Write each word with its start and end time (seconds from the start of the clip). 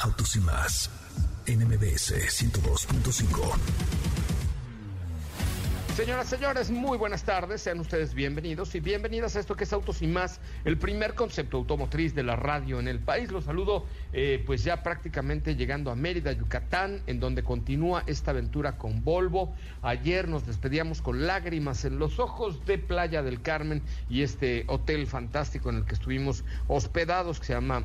Autos 0.00 0.36
y 0.36 0.40
más. 0.40 0.90
NMBS 1.46 2.12
102.5. 2.12 3.54
Señoras, 5.96 6.28
señores, 6.28 6.70
muy 6.70 6.96
buenas 6.96 7.24
tardes. 7.24 7.62
Sean 7.62 7.80
ustedes 7.80 8.14
bienvenidos 8.14 8.72
y 8.76 8.80
bienvenidas 8.80 9.34
a 9.34 9.40
esto 9.40 9.56
que 9.56 9.64
es 9.64 9.72
Autos 9.72 10.00
y 10.00 10.06
más, 10.06 10.38
el 10.64 10.78
primer 10.78 11.16
concepto 11.16 11.56
automotriz 11.56 12.14
de 12.14 12.22
la 12.22 12.36
radio 12.36 12.78
en 12.78 12.86
el 12.86 13.00
país. 13.00 13.32
Los 13.32 13.46
saludo, 13.46 13.86
eh, 14.12 14.40
pues 14.46 14.62
ya 14.62 14.84
prácticamente 14.84 15.56
llegando 15.56 15.90
a 15.90 15.96
Mérida, 15.96 16.30
Yucatán, 16.30 17.02
en 17.08 17.18
donde 17.18 17.42
continúa 17.42 18.04
esta 18.06 18.30
aventura 18.30 18.78
con 18.78 19.02
Volvo. 19.02 19.52
Ayer 19.82 20.28
nos 20.28 20.46
despedíamos 20.46 21.02
con 21.02 21.26
lágrimas 21.26 21.84
en 21.84 21.98
los 21.98 22.20
ojos 22.20 22.64
de 22.66 22.78
Playa 22.78 23.24
del 23.24 23.42
Carmen 23.42 23.82
y 24.08 24.22
este 24.22 24.64
hotel 24.68 25.08
fantástico 25.08 25.70
en 25.70 25.78
el 25.78 25.84
que 25.84 25.94
estuvimos 25.94 26.44
hospedados, 26.68 27.40
que 27.40 27.46
se 27.46 27.54
llama 27.54 27.84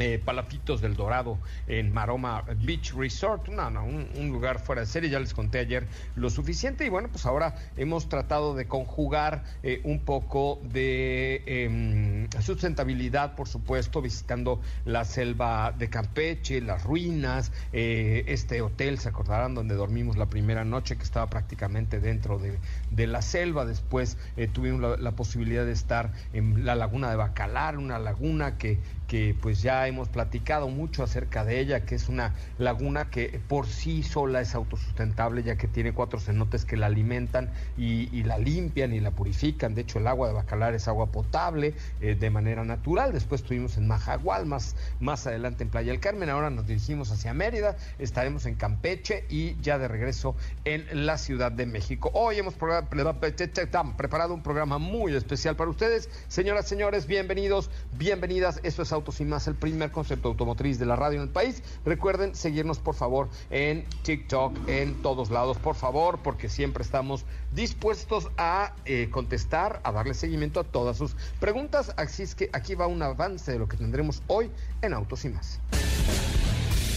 eh, 0.00 0.20
Palafitos 0.24 0.80
del 0.80 0.96
Dorado 0.96 1.38
en 1.68 1.92
Maroma 1.92 2.42
Beach 2.64 2.94
Resort, 2.94 3.48
no, 3.48 3.70
no, 3.70 3.84
un, 3.84 4.28
lugar 4.28 4.58
fuera 4.58 4.80
de 4.80 4.88
serie, 4.88 5.08
ya 5.08 5.20
les 5.20 5.34
conté 5.34 5.60
ayer 5.60 5.86
lo 6.16 6.30
suficiente. 6.30 6.84
Y 6.84 6.88
bueno, 6.88 7.08
pues 7.08 7.26
ahora 7.26 7.54
hemos 7.76 8.08
tratado 8.08 8.56
de 8.56 8.66
conjugar 8.66 9.44
eh, 9.62 9.80
un 9.84 10.00
poco 10.00 10.60
de 10.64 11.44
em, 11.46 12.28
sustentabilidad, 12.42 13.36
por 13.36 13.46
supuesto, 13.46 14.02
visitando 14.02 14.60
la 14.84 15.04
selva 15.04 15.70
de 15.70 15.88
Campeche, 15.88 16.60
las 16.60 16.82
ruinas, 16.82 17.52
eh, 17.72 18.24
este 18.26 18.62
hotel, 18.62 18.98
se 18.98 19.10
acordarán, 19.10 19.54
donde 19.54 19.76
dormimos 19.76 20.16
la 20.16 20.26
primera 20.26 20.64
noche, 20.64 20.96
que 20.96 21.04
estaba 21.04 21.28
prácticamente 21.28 22.00
dentro 22.00 22.40
de, 22.40 23.06
la 23.06 23.22
selva, 23.22 23.64
después 23.64 24.16
tuvimos 24.52 24.80
la, 24.80 24.96
la 24.96 25.12
posibilidad 25.12 25.64
de 25.64 25.72
estar 25.72 26.10
en 26.32 26.64
la 26.64 26.74
laguna 26.74 27.10
de 27.10 27.16
Bacalar, 27.16 27.76
una 27.76 27.98
laguna 27.98 28.56
que 28.56 28.78
que 29.06 29.36
pues 29.40 29.62
ya 29.62 29.86
hemos 29.86 30.08
platicado 30.08 30.68
mucho 30.68 31.02
acerca 31.02 31.44
de 31.44 31.60
ella, 31.60 31.84
que 31.84 31.94
es 31.94 32.08
una 32.08 32.34
laguna 32.58 33.10
que 33.10 33.40
por 33.48 33.66
sí 33.66 34.02
sola 34.02 34.40
es 34.40 34.54
autosustentable, 34.54 35.42
ya 35.42 35.56
que 35.56 35.68
tiene 35.68 35.92
cuatro 35.92 36.20
cenotes 36.20 36.64
que 36.64 36.76
la 36.76 36.86
alimentan 36.86 37.50
y, 37.76 38.22
la 38.24 38.38
limpian 38.38 38.94
y 38.94 39.00
la 39.00 39.10
purifican. 39.10 39.74
De 39.74 39.82
hecho, 39.82 39.98
el 39.98 40.06
agua 40.06 40.28
de 40.28 40.34
Bacalar 40.34 40.74
es 40.74 40.88
agua 40.88 41.06
potable 41.06 41.74
eh, 42.00 42.14
de 42.14 42.30
manera 42.30 42.64
natural. 42.64 43.12
Después 43.12 43.42
estuvimos 43.42 43.76
en 43.76 43.86
Majagual, 43.86 44.46
más, 44.46 44.76
más 45.00 45.26
adelante 45.26 45.64
en 45.64 45.70
Playa 45.70 45.92
del 45.92 46.00
Carmen. 46.00 46.30
Ahora 46.30 46.48
nos 46.48 46.66
dirigimos 46.66 47.10
hacia 47.10 47.34
Mérida, 47.34 47.76
estaremos 47.98 48.46
en 48.46 48.54
Campeche 48.54 49.26
y 49.28 49.60
ya 49.60 49.78
de 49.78 49.88
regreso 49.88 50.36
en 50.64 51.06
la 51.06 51.18
Ciudad 51.18 51.52
de 51.52 51.66
México. 51.66 52.10
Hoy 52.14 52.38
hemos 52.38 52.54
preparado 52.54 54.34
un 54.34 54.42
programa 54.42 54.78
muy 54.78 55.14
especial 55.14 55.56
para 55.56 55.70
ustedes. 55.70 56.08
Señoras, 56.28 56.66
señores, 56.66 57.06
bienvenidos, 57.06 57.70
bienvenidas. 57.98 58.60
Esto 58.62 58.82
es 58.82 58.92
Autos 59.04 59.20
y 59.20 59.26
más, 59.26 59.46
el 59.48 59.54
primer 59.54 59.90
concepto 59.90 60.28
automotriz 60.28 60.78
de 60.78 60.86
la 60.86 60.96
radio 60.96 61.18
en 61.18 61.24
el 61.24 61.28
país. 61.28 61.62
Recuerden 61.84 62.34
seguirnos 62.34 62.78
por 62.78 62.94
favor 62.94 63.28
en 63.50 63.84
TikTok, 64.02 64.66
en 64.66 65.02
todos 65.02 65.30
lados, 65.30 65.58
por 65.58 65.74
favor, 65.74 66.20
porque 66.20 66.48
siempre 66.48 66.82
estamos 66.82 67.26
dispuestos 67.52 68.30
a 68.38 68.72
eh, 68.86 69.10
contestar, 69.10 69.82
a 69.84 69.92
darle 69.92 70.14
seguimiento 70.14 70.58
a 70.58 70.64
todas 70.64 70.96
sus 70.96 71.16
preguntas. 71.38 71.92
Así 71.98 72.22
es 72.22 72.34
que 72.34 72.48
aquí 72.54 72.74
va 72.74 72.86
un 72.86 73.02
avance 73.02 73.52
de 73.52 73.58
lo 73.58 73.68
que 73.68 73.76
tendremos 73.76 74.22
hoy 74.26 74.50
en 74.80 74.94
Autos 74.94 75.26
y 75.26 75.28
más. 75.28 75.60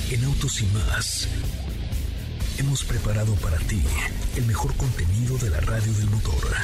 En 0.09 0.23
Autos 0.23 0.61
y 0.61 0.65
más 0.67 1.27
hemos 2.57 2.85
preparado 2.85 3.35
para 3.35 3.57
ti 3.57 3.83
el 4.37 4.45
mejor 4.45 4.73
contenido 4.77 5.37
de 5.39 5.49
la 5.49 5.59
radio 5.59 5.91
del 5.91 6.09
motor. 6.09 6.55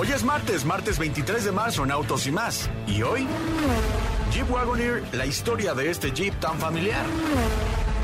Hoy 0.00 0.12
es 0.12 0.22
martes, 0.22 0.64
martes 0.64 0.96
23 0.96 1.46
de 1.46 1.50
marzo 1.50 1.82
en 1.82 1.90
Autos 1.90 2.24
y 2.28 2.30
más. 2.30 2.70
¿Y 2.86 3.02
hoy? 3.02 3.26
Jeep 4.32 4.48
Wagoneer, 4.48 5.02
la 5.12 5.26
historia 5.26 5.74
de 5.74 5.90
este 5.90 6.12
Jeep 6.12 6.38
tan 6.38 6.56
familiar. 6.60 7.04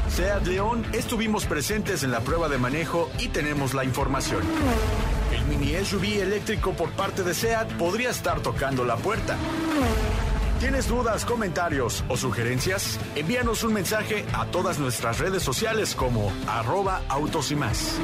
Seat 0.09 0.45
León, 0.45 0.85
estuvimos 0.93 1.47
presentes 1.47 2.03
en 2.03 2.11
la 2.11 2.19
prueba 2.19 2.49
de 2.49 2.59
manejo 2.59 3.09
y 3.21 3.29
tenemos 3.29 3.75
la 3.75 3.85
información. 3.85 4.43
El 5.33 5.45
mini 5.45 5.73
SUV 5.85 6.21
eléctrico 6.21 6.73
por 6.73 6.91
parte 6.91 7.23
de 7.23 7.33
Seat 7.33 7.73
podría 7.75 8.11
estar 8.11 8.41
tocando 8.41 8.85
la 8.85 8.97
puerta. 8.97 9.37
¿Tienes 10.59 10.89
dudas, 10.89 11.25
comentarios 11.25 12.03
o 12.09 12.17
sugerencias? 12.17 12.99
Envíanos 13.15 13.63
un 13.63 13.73
mensaje 13.73 14.25
a 14.33 14.47
todas 14.47 14.81
nuestras 14.81 15.21
redes 15.21 15.45
sociales 15.45 15.95
como 15.95 16.33
arroba 16.49 17.03
autos 17.09 17.53
y 17.53 17.55
más. 17.55 18.01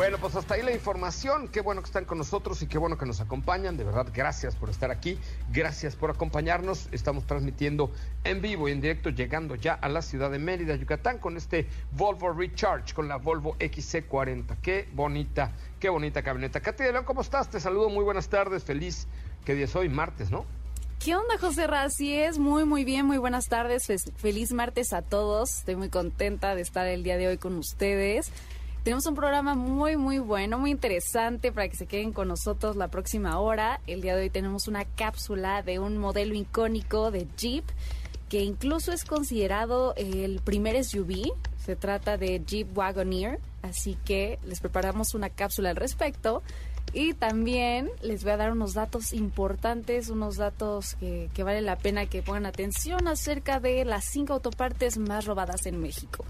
Bueno, 0.00 0.16
pues 0.16 0.34
hasta 0.34 0.54
ahí 0.54 0.62
la 0.62 0.72
información. 0.72 1.48
Qué 1.48 1.60
bueno 1.60 1.82
que 1.82 1.88
están 1.88 2.06
con 2.06 2.16
nosotros 2.16 2.62
y 2.62 2.66
qué 2.66 2.78
bueno 2.78 2.96
que 2.96 3.04
nos 3.04 3.20
acompañan. 3.20 3.76
De 3.76 3.84
verdad, 3.84 4.06
gracias 4.14 4.56
por 4.56 4.70
estar 4.70 4.90
aquí. 4.90 5.18
Gracias 5.52 5.94
por 5.94 6.08
acompañarnos. 6.08 6.88
Estamos 6.90 7.26
transmitiendo 7.26 7.92
en 8.24 8.40
vivo 8.40 8.66
y 8.66 8.72
en 8.72 8.80
directo, 8.80 9.10
llegando 9.10 9.56
ya 9.56 9.74
a 9.74 9.90
la 9.90 10.00
ciudad 10.00 10.30
de 10.30 10.38
Mérida, 10.38 10.74
Yucatán, 10.74 11.18
con 11.18 11.36
este 11.36 11.68
Volvo 11.92 12.32
Recharge, 12.32 12.94
con 12.94 13.08
la 13.08 13.16
Volvo 13.16 13.58
XC40. 13.58 14.56
Qué 14.62 14.88
bonita, 14.94 15.52
qué 15.78 15.90
bonita 15.90 16.22
camioneta. 16.22 16.60
Katy 16.60 16.82
de 16.82 16.92
León, 16.92 17.04
¿cómo 17.04 17.20
estás? 17.20 17.50
Te 17.50 17.60
saludo, 17.60 17.90
muy 17.90 18.02
buenas 18.02 18.30
tardes. 18.30 18.64
Feliz, 18.64 19.06
¿qué 19.44 19.54
día 19.54 19.66
es 19.66 19.76
hoy? 19.76 19.90
Martes, 19.90 20.30
¿no? 20.30 20.46
¿Qué 20.98 21.14
onda, 21.14 21.36
José 21.38 21.64
Así 21.64 22.14
es, 22.14 22.38
muy, 22.38 22.64
muy 22.64 22.84
bien, 22.84 23.04
muy 23.04 23.18
buenas 23.18 23.48
tardes. 23.48 23.82
Feliz 24.16 24.52
martes 24.52 24.94
a 24.94 25.02
todos. 25.02 25.58
Estoy 25.58 25.76
muy 25.76 25.90
contenta 25.90 26.54
de 26.54 26.62
estar 26.62 26.86
el 26.86 27.02
día 27.02 27.18
de 27.18 27.28
hoy 27.28 27.36
con 27.36 27.58
ustedes. 27.58 28.32
Tenemos 28.82 29.04
un 29.04 29.14
programa 29.14 29.54
muy, 29.54 29.98
muy 29.98 30.18
bueno, 30.20 30.58
muy 30.58 30.70
interesante 30.70 31.52
para 31.52 31.68
que 31.68 31.76
se 31.76 31.84
queden 31.84 32.12
con 32.12 32.28
nosotros 32.28 32.76
la 32.76 32.88
próxima 32.88 33.38
hora. 33.38 33.78
El 33.86 34.00
día 34.00 34.16
de 34.16 34.22
hoy 34.22 34.30
tenemos 34.30 34.68
una 34.68 34.86
cápsula 34.86 35.60
de 35.62 35.78
un 35.78 35.98
modelo 35.98 36.34
icónico 36.34 37.10
de 37.10 37.26
Jeep 37.36 37.64
que 38.30 38.42
incluso 38.42 38.92
es 38.92 39.04
considerado 39.04 39.94
el 39.96 40.40
primer 40.42 40.82
SUV. 40.82 41.30
Se 41.62 41.76
trata 41.76 42.16
de 42.16 42.42
Jeep 42.42 42.74
Wagoneer, 42.74 43.38
así 43.60 43.98
que 44.06 44.38
les 44.46 44.60
preparamos 44.60 45.12
una 45.12 45.28
cápsula 45.28 45.70
al 45.70 45.76
respecto. 45.76 46.42
Y 46.94 47.12
también 47.12 47.90
les 48.00 48.24
voy 48.24 48.32
a 48.32 48.38
dar 48.38 48.50
unos 48.50 48.72
datos 48.72 49.12
importantes, 49.12 50.08
unos 50.08 50.38
datos 50.38 50.94
que, 50.94 51.28
que 51.34 51.42
vale 51.42 51.60
la 51.60 51.76
pena 51.76 52.06
que 52.06 52.22
pongan 52.22 52.46
atención 52.46 53.08
acerca 53.08 53.60
de 53.60 53.84
las 53.84 54.06
cinco 54.06 54.32
autopartes 54.32 54.96
más 54.96 55.26
robadas 55.26 55.66
en 55.66 55.82
México. 55.82 56.24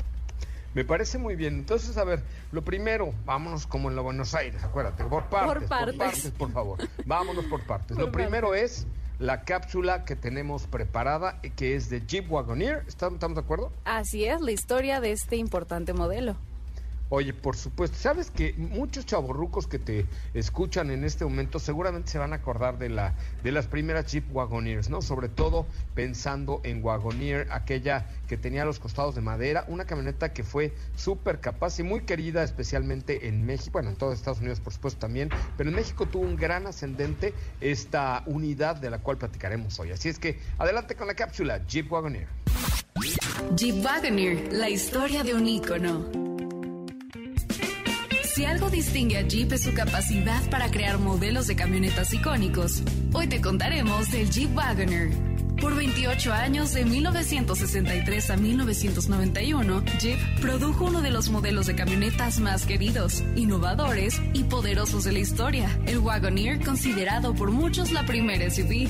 Me 0.75 0.85
parece 0.85 1.19
muy 1.19 1.35
bien. 1.35 1.55
Entonces, 1.55 1.97
a 1.97 2.05
ver, 2.05 2.23
lo 2.53 2.63
primero, 2.63 3.13
vámonos 3.25 3.67
como 3.67 3.91
en 3.91 3.97
la 3.97 4.03
Buenos 4.03 4.35
Aires, 4.35 4.63
acuérdate, 4.63 5.05
por 5.05 5.25
partes, 5.25 5.69
por 5.69 5.97
partes, 5.97 6.31
por, 6.31 6.53
favor. 6.53 6.79
Vámonos 7.07 7.45
por 7.47 7.63
partes. 7.67 7.97
lo 7.97 8.13
primero 8.13 8.55
es 8.55 8.87
la 9.19 9.45
cápsula 9.45 10.05
que 10.05 10.17
tenemos 10.17 10.67
preparada, 10.67 11.41
que 11.57 11.75
es 11.75 11.91
de 11.91 12.01
Jeep 12.07 12.31
Wagoneer. 12.31 12.85
¿Estamos 12.89 13.21
de 13.21 13.41
acuerdo? 13.41 13.73
Así 13.85 14.25
es, 14.25 14.41
la 14.41 14.53
historia 14.53 15.01
de 15.01 15.13
este 15.13 15.37
importante 15.37 15.93
modelo. 15.93 16.37
Oye, 17.13 17.33
por 17.35 17.57
supuesto, 17.57 17.97
sabes 17.99 18.31
que 18.31 18.55
muchos 18.57 19.05
chavorrucos 19.05 19.67
que 19.67 19.81
te 19.81 20.07
escuchan 20.33 20.93
en 20.93 21.03
este 21.03 21.25
momento 21.25 21.59
seguramente 21.59 22.09
se 22.09 22.19
van 22.19 22.33
a 22.33 22.37
acordar 22.37 22.79
de 22.79 22.89
la 22.89 23.15
de 23.43 23.51
las 23.51 23.67
primeras 23.67 24.13
Jeep 24.13 24.25
Wagoneers, 24.33 24.91
¿no? 24.91 25.03
Sobre 25.03 25.29
todo 25.29 25.67
pensando 25.97 26.61
en 26.63 26.85
Wagoneer, 26.85 27.49
aquella 27.51 28.07
que 28.29 28.37
tenía 28.37 28.65
los 28.65 28.79
costados 28.79 29.17
de 29.17 29.23
madera, 29.23 29.65
una 29.67 29.87
camioneta 29.87 30.33
que 30.33 30.45
fue 30.45 30.73
súper 30.95 31.41
capaz 31.41 31.81
y 31.81 31.83
muy 31.83 32.03
querida 32.03 32.45
especialmente 32.45 33.27
en 33.27 33.45
México, 33.45 33.73
bueno, 33.73 33.91
en 33.91 33.97
todos 33.97 34.15
Estados 34.15 34.39
Unidos 34.39 34.61
por 34.61 34.73
supuesto 34.73 35.01
también, 35.01 35.31
pero 35.57 35.69
en 35.69 35.75
México 35.75 36.07
tuvo 36.07 36.23
un 36.23 36.37
gran 36.37 36.69
ascendente 36.69 37.35
esta 37.61 38.23
unidad 38.27 38.77
de 38.77 38.89
la 38.89 38.99
cual 38.99 39.19
platicaremos 39.19 39.81
hoy. 39.81 39.91
Así 39.91 40.09
es 40.09 40.21
que 40.21 40.39
adelante 40.59 40.95
con 40.95 41.09
la 41.09 41.15
cápsula 41.15 41.67
Jeep 41.67 41.91
Wagoneer. 41.91 42.29
Jeep 43.57 43.85
Wagoneer, 43.85 44.53
la 44.53 44.71
historia 44.71 45.25
de 45.25 45.35
un 45.35 45.49
ícono. 45.49 46.30
Si 48.41 48.47
algo 48.47 48.71
distingue 48.71 49.19
a 49.19 49.21
Jeep 49.21 49.53
es 49.53 49.65
su 49.65 49.75
capacidad 49.75 50.43
para 50.49 50.71
crear 50.71 50.97
modelos 50.97 51.47
de 51.47 51.57
camionetas 51.57 52.15
icónicos. 52.15 52.83
Hoy 53.13 53.27
te 53.27 53.43
contaremos 53.43 54.11
del 54.11 54.31
Jeep 54.31 54.57
Wagoner. 54.57 55.11
Por 55.61 55.77
28 55.77 56.33
años, 56.33 56.73
de 56.73 56.87
1963 56.87 58.31
a 58.31 58.39
1991, 58.39 59.85
Jeep 60.01 60.19
produjo 60.41 60.87
uno 60.87 61.03
de 61.03 61.11
los 61.11 61.29
modelos 61.29 61.67
de 61.67 61.75
camionetas 61.75 62.41
más 62.41 62.65
queridos, 62.65 63.23
innovadores 63.37 64.19
y 64.33 64.45
poderosos 64.45 65.05
de 65.05 65.13
la 65.13 65.19
historia, 65.19 65.79
el 65.85 65.99
Wagoneer, 65.99 66.65
considerado 66.65 67.35
por 67.35 67.51
muchos 67.51 67.93
la 67.93 68.07
primera 68.07 68.49
SUV. 68.49 68.89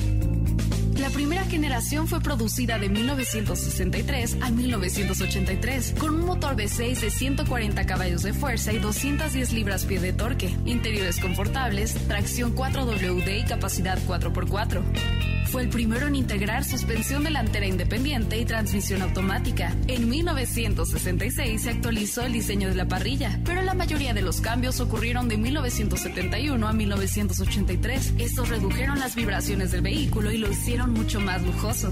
La 1.01 1.09
primera 1.09 1.43
generación 1.45 2.07
fue 2.07 2.21
producida 2.21 2.77
de 2.77 2.87
1963 2.87 4.37
a 4.39 4.51
1983, 4.51 5.95
con 5.99 6.13
un 6.13 6.25
motor 6.27 6.55
V6 6.55 6.99
de 6.99 7.09
140 7.09 7.87
caballos 7.87 8.21
de 8.21 8.33
fuerza 8.33 8.71
y 8.71 8.77
210 8.77 9.51
libras-pie 9.51 9.99
de 9.99 10.13
torque, 10.13 10.55
interiores 10.63 11.19
confortables, 11.19 11.95
tracción 12.07 12.55
4WD 12.55 13.39
y 13.39 13.45
capacidad 13.45 13.97
4x4. 14.07 15.40
Fue 15.51 15.63
el 15.63 15.67
primero 15.69 16.07
en 16.07 16.15
integrar 16.15 16.63
suspensión 16.63 17.25
delantera 17.25 17.67
independiente 17.67 18.39
y 18.39 18.45
transmisión 18.45 19.01
automática. 19.01 19.75
En 19.87 20.07
1966 20.07 21.61
se 21.61 21.69
actualizó 21.69 22.21
el 22.21 22.31
diseño 22.31 22.69
de 22.69 22.75
la 22.75 22.87
parrilla, 22.87 23.37
pero 23.43 23.61
la 23.61 23.73
mayoría 23.73 24.13
de 24.13 24.21
los 24.21 24.39
cambios 24.39 24.79
ocurrieron 24.79 25.27
de 25.27 25.35
1971 25.35 26.65
a 26.65 26.71
1983. 26.71 28.13
Estos 28.17 28.47
redujeron 28.47 28.99
las 28.99 29.13
vibraciones 29.13 29.71
del 29.71 29.81
vehículo 29.81 30.31
y 30.31 30.37
lo 30.37 30.49
hicieron 30.49 30.93
mucho 30.93 31.19
más 31.19 31.43
lujoso. 31.43 31.91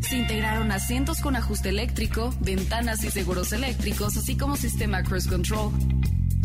Se 0.00 0.16
integraron 0.16 0.70
asientos 0.70 1.20
con 1.20 1.34
ajuste 1.34 1.70
eléctrico, 1.70 2.32
ventanas 2.38 3.02
y 3.02 3.10
seguros 3.10 3.52
eléctricos, 3.52 4.16
así 4.16 4.36
como 4.36 4.56
sistema 4.56 5.02
cruise 5.02 5.26
control. 5.26 5.72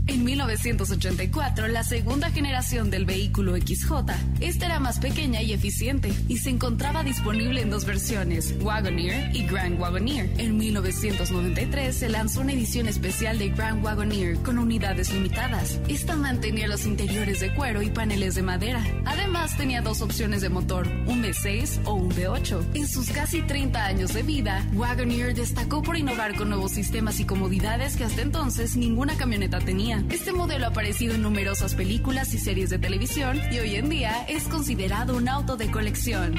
En 0.08 0.24
1984, 0.24 1.68
la 1.68 1.84
segunda 1.84 2.30
generación 2.30 2.92
del 2.92 3.06
vehículo 3.06 3.56
XJ, 3.56 3.92
esta 4.40 4.68
era 4.68 4.80
más 4.80 5.00
pequeña 5.00 5.42
y 5.42 5.52
eficiente 5.52 6.14
y 6.28 6.38
se 6.38 6.52
encontraba 6.52 7.04
disponible 7.04 7.62
en 7.62 7.72
dos 7.72 7.86
versiones, 7.86 8.54
Wagoneer 8.62 9.36
y 9.36 9.48
Grand 9.48 9.80
Wagoneer. 9.80 10.30
En 10.38 10.58
1993 10.58 11.96
se 11.96 12.10
lanzó 12.10 12.42
una 12.42 12.54
edición 12.54 12.88
especial 12.88 13.40
de 13.40 13.50
Grand 13.50 13.84
Wagoneer 13.84 14.38
con 14.44 14.60
unidades 14.60 15.12
limitadas. 15.12 15.80
Esta 15.88 16.16
mantenía 16.16 16.68
los 16.68 16.86
interiores 16.86 17.40
de 17.40 17.52
cuero 17.56 17.82
y 17.82 17.90
paneles 17.90 18.36
de 18.36 18.44
madera. 18.44 18.86
Además 19.06 19.58
tenía 19.58 19.82
dos 19.82 20.02
opciones 20.02 20.42
de 20.42 20.50
motor, 20.50 20.88
un 21.08 21.24
V6 21.24 21.82
o 21.86 21.96
un 21.96 22.12
V8. 22.12 22.76
En 22.76 22.88
sus 22.88 23.10
casi 23.10 23.42
30 23.42 23.84
años 23.84 24.14
de 24.14 24.22
vida, 24.22 24.64
Wagoneer 24.74 25.34
destacó 25.34 25.82
por 25.82 25.98
innovar 25.98 26.36
con 26.36 26.50
nuevos 26.50 26.74
sistemas 26.74 27.20
y 27.20 27.26
comodidades 27.26 27.96
que 27.96 28.04
hasta 28.04 28.22
entonces 28.22 28.76
ninguna 28.76 29.18
camioneta 29.18 29.60
tenía. 29.60 29.95
Este 30.10 30.34
modelo 30.34 30.66
ha 30.66 30.70
aparecido 30.70 31.16
en 31.16 31.22
numerosas 31.22 31.74
películas 31.74 32.34
y 32.34 32.38
series 32.38 32.70
de 32.70 32.80
televisión 32.80 33.40
y 33.52 33.60
hoy 33.60 33.76
en 33.76 33.90
día 33.90 34.26
es 34.28 34.48
considerado 34.48 35.16
un 35.16 35.30
auto 35.30 35.56
de 35.56 35.72
colección. 35.72 36.36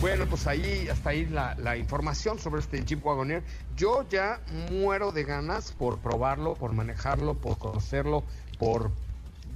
Bueno, 0.00 0.26
pues 0.26 0.46
ahí 0.46 0.88
hasta 0.88 1.10
ahí 1.10 1.26
la, 1.26 1.76
información 1.76 2.38
sobre 2.38 2.60
este 2.60 2.84
Jeep 2.84 3.04
Wagoneer. 3.04 3.42
Yo 3.76 4.08
ya 4.08 4.40
muero 4.70 5.12
de 5.12 5.24
ganas 5.24 5.72
por 5.72 5.98
probarlo, 5.98 6.54
por 6.54 6.72
manejarlo, 6.72 7.34
por 7.34 7.58
conocerlo, 7.58 8.24
por 8.58 8.90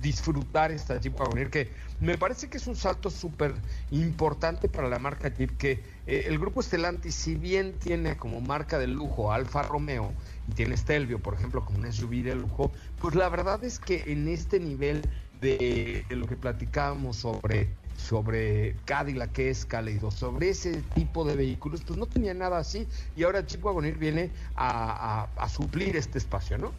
disfrutar 0.01 0.73
esta 0.73 1.01
Jeep 1.01 1.19
Wagoneer 1.19 1.51
que 1.51 1.71
me 2.01 2.19
parece 2.19 2.49
que 2.49 2.59
es 2.59 2.67
un 2.67 2.77
salto 2.77 3.09
súper 3.09 3.55
importante 3.93 4.69
para 4.69 4.89
la 4.89 4.99
marca 4.99 5.29
Jeep 5.29 5.57
que 5.57 5.83
eh, 6.07 6.25
el 6.27 6.39
grupo 6.39 6.63
Stellantis 6.63 7.15
si 7.15 7.35
bien 7.35 7.75
tiene 7.79 8.17
como 8.17 8.41
marca 8.41 8.79
de 8.79 8.87
lujo 8.87 9.33
Alfa 9.33 9.63
Romeo 9.63 10.13
y 10.49 10.53
tiene 10.53 10.77
Stelvio 10.77 11.19
por 11.21 11.35
ejemplo 11.35 11.65
como 11.65 11.79
un 11.79 11.93
SUV 11.93 12.23
de 12.23 12.35
lujo 12.35 12.73
pues 13.01 13.15
la 13.15 13.29
verdad 13.29 13.63
es 13.65 13.79
que 13.79 14.03
en 14.07 14.29
este 14.29 14.59
nivel 14.59 15.03
de, 15.41 16.05
lo 16.11 16.27
que 16.27 16.37
platicábamos 16.37 17.17
sobre 17.17 17.69
sobre 17.97 18.75
Cadillac 18.85 19.33
que 19.33 19.51
es 19.51 19.65
Caleido, 19.65 20.11
sobre 20.11 20.49
ese 20.49 20.83
tipo 20.95 21.25
de 21.25 21.37
vehículos, 21.37 21.83
pues 21.87 21.99
no 21.99 22.07
tenía 22.07 22.35
nada 22.35 22.59
así 22.59 22.89
y 23.15 23.23
ahora 23.23 23.47
Jeep 23.47 23.65
Wagoneer 23.65 23.97
viene 23.97 24.31
a, 24.57 25.29
a 25.37 25.49
suplir 25.49 25.95
este 25.97 26.19
espacio, 26.19 26.59
¿no? 26.59 26.73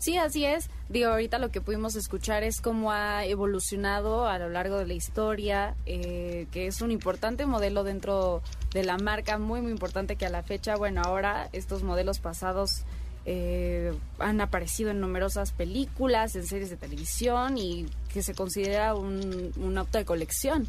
Sí, 0.00 0.16
así 0.16 0.46
es. 0.46 0.70
Digo, 0.88 1.10
ahorita 1.10 1.38
lo 1.38 1.50
que 1.50 1.60
pudimos 1.60 1.94
escuchar 1.94 2.42
es 2.42 2.62
cómo 2.62 2.90
ha 2.90 3.26
evolucionado 3.26 4.26
a 4.26 4.38
lo 4.38 4.48
largo 4.48 4.78
de 4.78 4.86
la 4.86 4.94
historia, 4.94 5.76
eh, 5.84 6.46
que 6.52 6.66
es 6.66 6.80
un 6.80 6.90
importante 6.90 7.44
modelo 7.44 7.84
dentro 7.84 8.40
de 8.72 8.82
la 8.82 8.96
marca, 8.96 9.36
muy, 9.36 9.60
muy 9.60 9.70
importante 9.70 10.16
que 10.16 10.24
a 10.24 10.30
la 10.30 10.42
fecha, 10.42 10.74
bueno, 10.76 11.02
ahora 11.04 11.50
estos 11.52 11.82
modelos 11.82 12.18
pasados 12.18 12.84
eh, 13.26 13.92
han 14.18 14.40
aparecido 14.40 14.90
en 14.90 15.00
numerosas 15.00 15.52
películas, 15.52 16.34
en 16.34 16.46
series 16.46 16.70
de 16.70 16.78
televisión 16.78 17.58
y 17.58 17.84
que 18.10 18.22
se 18.22 18.34
considera 18.34 18.94
un, 18.94 19.52
un 19.58 19.76
auto 19.76 19.98
de 19.98 20.06
colección. 20.06 20.66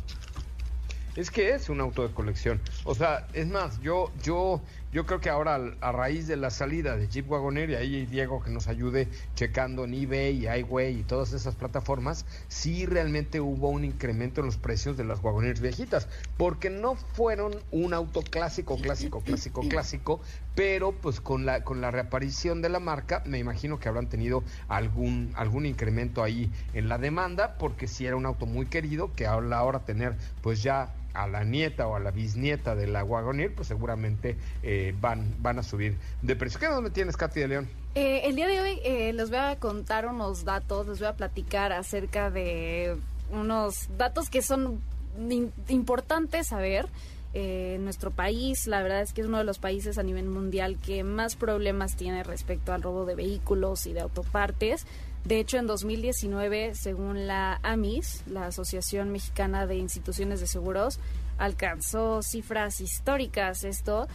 Es 1.16 1.32
que 1.32 1.52
es 1.52 1.70
un 1.70 1.80
auto 1.80 2.06
de 2.06 2.14
colección. 2.14 2.60
O 2.84 2.96
sea, 2.96 3.28
es 3.32 3.48
más, 3.48 3.80
yo, 3.82 4.12
yo 4.24 4.62
yo 4.92 5.06
creo 5.06 5.22
que 5.22 5.30
ahora 5.30 5.60
a 5.80 5.92
raíz 5.92 6.28
de 6.28 6.36
la 6.36 6.50
salida 6.50 6.98
de 6.98 7.08
Jeep 7.08 7.30
Wagoneer, 7.30 7.70
y 7.70 7.76
ahí 7.76 8.06
Diego 8.06 8.44
que 8.44 8.52
nos 8.52 8.68
ayude 8.68 9.08
checando 9.36 9.86
en 9.86 9.94
eBay 9.94 10.46
y 10.46 10.60
iWay 10.60 11.00
y 11.00 11.04
todas 11.04 11.34
esas 11.34 11.56
plataformas, 11.56 12.26
sí 12.50 12.86
realmente 12.86 13.40
hubo 13.40 13.70
un 13.70 13.86
incremento 13.86 14.42
en 14.42 14.48
los 14.48 14.58
precios 14.58 14.98
de 14.98 15.06
las 15.06 15.24
Wagoneers 15.24 15.62
viejitas, 15.62 16.10
porque 16.38 16.70
no 16.70 16.96
fueron 16.96 17.54
un 17.72 17.94
auto 17.94 18.22
clásico, 18.22 18.78
clásico, 18.78 19.22
clásico, 19.22 19.62
clásico, 19.62 20.22
pero 20.56 20.92
pues 20.92 21.22
con 21.22 21.46
la 21.46 21.64
con 21.64 21.80
la 21.80 21.92
reaparición 21.92 22.62
de 22.62 22.70
la 22.70 22.80
marca, 22.80 23.24
me 23.26 23.40
imagino 23.40 23.80
que 23.80 23.88
habrán 23.88 24.08
tenido 24.08 24.44
algún 24.68 25.32
algún 25.36 25.66
incremento 25.66 26.22
ahí 26.22 26.52
en 26.74 26.90
la 26.90 26.98
demanda, 26.98 27.56
porque 27.58 27.88
si 27.88 28.06
era 28.06 28.18
un 28.18 28.26
auto 28.26 28.46
muy 28.46 28.66
querido, 28.66 29.14
que 29.16 29.26
ahora 29.26 29.80
tener 29.86 30.18
pues 30.42 30.62
ya 30.62 30.94
a 31.14 31.28
la 31.28 31.44
nieta 31.44 31.88
o 31.88 31.96
a 31.96 32.00
la 32.00 32.12
bisnieta 32.12 32.76
de 32.76 32.88
la 32.88 33.04
Wagoneer, 33.04 33.54
pues 33.54 33.68
seguramente 33.68 34.38
eh, 34.64 34.94
van, 35.00 35.36
van 35.40 35.60
a 35.60 35.64
subir 35.64 35.98
de 36.22 36.36
precio. 36.36 36.60
¿Qué 36.60 36.68
dónde 36.68 36.90
tienes, 36.90 37.18
Katy 37.18 37.40
de 37.40 37.48
León? 37.48 37.70
Eh, 37.96 38.22
el 38.26 38.36
día 38.36 38.48
de 38.48 38.62
hoy 38.62 38.80
eh, 38.84 39.14
les 39.14 39.30
voy 39.30 39.40
a 39.40 39.58
contar 39.58 40.08
unos 40.08 40.46
datos, 40.46 40.88
les 40.88 41.00
voy 41.00 41.08
a 41.08 41.14
platicar 41.14 41.74
acerca 41.74 42.30
de 42.30 42.96
unos 43.32 43.90
datos 43.98 44.30
que 44.30 44.42
son 44.42 44.82
importantes 45.68 46.48
saber. 46.48 46.88
en 47.34 47.86
nuestro 47.86 48.12
país, 48.12 48.68
la 48.68 48.84
verdad 48.84 49.02
es 49.02 49.14
que 49.14 49.22
es 49.22 49.28
uno 49.28 49.38
de 49.38 49.46
los 49.46 49.58
países 49.58 49.98
a 49.98 50.04
nivel 50.04 50.26
mundial 50.26 50.78
que 50.86 51.06
más 51.06 51.38
problemas 51.38 51.96
tiene 51.96 52.24
respecto 52.24 52.74
al 52.74 52.82
robo 52.82 53.06
de 53.06 53.16
vehículos 53.16 53.88
y 53.88 53.94
de 53.94 54.02
autopartes. 54.02 54.86
De 55.26 55.40
hecho, 55.40 55.58
en 55.58 55.68
2019, 55.68 56.74
según 56.74 57.28
la 57.28 57.60
AMIS, 57.62 58.24
la 58.28 58.48
Asociación 58.48 59.12
Mexicana 59.12 59.68
de 59.68 59.76
Instituciones 59.76 60.40
de 60.40 60.48
Seguros, 60.48 61.00
alcanzó 61.38 62.22
cifras 62.24 62.82
históricas 62.82 63.64
esto 63.64 64.08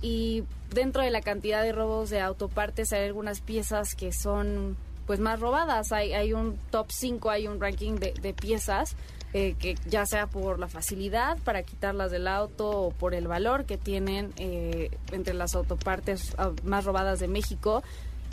y 0.00 0.44
dentro 0.70 1.02
de 1.02 1.10
la 1.10 1.20
cantidad 1.20 1.62
de 1.62 1.72
robos 1.72 2.10
de 2.10 2.20
autopartes 2.20 2.92
hay 2.92 3.04
algunas 3.06 3.40
piezas 3.40 3.94
que 3.94 4.12
son 4.12 4.76
pues 5.06 5.20
más 5.20 5.40
robadas. 5.40 5.92
Hay, 5.92 6.12
hay 6.12 6.32
un 6.32 6.58
top 6.70 6.86
5, 6.90 7.30
hay 7.30 7.46
un 7.46 7.60
ranking 7.60 7.94
de, 7.94 8.34
piezas 8.34 8.96
eh, 9.32 9.54
que 9.58 9.76
ya 9.86 10.06
sea 10.06 10.26
por 10.26 10.58
la 10.58 10.68
facilidad 10.68 11.38
para 11.44 11.62
quitarlas 11.62 12.10
del 12.10 12.28
auto 12.28 12.70
o 12.70 12.90
por 12.90 13.14
el 13.14 13.28
valor 13.28 13.64
que 13.64 13.76
tienen 13.76 14.32
eh, 14.36 14.90
entre 15.12 15.34
las 15.34 15.54
autopartes 15.54 16.34
ah, 16.38 16.52
más 16.64 16.84
robadas 16.84 17.20
de 17.20 17.28
México 17.28 17.82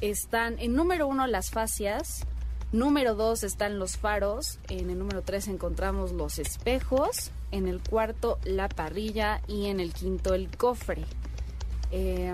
están 0.02 0.58
en 0.60 0.76
número 0.76 1.08
uno 1.08 1.28
las 1.28 1.52
fascias, 1.52 2.26
número 2.72 3.16
dos 3.16 3.44
están 3.44 3.80
los 3.80 3.98
faros, 3.98 4.60
en 4.70 4.90
el 4.90 5.00
número 5.00 5.22
tres 5.22 5.48
encontramos 5.48 6.12
los 6.12 6.40
espejos, 6.40 7.32
en 7.52 7.68
el 7.68 7.82
cuarto 7.82 8.40
la 8.44 8.68
parrilla 8.68 9.42
y 9.48 9.68
en 9.68 9.80
el 9.80 9.94
quinto 9.94 10.34
el 10.34 10.50
cofre. 10.56 11.06
Eh, 11.92 12.34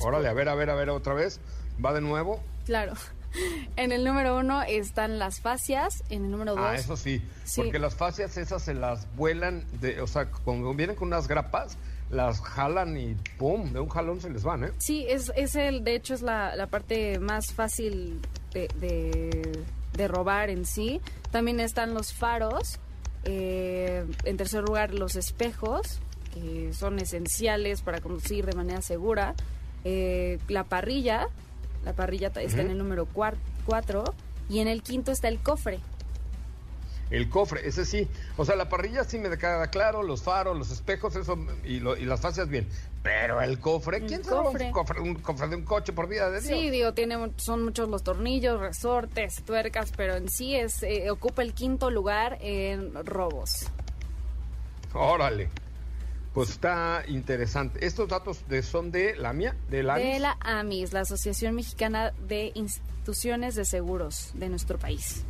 Órale, 0.00 0.28
a 0.28 0.32
ver, 0.32 0.48
a 0.48 0.54
ver, 0.54 0.70
a 0.70 0.74
ver 0.74 0.90
otra 0.90 1.14
vez. 1.14 1.40
¿Va 1.84 1.92
de 1.92 2.00
nuevo? 2.00 2.40
Claro. 2.66 2.94
en 3.76 3.92
el 3.92 4.04
número 4.04 4.36
uno 4.38 4.62
están 4.62 5.18
las 5.18 5.40
fascias, 5.40 6.04
en 6.10 6.24
el 6.24 6.30
número 6.30 6.54
dos... 6.54 6.64
Ah, 6.64 6.74
eso 6.74 6.96
sí, 6.96 7.22
porque 7.56 7.78
las 7.78 7.94
fascias 7.94 8.36
esas 8.36 8.62
se 8.62 8.74
las 8.74 9.06
vuelan, 9.16 9.64
de, 9.80 10.00
o 10.00 10.06
sea, 10.06 10.26
cuando 10.26 10.72
vienen 10.74 10.96
con 10.96 11.08
unas 11.08 11.28
grapas, 11.28 11.76
las 12.10 12.40
jalan 12.40 12.96
y 12.96 13.14
¡pum! 13.36 13.72
De 13.72 13.80
un 13.80 13.88
jalón 13.88 14.20
se 14.20 14.30
les 14.30 14.42
van, 14.42 14.64
¿eh? 14.64 14.72
Sí, 14.78 15.06
es, 15.08 15.30
es 15.36 15.54
el, 15.56 15.84
de 15.84 15.94
hecho 15.94 16.14
es 16.14 16.22
la, 16.22 16.56
la 16.56 16.66
parte 16.66 17.18
más 17.18 17.52
fácil 17.52 18.20
de, 18.52 18.68
de, 18.80 19.64
de, 19.92 20.08
robar 20.08 20.50
en 20.50 20.64
sí. 20.64 21.00
También 21.30 21.60
están 21.60 21.94
los 21.94 22.12
faros. 22.12 22.78
Eh, 23.24 24.06
en 24.24 24.36
tercer 24.36 24.62
lugar, 24.62 24.94
los 24.94 25.16
espejos, 25.16 26.00
que 26.32 26.72
son 26.72 26.98
esenciales 26.98 27.82
para 27.82 28.00
conducir 28.00 28.46
de 28.46 28.56
manera 28.56 28.80
segura. 28.80 29.34
Eh, 29.84 30.38
la 30.48 30.64
parrilla, 30.64 31.28
la 31.84 31.92
parrilla 31.92 32.28
está 32.28 32.62
en 32.62 32.70
el 32.70 32.78
número 32.78 33.06
4. 33.06 34.04
Y 34.48 34.60
en 34.60 34.68
el 34.68 34.82
quinto 34.82 35.12
está 35.12 35.28
el 35.28 35.40
cofre. 35.40 35.80
El 37.10 37.30
cofre, 37.30 37.66
ese 37.66 37.84
sí. 37.84 38.06
O 38.36 38.44
sea, 38.44 38.56
la 38.56 38.68
parrilla 38.68 39.04
sí 39.04 39.18
me 39.18 39.36
queda 39.38 39.66
claro, 39.68 40.02
los 40.02 40.22
faros, 40.22 40.56
los 40.56 40.70
espejos, 40.70 41.16
eso, 41.16 41.38
y, 41.64 41.80
las 41.80 42.20
fascias 42.20 42.48
bien. 42.48 42.68
Pero 43.02 43.40
el 43.40 43.58
cofre, 43.60 44.04
¿quién 44.04 44.22
se 44.22 44.30
roba 44.30 44.50
un 44.50 44.70
cofre, 44.72 45.00
un 45.00 45.14
cofre 45.14 45.48
de 45.48 45.56
un 45.56 45.62
coche 45.62 45.92
por 45.92 46.08
vida 46.08 46.30
de 46.30 46.40
Dios? 46.40 46.58
Sí, 46.58 46.70
digo, 46.70 46.92
tiene, 46.92 47.16
son 47.36 47.64
muchos 47.64 47.88
los 47.88 48.02
tornillos, 48.02 48.60
resortes, 48.60 49.42
tuercas, 49.44 49.92
pero 49.96 50.16
en 50.16 50.28
sí 50.28 50.54
es 50.54 50.82
eh, 50.82 51.10
ocupa 51.10 51.42
el 51.42 51.54
quinto 51.54 51.90
lugar 51.90 52.38
en 52.40 52.94
robos. 53.06 53.66
Órale. 54.92 55.48
Pues 56.34 56.50
está 56.50 57.02
interesante. 57.08 57.84
Estos 57.84 58.08
datos 58.08 58.46
de, 58.48 58.62
son 58.62 58.90
de 58.92 59.16
la 59.16 59.32
mía, 59.32 59.56
de 59.70 59.82
la 59.82 59.94
AMIS. 59.94 60.12
De 60.12 60.18
la 60.20 60.36
AMIS, 60.40 60.92
la 60.92 61.00
Asociación 61.00 61.54
Mexicana 61.54 62.12
de 62.28 62.52
Instituciones 62.54 63.54
de 63.54 63.64
Seguros 63.64 64.32
de 64.34 64.48
nuestro 64.48 64.78
país. 64.78 65.24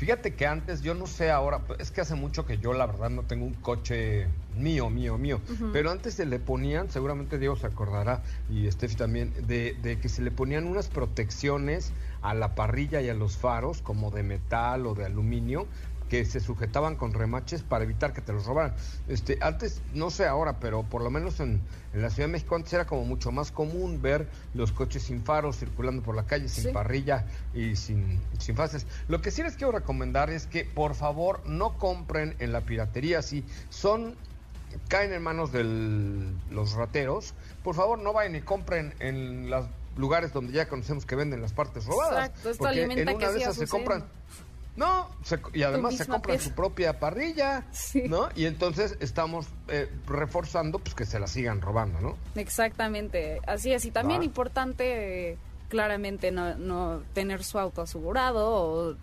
Fíjate 0.00 0.34
que 0.34 0.46
antes, 0.46 0.80
yo 0.80 0.94
no 0.94 1.06
sé 1.06 1.30
ahora, 1.30 1.60
es 1.78 1.90
que 1.90 2.00
hace 2.00 2.14
mucho 2.14 2.46
que 2.46 2.56
yo 2.56 2.72
la 2.72 2.86
verdad 2.86 3.10
no 3.10 3.24
tengo 3.24 3.44
un 3.44 3.52
coche 3.52 4.28
mío, 4.56 4.88
mío, 4.88 5.18
mío, 5.18 5.42
pero 5.74 5.90
antes 5.90 6.14
se 6.14 6.24
le 6.24 6.38
ponían, 6.38 6.90
seguramente 6.90 7.38
Diego 7.38 7.54
se 7.54 7.66
acordará 7.66 8.22
y 8.48 8.70
Steffi 8.70 8.96
también, 8.96 9.34
de, 9.46 9.76
de 9.82 10.00
que 10.00 10.08
se 10.08 10.22
le 10.22 10.30
ponían 10.30 10.66
unas 10.66 10.88
protecciones 10.88 11.92
a 12.22 12.32
la 12.32 12.54
parrilla 12.54 13.02
y 13.02 13.10
a 13.10 13.14
los 13.14 13.36
faros, 13.36 13.82
como 13.82 14.10
de 14.10 14.22
metal 14.22 14.86
o 14.86 14.94
de 14.94 15.04
aluminio, 15.04 15.66
que 16.10 16.24
se 16.24 16.40
sujetaban 16.40 16.96
con 16.96 17.14
remaches 17.14 17.62
para 17.62 17.84
evitar 17.84 18.12
que 18.12 18.20
te 18.20 18.32
los 18.32 18.44
robaran. 18.44 18.74
Este, 19.08 19.38
antes, 19.40 19.80
no 19.94 20.10
sé 20.10 20.26
ahora, 20.26 20.58
pero 20.58 20.82
por 20.82 21.02
lo 21.02 21.10
menos 21.10 21.38
en, 21.38 21.60
la 21.94 22.10
Ciudad 22.10 22.28
de 22.28 22.32
México 22.32 22.56
antes 22.56 22.72
era 22.72 22.84
como 22.84 23.04
mucho 23.04 23.32
más 23.32 23.52
común 23.52 24.02
ver 24.02 24.28
los 24.52 24.72
coches 24.72 25.04
sin 25.04 25.22
faros 25.22 25.56
circulando 25.56 26.02
por 26.02 26.16
la 26.16 26.24
calle, 26.24 26.48
sin 26.48 26.72
parrilla 26.72 27.24
y 27.54 27.76
sin, 27.76 28.20
sin 28.38 28.56
fases. 28.56 28.86
Lo 29.08 29.22
que 29.22 29.30
sí 29.30 29.42
les 29.42 29.54
quiero 29.54 29.72
recomendar 29.72 30.30
es 30.30 30.46
que 30.46 30.64
por 30.64 30.94
favor 30.94 31.40
no 31.46 31.78
compren 31.78 32.34
en 32.40 32.52
la 32.52 32.60
piratería 32.60 33.22
si 33.22 33.44
son 33.70 34.16
caen 34.88 35.12
en 35.12 35.22
manos 35.22 35.50
de 35.50 35.64
los 36.50 36.72
rateros, 36.74 37.34
por 37.64 37.74
favor 37.74 37.98
no 37.98 38.12
vayan 38.12 38.36
y 38.36 38.40
compren 38.40 38.94
en 39.00 39.50
los 39.50 39.66
lugares 39.96 40.32
donde 40.32 40.52
ya 40.52 40.68
conocemos 40.68 41.06
que 41.06 41.16
venden 41.16 41.42
las 41.42 41.52
partes 41.52 41.86
robadas. 41.86 42.28
Exacto, 42.28 42.50
porque 42.58 42.82
en 42.82 43.08
una 43.08 43.30
de 43.30 43.40
esas 43.40 43.56
se 43.56 43.66
compran 43.66 44.04
no, 44.80 45.10
y 45.52 45.62
además 45.62 45.96
se 45.96 46.06
compra 46.06 46.38
su 46.38 46.52
propia 46.52 46.98
parrilla, 46.98 47.66
¿no? 48.08 48.30
Y 48.34 48.46
entonces 48.46 48.96
estamos 49.00 49.46
eh, 49.68 49.92
reforzando 50.06 50.78
pues 50.78 50.94
que 50.94 51.04
se 51.04 51.20
la 51.20 51.26
sigan 51.26 51.60
robando, 51.60 52.00
¿no? 52.00 52.16
Exactamente, 52.34 53.42
así 53.46 53.74
es. 53.74 53.84
Y 53.84 53.90
también 53.90 54.22
importante, 54.22 55.36
claramente, 55.68 56.30
no, 56.30 56.54
no, 56.54 57.02
tener 57.12 57.44
su 57.44 57.58
auto 57.58 57.82
asegurado 57.82 58.48
o, 58.48 58.96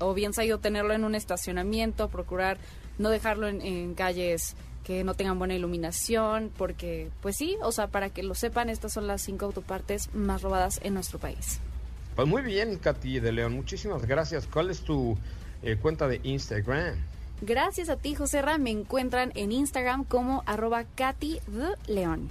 o 0.00 0.14
bien 0.14 0.32
sabido 0.32 0.58
tenerlo 0.58 0.94
en 0.94 1.04
un 1.04 1.14
estacionamiento, 1.14 2.08
procurar 2.08 2.58
no 2.98 3.08
dejarlo 3.08 3.46
en, 3.46 3.60
en 3.62 3.94
calles 3.94 4.56
que 4.82 5.04
no 5.04 5.14
tengan 5.14 5.38
buena 5.38 5.54
iluminación, 5.54 6.50
porque, 6.58 7.08
pues 7.22 7.36
sí, 7.36 7.56
o 7.62 7.70
sea, 7.70 7.86
para 7.86 8.10
que 8.10 8.24
lo 8.24 8.34
sepan, 8.34 8.68
estas 8.68 8.94
son 8.94 9.06
las 9.06 9.22
cinco 9.22 9.44
autopartes 9.44 10.12
más 10.12 10.42
robadas 10.42 10.80
en 10.82 10.94
nuestro 10.94 11.20
país. 11.20 11.60
Pues 12.20 12.28
muy 12.28 12.42
bien, 12.42 12.76
Katy 12.76 13.18
de 13.18 13.32
León, 13.32 13.54
muchísimas 13.54 14.04
gracias. 14.04 14.46
¿Cuál 14.46 14.68
es 14.68 14.82
tu 14.82 15.16
eh, 15.62 15.78
cuenta 15.80 16.06
de 16.06 16.20
Instagram? 16.22 16.96
Gracias 17.40 17.88
a 17.88 17.96
ti, 17.96 18.14
José 18.14 18.42
Ra. 18.42 18.58
Me 18.58 18.68
encuentran 18.68 19.32
en 19.36 19.52
Instagram 19.52 20.04
como 20.04 20.42
arroba 20.44 20.84
Katy 20.84 21.40
de 21.46 21.68
León. 21.86 22.28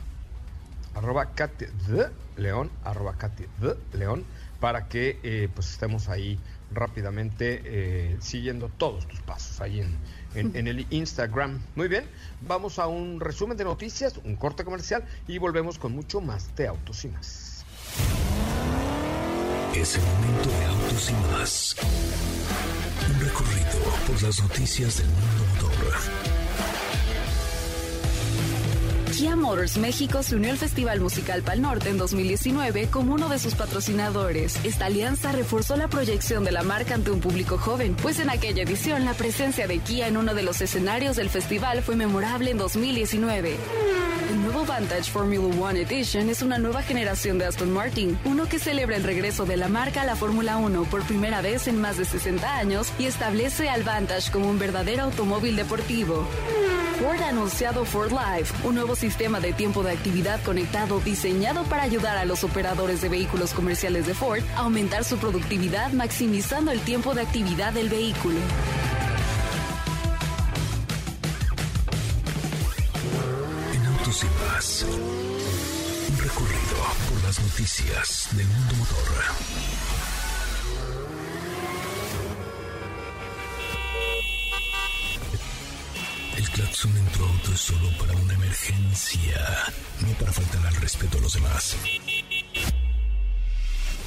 Arroba 0.93 1.33
Katy 1.33 1.65
de 1.87 2.07
León, 2.37 2.69
arroba 2.83 3.15
Katy 3.17 3.45
de 3.59 3.97
León, 3.97 4.25
para 4.59 4.87
que 4.87 5.19
eh, 5.23 5.49
pues 5.55 5.71
estemos 5.71 6.07
ahí 6.07 6.37
rápidamente 6.71 7.63
eh, 7.65 8.17
siguiendo 8.21 8.69
todos 8.69 9.07
tus 9.07 9.21
pasos 9.21 9.59
ahí 9.59 9.81
en, 10.35 10.55
en, 10.55 10.67
el 10.67 10.85
Instagram. 10.91 11.63
Muy 11.75 11.87
bien, 11.87 12.05
vamos 12.41 12.77
a 12.77 12.85
un 12.85 13.19
resumen 13.19 13.57
de 13.57 13.63
noticias, 13.63 14.19
un 14.23 14.35
corte 14.35 14.63
comercial 14.63 15.03
y 15.27 15.39
volvemos 15.39 15.79
con 15.79 15.93
mucho 15.93 16.21
más 16.21 16.55
de 16.55 16.67
Autos 16.67 17.05
y 17.05 17.07
más. 17.07 17.65
Es 19.79 19.95
el 19.95 20.01
momento 20.01 20.49
de 20.49 20.65
autos 20.65 21.09
y 21.09 21.13
más. 21.31 21.75
Un 23.07 23.19
recorrido 23.21 23.79
por 24.07 24.21
las 24.21 24.41
noticias 24.41 24.97
del 24.97 25.07
mundo 25.07 25.45
motor 25.63 25.93
Kia 29.15 29.35
Motors 29.37 29.77
México 29.77 30.21
se 30.21 30.35
unió 30.35 30.51
al 30.51 30.57
Festival 30.57 30.99
Musical 30.99 31.43
Pal 31.43 31.61
Norte 31.61 31.89
en 31.89 31.97
2019 31.97 32.87
como 32.87 33.13
uno 33.13 33.29
de 33.29 33.39
sus 33.39 33.55
patrocinadores. 33.55 34.59
Esta 34.65 34.87
alianza 34.87 35.31
reforzó 35.31 35.77
la 35.77 35.87
proyección 35.87 36.43
de 36.43 36.51
la 36.51 36.63
marca 36.63 36.95
ante 36.95 37.11
un 37.11 37.21
público 37.21 37.57
joven, 37.57 37.95
pues 38.01 38.19
en 38.19 38.29
aquella 38.29 38.63
edición 38.63 39.05
la 39.05 39.13
presencia 39.13 39.65
de 39.65 39.79
Kia 39.79 40.09
en 40.09 40.17
uno 40.17 40.33
de 40.33 40.43
los 40.43 40.59
escenarios 40.59 41.15
del 41.15 41.29
festival 41.29 41.83
fue 41.83 41.95
memorable 41.95 42.51
en 42.51 42.57
2019. 42.57 43.55
El 43.55 43.59
nuevo 43.61 44.08
Vantage 44.69 45.09
Formula 45.09 45.47
One 45.59 45.81
Edition 45.81 46.29
es 46.29 46.43
una 46.43 46.59
nueva 46.59 46.83
generación 46.83 47.39
de 47.39 47.45
Aston 47.45 47.73
Martin, 47.73 48.19
uno 48.23 48.47
que 48.47 48.59
celebra 48.59 48.97
el 48.97 49.03
regreso 49.03 49.47
de 49.47 49.57
la 49.57 49.67
marca 49.67 50.03
a 50.03 50.05
la 50.05 50.15
Fórmula 50.15 50.57
1 50.57 50.83
por 50.83 51.01
primera 51.01 51.41
vez 51.41 51.67
en 51.67 51.81
más 51.81 51.97
de 51.97 52.05
60 52.05 52.55
años 52.55 52.93
y 52.99 53.07
establece 53.07 53.67
al 53.67 53.81
Vantage 53.81 54.31
como 54.31 54.47
un 54.47 54.59
verdadero 54.59 55.05
automóvil 55.05 55.55
deportivo. 55.55 56.23
Ford 56.99 57.19
ha 57.19 57.29
anunciado 57.29 57.83
Ford 57.83 58.11
Live, 58.11 58.49
un 58.63 58.75
nuevo 58.75 58.95
sistema 58.95 59.39
de 59.39 59.53
tiempo 59.53 59.81
de 59.81 59.91
actividad 59.91 60.39
conectado 60.43 60.99
diseñado 60.99 61.63
para 61.63 61.81
ayudar 61.81 62.17
a 62.17 62.25
los 62.25 62.43
operadores 62.43 63.01
de 63.01 63.09
vehículos 63.09 63.55
comerciales 63.55 64.05
de 64.05 64.13
Ford 64.13 64.43
a 64.55 64.59
aumentar 64.59 65.03
su 65.03 65.17
productividad 65.17 65.93
maximizando 65.93 66.69
el 66.69 66.79
tiempo 66.81 67.15
de 67.15 67.21
actividad 67.23 67.73
del 67.73 67.89
vehículo. 67.89 68.37
Noticias 77.59 78.29
del 78.37 78.47
mundo 78.47 78.75
motor. 78.75 78.95
claxon 86.53 86.97
en 86.97 87.05
tu 87.07 87.23
auto 87.23 87.53
es 87.53 87.59
solo 87.59 87.89
para 87.97 88.13
una 88.13 88.33
emergencia, 88.33 89.45
no 89.99 90.13
para 90.13 90.31
faltar 90.31 90.65
al 90.67 90.75
respeto 90.77 91.17
a 91.17 91.21
los 91.21 91.33
demás. 91.33 91.75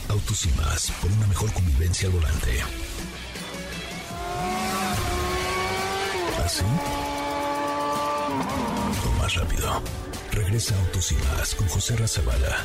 Autos 0.09 0.47
y 0.47 0.49
más, 0.53 0.91
por 1.03 1.13
una 1.13 1.27
mejor 1.27 1.53
convivencia 1.53 2.09
al 2.09 2.15
volante. 2.15 2.63
¿Así? 6.45 6.65
¿Ah, 6.65 8.33
o 9.07 9.11
más 9.21 9.35
rápido. 9.35 9.83
Regresa 10.33 10.75
Autos 10.79 11.13
y 11.13 11.17
más 11.17 11.55
con 11.55 11.69
José 11.69 11.97
Razabala. 11.97 12.65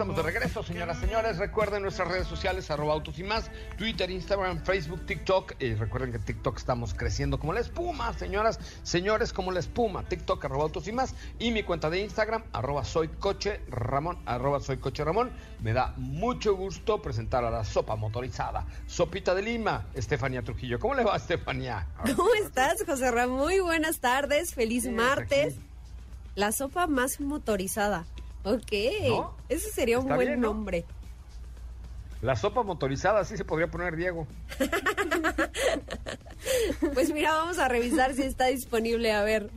Estamos 0.00 0.16
de 0.16 0.22
regreso, 0.22 0.62
señoras 0.62 0.96
y 0.96 1.00
señores. 1.02 1.36
Recuerden 1.36 1.82
nuestras 1.82 2.08
redes 2.08 2.26
sociales, 2.26 2.70
arroba 2.70 2.94
autos 2.94 3.18
y 3.18 3.22
más, 3.22 3.50
Twitter, 3.76 4.10
Instagram, 4.10 4.64
Facebook, 4.64 5.04
TikTok. 5.04 5.56
Y 5.60 5.74
recuerden 5.74 6.10
que 6.10 6.18
TikTok 6.18 6.56
estamos 6.56 6.94
creciendo 6.94 7.38
como 7.38 7.52
la 7.52 7.60
espuma, 7.60 8.14
señoras, 8.14 8.58
señores, 8.82 9.34
como 9.34 9.52
la 9.52 9.60
espuma. 9.60 10.02
TikTok, 10.08 10.42
arroba 10.42 10.62
autos 10.62 10.88
y 10.88 10.92
más. 10.92 11.14
Y 11.38 11.50
mi 11.50 11.64
cuenta 11.64 11.90
de 11.90 12.00
Instagram, 12.00 12.44
arroba 12.54 12.82
soy 12.82 13.08
coche 13.08 13.60
Ramón, 13.68 14.18
arroba 14.24 14.60
soy 14.60 14.78
coche 14.78 15.04
Ramón. 15.04 15.32
Me 15.60 15.74
da 15.74 15.92
mucho 15.98 16.56
gusto 16.56 17.02
presentar 17.02 17.44
a 17.44 17.50
la 17.50 17.62
sopa 17.62 17.94
motorizada. 17.94 18.64
Sopita 18.86 19.34
de 19.34 19.42
Lima, 19.42 19.84
Estefanía 19.92 20.40
Trujillo. 20.40 20.78
¿Cómo 20.78 20.94
le 20.94 21.04
va, 21.04 21.14
Estefanía? 21.16 21.86
¿Cómo 22.16 22.32
estás, 22.42 22.76
José 22.86 23.10
Ramón? 23.10 23.40
Muy 23.40 23.60
buenas 23.60 23.98
tardes, 23.98 24.54
feliz 24.54 24.90
martes. 24.90 25.56
La 26.36 26.52
sopa 26.52 26.86
más 26.86 27.20
motorizada. 27.20 28.06
Ok, 28.44 28.72
ese 29.48 29.70
sería 29.70 29.98
un 29.98 30.08
buen 30.08 30.40
nombre. 30.40 30.84
La 32.22 32.36
sopa 32.36 32.62
motorizada, 32.62 33.20
así 33.20 33.36
se 33.36 33.44
podría 33.44 33.70
poner 33.70 33.96
Diego. 33.96 34.26
pues 36.94 37.12
mira, 37.12 37.32
vamos 37.32 37.58
a 37.58 37.68
revisar 37.68 38.14
si 38.14 38.22
está 38.22 38.46
disponible, 38.46 39.12
a 39.12 39.22
ver. 39.22 39.50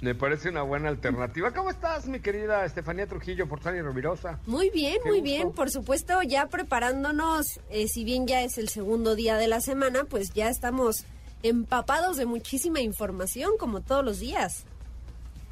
Me 0.00 0.14
parece 0.14 0.48
una 0.48 0.62
buena 0.62 0.88
alternativa. 0.88 1.52
¿Cómo 1.52 1.70
estás, 1.70 2.06
mi 2.06 2.20
querida 2.20 2.64
Estefanía 2.64 3.06
Trujillo, 3.06 3.46
Forzani 3.46 3.82
Rovirosa? 3.82 4.38
Muy 4.46 4.70
bien, 4.70 4.98
muy 5.04 5.20
bien. 5.20 5.52
Por 5.52 5.70
supuesto, 5.70 6.22
ya 6.22 6.46
preparándonos, 6.46 7.60
eh, 7.70 7.88
si 7.88 8.04
bien 8.04 8.26
ya 8.26 8.42
es 8.42 8.56
el 8.56 8.68
segundo 8.68 9.14
día 9.14 9.36
de 9.36 9.48
la 9.48 9.60
semana, 9.60 10.04
pues 10.04 10.32
ya 10.32 10.48
estamos 10.48 11.04
empapados 11.42 12.16
de 12.16 12.26
muchísima 12.26 12.80
información, 12.80 13.52
como 13.58 13.82
todos 13.82 14.04
los 14.04 14.18
días. 14.18 14.64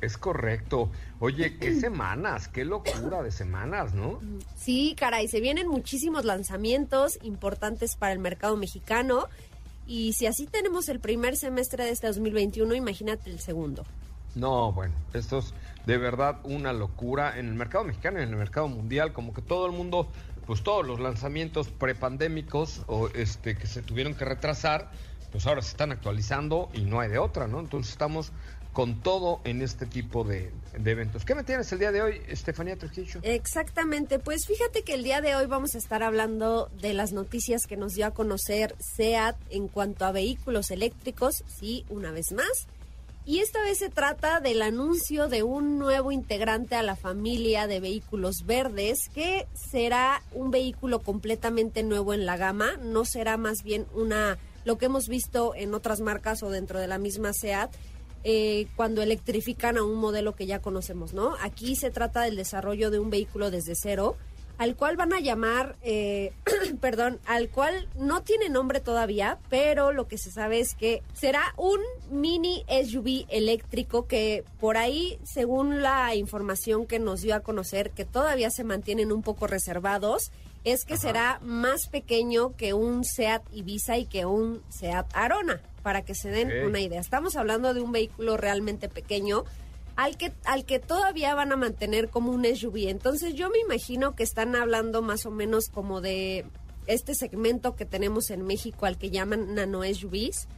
Es 0.03 0.19
correcto. 0.19 0.91
Oye, 1.21 1.57
qué 1.59 1.75
semanas, 1.81 2.49
qué 2.49 2.65
locura 2.65 3.23
de 3.23 3.31
semanas, 3.31 3.95
¿no? 3.95 4.21
Sí, 4.57 4.95
caray, 4.99 5.29
se 5.29 5.41
vienen 5.41 5.69
muchísimos 5.69 6.25
lanzamientos 6.25 7.19
importantes 7.23 7.97
para 7.97 8.13
el 8.13 8.19
mercado 8.19 8.57
mexicano. 8.57 9.29
Y 9.87 10.13
si 10.13 10.27
así 10.27 10.47
tenemos 10.47 10.89
el 10.89 11.01
primer 11.01 11.37
semestre 11.37 11.85
de 11.85 11.91
este 11.91 12.09
2021, 12.09 12.75
imagínate 12.75 13.31
el 13.31 13.41
segundo. 13.41 13.85
No, 14.35 14.73
bueno, 14.73 14.95
esto 15.13 15.39
es 15.39 15.55
de 15.87 15.99
verdad 15.99 16.39
una 16.45 16.73
locura 16.73 17.39
en 17.39 17.47
el 17.49 17.55
mercado 17.55 17.85
mexicano 17.85 18.21
y 18.21 18.23
en 18.23 18.31
el 18.31 18.37
mercado 18.37 18.69
mundial, 18.69 19.13
como 19.13 19.33
que 19.35 19.43
todo 19.43 19.67
el 19.67 19.73
mundo, 19.73 20.09
pues 20.47 20.63
todos 20.63 20.87
los 20.87 21.01
lanzamientos 21.01 21.69
prepandémicos 21.69 22.83
o 22.87 23.09
este 23.09 23.57
que 23.57 23.67
se 23.67 23.83
tuvieron 23.83 24.15
que 24.15 24.25
retrasar, 24.25 24.91
pues 25.31 25.47
ahora 25.47 25.63
se 25.63 25.71
están 25.71 25.93
actualizando 25.93 26.71
y 26.73 26.83
no 26.83 27.01
hay 27.01 27.11
de 27.11 27.19
otra, 27.19 27.47
¿no? 27.47 27.61
Entonces 27.61 27.93
estamos 27.93 28.33
con 28.73 29.01
todo 29.01 29.41
en 29.45 29.61
este 29.61 29.87
tipo 29.87 30.25
de, 30.25 30.51
eventos. 30.85 31.25
¿Qué 31.25 31.35
me 31.35 31.45
tienes 31.45 31.71
el 31.73 31.79
día 31.79 31.93
de 31.93 32.03
hoy, 32.03 32.23
Estefanía 32.27 32.77
Trujillo? 32.77 33.21
Exactamente, 33.23 34.19
pues 34.19 34.47
fíjate 34.47 34.83
que 34.83 34.95
el 34.95 35.05
día 35.05 35.21
de 35.21 35.37
hoy 35.37 35.47
vamos 35.47 35.75
a 35.75 35.79
estar 35.79 36.03
hablando 36.03 36.71
de 36.81 36.95
las 36.95 37.13
noticias 37.13 37.67
que 37.67 37.77
nos 37.77 37.93
dio 37.93 38.07
a 38.07 38.13
conocer 38.13 38.75
SEAT 38.79 39.37
en 39.51 39.69
cuanto 39.69 40.07
a 40.07 40.13
vehículos 40.13 40.71
eléctricos, 40.71 41.45
sí, 41.47 41.85
una 41.91 42.11
vez 42.11 42.33
más. 42.33 42.67
Y 43.25 43.39
esta 43.39 43.63
vez 43.63 43.79
se 43.79 43.89
trata 43.89 44.41
del 44.41 44.63
anuncio 44.63 45.29
de 45.29 45.45
un 45.45 45.79
nuevo 45.79 46.11
integrante 46.11 46.75
a 46.75 46.83
la 46.83 46.97
familia 46.97 47.69
de 47.69 47.79
vehículos 47.79 48.47
verdes, 48.47 48.99
que 49.15 49.47
será 49.71 50.23
un 50.33 50.51
vehículo 50.51 51.01
completamente 51.01 51.85
nuevo 51.85 52.15
en 52.15 52.27
la 52.27 52.37
gama, 52.37 52.77
no 52.83 53.05
será 53.05 53.37
más 53.37 53.63
bien 53.63 53.87
una 53.95 54.39
lo 54.65 54.79
que 54.79 54.87
hemos 54.87 55.09
visto 55.09 55.55
en 55.55 55.75
otras 55.75 56.01
marcas 56.01 56.43
o 56.43 56.51
dentro 56.51 56.79
de 56.79 56.87
la 56.87 56.99
misma 56.99 57.33
SEAT, 57.33 57.75
eh, 58.25 58.67
cuando 58.77 59.03
electrifican 59.03 59.77
a 59.77 59.85
un 59.85 59.97
modelo 59.97 60.35
que 60.35 60.47
ya 60.47 60.61
conocemos, 60.61 61.13
¿no? 61.13 61.35
Aquí 61.41 61.77
se 61.77 61.91
trata 61.91 62.23
del 62.23 62.37
desarrollo 62.37 62.91
de 62.91 62.99
un 62.99 63.11
vehículo 63.11 63.51
desde 63.51 63.75
cero, 63.75 64.17
al 64.59 64.77
cual 64.77 64.97
van 64.97 65.13
a 65.13 65.21
llamar, 65.21 65.77
eh, 65.83 66.33
perdón, 66.81 67.19
al 67.27 67.49
cual 67.49 67.89
no 67.97 68.23
tiene 68.23 68.49
nombre 68.49 68.81
todavía, 68.81 69.39
pero 69.49 69.93
lo 69.93 70.07
que 70.07 70.19
se 70.19 70.31
sabe 70.31 70.61
es 70.61 70.75
que 70.75 71.03
será 71.15 71.55
un 71.57 71.81
mini 72.11 72.65
SUV 72.69 73.27
eléctrico 73.29 74.07
que 74.07 74.45
por 74.61 74.77
ahí, 74.77 75.19
según 75.25 75.83
la 75.83 76.15
información 76.15 76.87
que 76.87 77.01
nos 77.01 77.23
dio 77.23 77.35
a 77.35 77.41
conocer, 77.41 77.91
que 77.91 78.05
todavía 78.05 78.51
se 78.51 78.63
mantienen 78.63 79.11
un 79.11 79.23
poco 79.23 79.47
reservados, 79.49 80.31
es 80.65 80.85
que 80.85 80.97
será 80.97 81.41
más 81.43 81.89
pequeño 81.89 82.55
que 82.57 82.73
un 82.73 83.05
Seat 83.05 83.43
Ibiza 83.53 83.99
y 83.99 84.07
que 84.07 84.27
un 84.27 84.63
Seat 84.69 85.07
Arona 85.13 85.61
para 85.83 86.03
que 86.03 86.15
se 86.15 86.31
den 86.31 86.65
una 86.65 86.81
idea. 86.81 87.01
Estamos 87.01 87.37
hablando 87.37 87.75
de 87.75 87.81
un 87.81 87.93
vehículo 87.93 88.37
realmente 88.37 88.89
pequeño 88.89 89.45
al 89.97 90.17
que, 90.17 90.33
al 90.45 90.65
que 90.65 90.79
todavía 90.79 91.35
van 91.35 91.53
a 91.53 91.57
mantener 91.57 92.09
como 92.09 92.33
un 92.33 92.45
SUV. 92.45 92.89
Entonces 92.89 93.35
yo 93.35 93.51
me 93.51 93.59
imagino 93.59 94.15
que 94.15 94.23
están 94.23 94.57
hablando 94.57 95.03
más 95.03 95.27
o 95.27 95.31
menos 95.31 95.69
como 95.69 96.01
de 96.01 96.45
este 96.87 97.15
segmento 97.15 97.77
que 97.77 97.85
tenemos 97.85 98.31
en 98.31 98.45
México 98.47 98.87
al 98.87 98.99
que 98.99 99.11
llaman 99.11 99.55
nano 99.55 99.83
SUVs, 99.85 100.49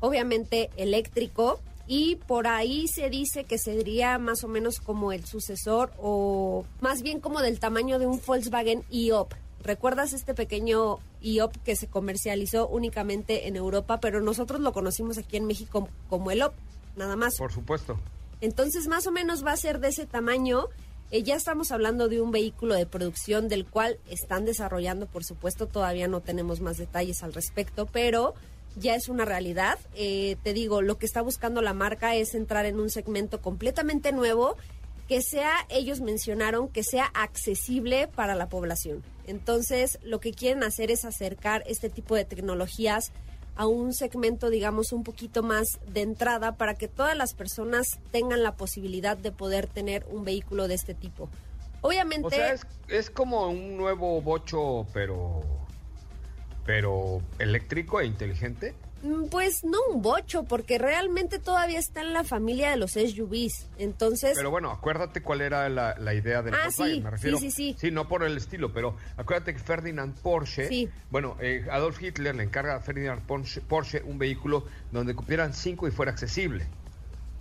obviamente 0.00 0.70
eléctrico, 0.76 1.60
y 1.86 2.16
por 2.16 2.46
ahí 2.46 2.86
se 2.86 3.10
dice 3.10 3.44
que 3.44 3.58
sería 3.58 4.18
más 4.18 4.44
o 4.44 4.48
menos 4.48 4.78
como 4.78 5.12
el 5.12 5.24
sucesor 5.24 5.90
o 5.98 6.64
más 6.80 7.02
bien 7.02 7.18
como 7.18 7.40
del 7.40 7.58
tamaño 7.58 7.98
de 7.98 8.06
un 8.06 8.20
Volkswagen 8.24 8.84
e-Up. 8.92 9.34
¿Recuerdas 9.64 10.12
este 10.12 10.32
pequeño 10.32 10.98
IOP 11.22 11.56
que 11.64 11.76
se 11.76 11.86
comercializó 11.86 12.68
únicamente 12.68 13.48
en 13.48 13.56
Europa, 13.56 14.00
pero 14.00 14.20
nosotros 14.20 14.60
lo 14.60 14.72
conocimos 14.72 15.18
aquí 15.18 15.36
en 15.36 15.46
México 15.46 15.88
como 16.08 16.30
el 16.30 16.42
OP, 16.42 16.54
nada 16.96 17.16
más? 17.16 17.36
Por 17.36 17.52
supuesto. 17.52 17.98
Entonces, 18.40 18.88
más 18.88 19.06
o 19.06 19.12
menos 19.12 19.44
va 19.44 19.52
a 19.52 19.56
ser 19.56 19.80
de 19.80 19.88
ese 19.88 20.06
tamaño. 20.06 20.68
Eh, 21.10 21.22
ya 21.22 21.34
estamos 21.34 21.72
hablando 21.72 22.08
de 22.08 22.20
un 22.20 22.30
vehículo 22.30 22.74
de 22.74 22.86
producción 22.86 23.48
del 23.48 23.66
cual 23.66 23.98
están 24.08 24.44
desarrollando, 24.44 25.06
por 25.06 25.24
supuesto, 25.24 25.66
todavía 25.66 26.08
no 26.08 26.20
tenemos 26.20 26.60
más 26.60 26.78
detalles 26.78 27.22
al 27.22 27.34
respecto, 27.34 27.86
pero 27.86 28.34
ya 28.76 28.94
es 28.94 29.08
una 29.08 29.24
realidad. 29.24 29.78
Eh, 29.94 30.36
te 30.42 30.52
digo, 30.52 30.82
lo 30.82 30.98
que 30.98 31.06
está 31.06 31.20
buscando 31.20 31.62
la 31.62 31.74
marca 31.74 32.14
es 32.14 32.34
entrar 32.34 32.64
en 32.66 32.78
un 32.78 32.90
segmento 32.90 33.40
completamente 33.40 34.12
nuevo 34.12 34.56
que 35.10 35.22
sea, 35.22 35.66
ellos 35.70 36.00
mencionaron, 36.00 36.68
que 36.68 36.84
sea 36.84 37.06
accesible 37.14 38.06
para 38.06 38.36
la 38.36 38.48
población. 38.48 39.02
Entonces, 39.26 39.98
lo 40.04 40.20
que 40.20 40.30
quieren 40.30 40.62
hacer 40.62 40.92
es 40.92 41.04
acercar 41.04 41.64
este 41.66 41.90
tipo 41.90 42.14
de 42.14 42.24
tecnologías 42.24 43.10
a 43.56 43.66
un 43.66 43.92
segmento, 43.92 44.50
digamos, 44.50 44.92
un 44.92 45.02
poquito 45.02 45.42
más 45.42 45.80
de 45.88 46.02
entrada 46.02 46.56
para 46.56 46.76
que 46.76 46.86
todas 46.86 47.16
las 47.16 47.34
personas 47.34 47.98
tengan 48.12 48.44
la 48.44 48.54
posibilidad 48.54 49.16
de 49.16 49.32
poder 49.32 49.66
tener 49.66 50.06
un 50.08 50.22
vehículo 50.22 50.68
de 50.68 50.74
este 50.74 50.94
tipo. 50.94 51.28
Obviamente... 51.80 52.52
Es, 52.52 52.64
es 52.86 53.10
como 53.10 53.48
un 53.48 53.76
nuevo 53.76 54.22
bocho, 54.22 54.86
pero... 54.92 55.40
pero 56.64 57.20
eléctrico 57.40 58.00
e 58.00 58.06
inteligente. 58.06 58.76
Mm, 59.02 59.26
pues 59.26 59.64
no 59.64 59.78
un 59.90 60.02
bocho, 60.02 60.44
porque 60.44 60.78
realmente 60.78 61.38
todavía 61.38 61.78
está 61.78 62.02
en 62.02 62.12
la 62.12 62.22
familia 62.22 62.70
de 62.70 62.76
los 62.76 62.92
SUVs. 62.92 63.68
Entonces. 63.78 64.34
Pero 64.36 64.50
bueno, 64.50 64.70
acuérdate 64.70 65.22
cuál 65.22 65.40
era 65.40 65.68
la, 65.68 66.14
idea 66.14 66.42
del 66.42 66.54
ah, 66.54 66.70
sí, 66.70 67.00
Me 67.02 67.10
refiero, 67.10 67.38
sí, 67.38 67.50
sí, 67.50 67.72
sí. 67.72 67.76
Sí, 67.78 67.90
no 67.90 68.08
por 68.08 68.22
el 68.24 68.36
estilo, 68.36 68.72
pero 68.72 68.96
acuérdate 69.16 69.54
que 69.54 69.58
Ferdinand 69.58 70.14
Porsche. 70.20 70.90
Bueno, 71.10 71.36
eh, 71.40 71.66
Adolf 71.70 72.02
Hitler 72.02 72.34
le 72.34 72.42
encarga 72.42 72.76
a 72.76 72.80
Ferdinand 72.80 73.22
Porsche, 73.22 74.02
un 74.02 74.18
vehículo 74.18 74.66
donde 74.92 75.14
cupieran 75.14 75.54
cinco 75.54 75.88
y 75.88 75.90
fuera 75.90 76.12
accesible. 76.12 76.66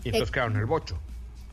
Y 0.04 0.10
entonces 0.10 0.32
crearon 0.32 0.56
el 0.56 0.66
bocho. 0.66 0.98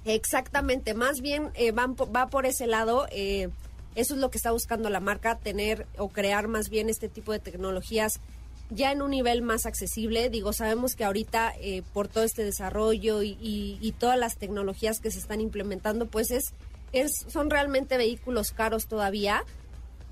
Exactamente, 0.04 0.94
más 0.94 1.20
bien 1.20 1.50
eh, 1.54 1.72
van, 1.72 1.96
va 1.96 2.28
por 2.28 2.46
ese 2.46 2.68
lado. 2.68 3.08
Eh, 3.10 3.48
eso 3.96 4.14
es 4.14 4.20
lo 4.20 4.30
que 4.30 4.36
está 4.36 4.52
buscando 4.52 4.88
la 4.88 5.00
marca, 5.00 5.38
tener 5.38 5.86
o 5.98 6.10
crear 6.10 6.46
más 6.46 6.68
bien 6.68 6.88
este 6.90 7.08
tipo 7.08 7.32
de 7.32 7.40
tecnologías 7.40 8.20
ya 8.70 8.92
en 8.92 9.02
un 9.02 9.10
nivel 9.10 9.42
más 9.42 9.66
accesible. 9.66 10.30
Digo, 10.30 10.52
sabemos 10.52 10.96
que 10.96 11.04
ahorita 11.04 11.54
eh, 11.60 11.82
por 11.92 12.08
todo 12.08 12.24
este 12.24 12.44
desarrollo 12.44 13.22
y, 13.22 13.94
todas 13.98 14.18
las 14.18 14.36
tecnologías 14.36 15.00
que 15.00 15.10
se 15.10 15.18
están 15.18 15.40
implementando, 15.40 16.06
pues 16.06 16.30
es, 16.30 16.52
es, 16.92 17.24
son 17.28 17.50
realmente 17.50 17.96
vehículos 17.96 18.50
caros 18.52 18.86
todavía, 18.86 19.44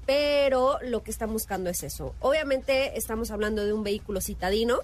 pero 0.07 0.79
lo 0.83 1.03
que 1.03 1.11
están 1.11 1.33
buscando 1.33 1.71
es 1.71 1.83
eso. 1.83 2.15
Obviamente 2.21 2.97
estamos 2.97 3.31
hablando 3.31 3.65
de 3.65 3.73
un 3.73 3.83
vehículo 3.83 4.21
citadino, 4.21 4.79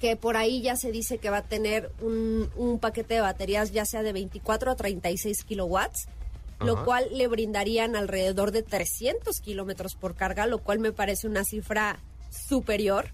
que 0.00 0.16
por 0.16 0.36
ahí 0.36 0.62
ya 0.62 0.76
se 0.76 0.92
dice 0.92 1.18
que 1.18 1.30
va 1.30 1.38
a 1.38 1.42
tener 1.42 1.90
un, 2.00 2.50
un 2.56 2.78
paquete 2.78 3.14
de 3.14 3.20
baterías 3.20 3.72
ya 3.72 3.84
sea 3.84 4.02
de 4.02 4.12
24 4.12 4.70
a 4.70 4.76
36 4.76 5.44
kilowatts, 5.44 6.06
lo 6.60 6.84
cual 6.84 7.06
le 7.12 7.28
brindarían 7.28 7.96
alrededor 7.96 8.50
de 8.50 8.62
300 8.62 9.40
kilómetros 9.40 9.94
por 9.94 10.14
carga, 10.14 10.46
lo 10.46 10.58
cual 10.58 10.78
me 10.78 10.92
parece 10.92 11.26
una 11.26 11.44
cifra 11.44 11.98
superior. 12.30 13.06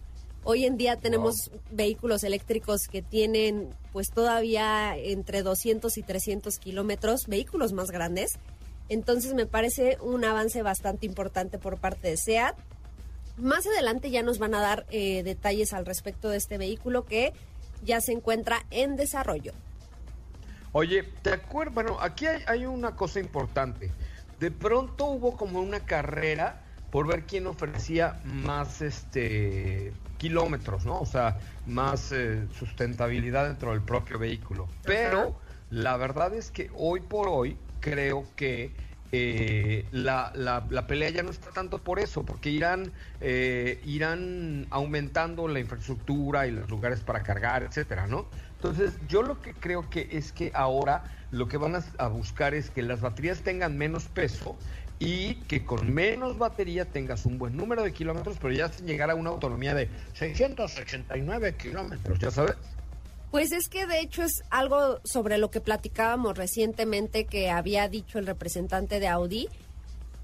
Hoy 0.44 0.64
en 0.64 0.76
día 0.76 0.96
tenemos 0.96 1.50
vehículos 1.70 2.24
eléctricos 2.24 2.88
que 2.88 3.02
tienen 3.02 3.70
pues 3.92 4.10
todavía 4.10 4.96
entre 4.96 5.42
200 5.42 5.96
y 5.98 6.02
300 6.02 6.58
kilómetros, 6.58 7.26
vehículos 7.28 7.72
más 7.72 7.90
grandes. 7.90 8.32
Entonces 8.88 9.34
me 9.34 9.46
parece 9.46 9.98
un 10.00 10.24
avance 10.24 10.62
bastante 10.62 11.06
importante 11.06 11.58
por 11.58 11.78
parte 11.78 12.08
de 12.08 12.16
SEAT. 12.16 12.56
Más 13.36 13.66
adelante 13.66 14.10
ya 14.10 14.22
nos 14.22 14.38
van 14.38 14.54
a 14.54 14.60
dar 14.60 14.86
eh, 14.90 15.22
detalles 15.22 15.72
al 15.72 15.86
respecto 15.86 16.28
de 16.28 16.38
este 16.38 16.58
vehículo 16.58 17.04
que 17.04 17.32
ya 17.84 18.00
se 18.00 18.12
encuentra 18.12 18.64
en 18.70 18.96
desarrollo. 18.96 19.52
Oye, 20.72 21.04
¿te 21.22 21.30
acuerdas? 21.30 21.74
Bueno, 21.74 21.98
aquí 22.00 22.26
hay, 22.26 22.42
hay 22.46 22.66
una 22.66 22.96
cosa 22.96 23.20
importante 23.20 23.90
de 24.42 24.50
pronto 24.50 25.04
hubo 25.04 25.36
como 25.36 25.60
una 25.60 25.78
carrera 25.78 26.62
por 26.92 27.06
ver 27.06 27.22
quién 27.22 27.46
ofrecía 27.46 28.20
más 28.22 28.82
este 28.82 29.94
kilómetros, 30.18 30.84
¿no? 30.84 31.00
O 31.00 31.06
sea, 31.06 31.38
más 31.66 32.12
eh, 32.12 32.46
sustentabilidad 32.56 33.48
dentro 33.48 33.72
del 33.72 33.80
propio 33.80 34.18
vehículo. 34.18 34.68
Pero 34.84 35.34
la 35.70 35.96
verdad 35.96 36.34
es 36.34 36.50
que 36.50 36.70
hoy 36.74 37.00
por 37.00 37.28
hoy 37.28 37.56
creo 37.80 38.26
que 38.36 38.72
eh, 39.10 39.86
la, 39.90 40.32
la, 40.34 40.86
pelea 40.86 41.08
ya 41.08 41.22
no 41.22 41.30
está 41.30 41.50
tanto 41.50 41.78
por 41.78 41.98
eso, 41.98 42.24
porque 42.24 42.50
irán, 42.50 42.92
eh, 43.22 43.80
irán 43.86 44.66
aumentando 44.68 45.48
la 45.48 45.60
infraestructura 45.60 46.46
y 46.46 46.50
los 46.50 46.68
lugares 46.70 47.00
para 47.00 47.22
cargar, 47.22 47.62
etcétera, 47.62 48.06
¿no? 48.06 48.26
Entonces, 48.56 48.92
yo 49.08 49.22
lo 49.22 49.40
que 49.40 49.54
creo 49.54 49.88
que 49.88 50.08
es 50.12 50.30
que 50.32 50.52
ahora 50.54 51.04
lo 51.30 51.48
que 51.48 51.56
van 51.56 51.74
a 51.74 52.06
buscar 52.08 52.54
es 52.54 52.70
que 52.70 52.82
las 52.82 53.00
baterías 53.00 53.40
tengan 53.40 53.76
menos 53.76 54.04
peso 54.04 54.56
y 55.04 55.34
que 55.48 55.64
con 55.64 55.92
menos 55.92 56.38
batería 56.38 56.84
tengas 56.84 57.26
un 57.26 57.36
buen 57.36 57.56
número 57.56 57.82
de 57.82 57.92
kilómetros, 57.92 58.36
pero 58.40 58.54
ya 58.54 58.68
sin 58.68 58.86
llegar 58.86 59.10
a 59.10 59.16
una 59.16 59.30
autonomía 59.30 59.74
de 59.74 59.88
689 60.14 61.56
kilómetros, 61.56 62.18
ya 62.20 62.30
sabes. 62.30 62.54
Pues 63.32 63.50
es 63.50 63.68
que 63.68 63.86
de 63.86 63.98
hecho 63.98 64.22
es 64.22 64.44
algo 64.50 65.00
sobre 65.04 65.38
lo 65.38 65.50
que 65.50 65.60
platicábamos 65.60 66.38
recientemente 66.38 67.24
que 67.24 67.50
había 67.50 67.88
dicho 67.88 68.20
el 68.20 68.26
representante 68.26 69.00
de 69.00 69.08
Audi, 69.08 69.48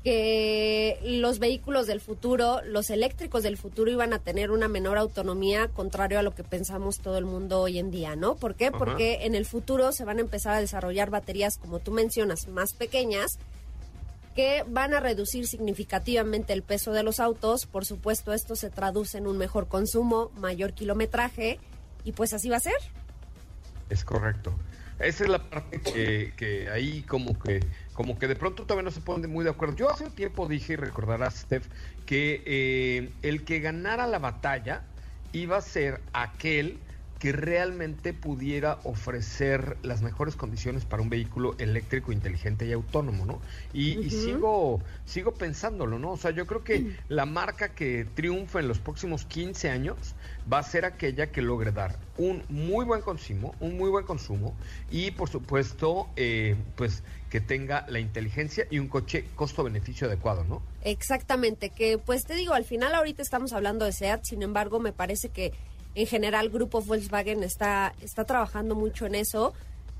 que 0.05 1.01
los 1.03 1.41
vehículos 1.41 1.88
del 1.88 2.01
futuro, 2.01 2.61
los 2.64 2.91
eléctricos 2.91 3.43
del 3.43 3.57
futuro 3.57 3.91
iban 3.91 4.12
a 4.12 4.21
tener 4.21 4.53
una 4.53 4.69
menor 4.69 4.97
autonomía, 4.97 5.69
contrario 5.69 6.21
a 6.21 6.23
lo 6.23 6.37
que 6.37 6.45
pensamos 6.45 6.99
todo 6.99 7.19
el 7.19 7.25
mundo 7.25 7.62
hoy 7.62 7.81
en 7.81 7.91
día, 7.91 8.14
¿no? 8.14 8.37
¿Por 8.37 8.55
qué? 8.55 8.71
Porque 8.71 9.25
en 9.27 9.35
el 9.35 9.45
futuro 9.45 9.91
se 9.91 10.05
van 10.05 10.19
a 10.19 10.21
empezar 10.21 10.55
a 10.55 10.61
desarrollar 10.61 11.11
baterías, 11.11 11.59
como 11.59 11.81
tú 11.81 11.91
mencionas, 11.91 12.47
más 12.47 12.75
pequeñas, 12.75 13.38
que 14.38 14.64
van 14.68 14.94
a 14.94 15.01
reducir 15.01 15.48
significativamente 15.48 16.53
el 16.53 16.62
peso 16.62 16.92
de 16.92 17.03
los 17.03 17.18
autos. 17.18 17.66
Por 17.66 17.85
supuesto, 17.85 18.33
esto 18.33 18.55
se 18.55 18.70
traduce 18.70 19.18
en 19.18 19.27
un 19.27 19.37
mejor 19.37 19.66
consumo, 19.66 20.31
mayor 20.37 20.74
kilometraje 20.74 21.59
y 22.05 22.12
pues 22.12 22.33
así 22.33 22.48
va 22.48 22.59
a 22.59 22.61
ser. 22.61 22.77
Es 23.90 24.05
correcto. 24.05 24.55
Esa 25.01 25.24
es 25.24 25.29
la 25.31 25.51
parte 25.51 25.81
que, 25.81 26.68
ahí 26.72 27.03
como 27.03 27.37
que 27.37 27.66
como 27.94 28.16
que 28.16 28.29
de 28.29 28.37
pronto 28.37 28.62
todavía 28.62 28.85
no 28.85 28.92
se 28.92 29.01
ponen 29.01 29.29
muy 29.29 29.42
de 29.42 29.51
acuerdo. 29.51 29.74
Yo 29.74 29.90
hace 29.90 30.05
un 30.05 30.12
tiempo 30.12 30.46
dije, 30.46 30.74
y 30.74 30.77
recordarás, 30.77 31.35
Steph, 31.35 31.66
que 32.07 32.44
eh, 32.46 33.11
el 33.22 33.44
que 33.44 33.59
ganara 33.59 34.07
la 34.07 34.20
batalla 34.20 34.85
iba 35.33 35.57
a 35.57 35.62
ser 35.62 36.01
aquel 36.12 36.79
que 37.18 37.33
realmente 37.33 38.14
pudiera 38.14 38.78
ofrecer 38.85 39.76
las 39.83 40.02
mejores 40.02 40.37
condiciones 40.37 40.85
para 40.85 41.02
un 41.02 41.11
vehículo 41.11 41.57
eléctrico, 41.59 42.12
inteligente 42.12 42.66
y 42.66 42.72
autónomo, 42.72 43.26
¿no? 43.26 43.40
Y, 43.72 44.11
sigo, 44.11 44.81
sigo 45.04 45.35
pensándolo, 45.35 45.98
¿no? 45.98 46.12
O 46.12 46.16
sea, 46.16 46.31
yo 46.31 46.46
creo 46.46 46.62
que 46.62 46.96
la 47.09 47.26
marca 47.26 47.70
que 47.70 48.07
triunfa 48.14 48.61
en 48.61 48.68
los 48.68 48.78
próximos 48.78 49.24
15 49.24 49.70
años 49.70 49.96
va 50.50 50.59
a 50.59 50.62
ser 50.62 50.85
aquella 50.85 51.33
que 51.33 51.42
logre 51.42 51.72
dar 51.72 51.98
un 52.16 52.42
muy 52.48 52.85
buen 52.85 53.00
consumo, 53.00 53.54
un 53.61 53.76
muy 53.76 53.90
buen 53.90 54.04
consumo 54.04 54.54
y, 54.90 55.11
por 55.11 55.28
supuesto, 55.28 56.09
eh, 56.16 56.57
pues 56.76 57.02
que 57.31 57.40
tenga 57.40 57.85
la 57.88 58.00
inteligencia 58.00 58.66
y 58.70 58.78
un 58.78 58.88
coche 58.88 59.26
costo-beneficio 59.35 60.07
adecuado, 60.07 60.44
¿no? 60.44 60.62
Exactamente, 60.83 61.70
que 61.70 61.98
pues 61.98 62.24
te 62.24 62.35
digo, 62.35 62.54
al 62.54 62.64
final 62.64 62.94
ahorita 62.94 63.22
estamos 63.22 63.52
hablando 63.52 63.85
de 63.85 63.92
SEAT, 63.92 64.24
sin 64.24 64.42
embargo, 64.42 64.81
me 64.81 64.92
parece 64.92 65.28
que 65.28 65.52
en 65.98 66.06
general 66.06 66.48
Grupo 66.48 66.80
Volkswagen 66.80 67.42
está, 67.42 67.92
está 68.00 68.24
trabajando 68.24 68.76
mucho 68.76 69.04
en 69.06 69.16
eso. 69.16 69.52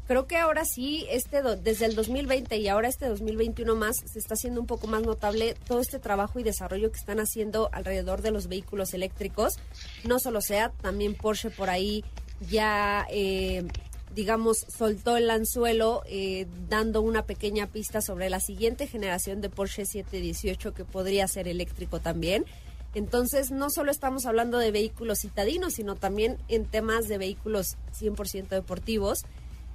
Creo 0.06 0.28
que 0.28 0.37
ahora 0.37 0.64
sí, 0.64 1.04
este 1.11 1.42
desde 1.42 1.87
el 1.87 1.96
2020 1.96 2.56
y 2.56 2.68
ahora 2.68 2.87
este 2.87 3.08
2021 3.08 3.74
más, 3.74 3.96
se 4.06 4.20
está 4.20 4.34
haciendo 4.34 4.61
un 4.61 4.68
poco 4.68 4.87
más 4.87 5.02
notable 5.02 5.56
todo 5.66 5.80
este 5.80 5.98
trabajo 5.98 6.38
y 6.38 6.44
desarrollo 6.44 6.92
que 6.92 6.98
están 7.00 7.18
haciendo 7.18 7.68
alrededor 7.72 8.22
de 8.22 8.30
los 8.30 8.46
vehículos 8.46 8.94
eléctricos. 8.94 9.58
No 10.04 10.20
solo 10.20 10.40
SEAT, 10.40 10.72
también 10.80 11.16
Porsche 11.16 11.50
por 11.50 11.68
ahí 11.68 12.04
ya, 12.48 13.04
eh, 13.11 13.66
digamos, 14.14 14.66
soltó 14.68 15.16
el 15.16 15.28
anzuelo 15.28 16.04
eh, 16.06 16.46
dando 16.68 17.02
una 17.02 17.24
pequeña 17.26 17.66
pista 17.66 18.00
sobre 18.02 18.30
la 18.30 18.38
siguiente 18.38 18.87
generación 18.87 19.40
de 19.40 19.50
Porsche 19.50 19.84
718 19.84 20.74
que 20.74 20.84
podría 20.84 21.26
ser 21.26 21.48
eléctrico 21.48 21.98
también. 21.98 22.46
Entonces, 22.94 23.51
no 23.51 23.70
solo 23.70 23.90
estamos 23.90 24.27
hablando 24.27 24.59
de 24.59 24.70
vehículos 24.70 25.20
citadinos, 25.20 25.74
sino 25.74 25.94
también 25.94 26.38
en 26.48 26.64
temas 26.64 27.07
de 27.07 27.18
vehículos 27.18 27.77
100% 27.98 28.48
deportivos, 28.48 29.18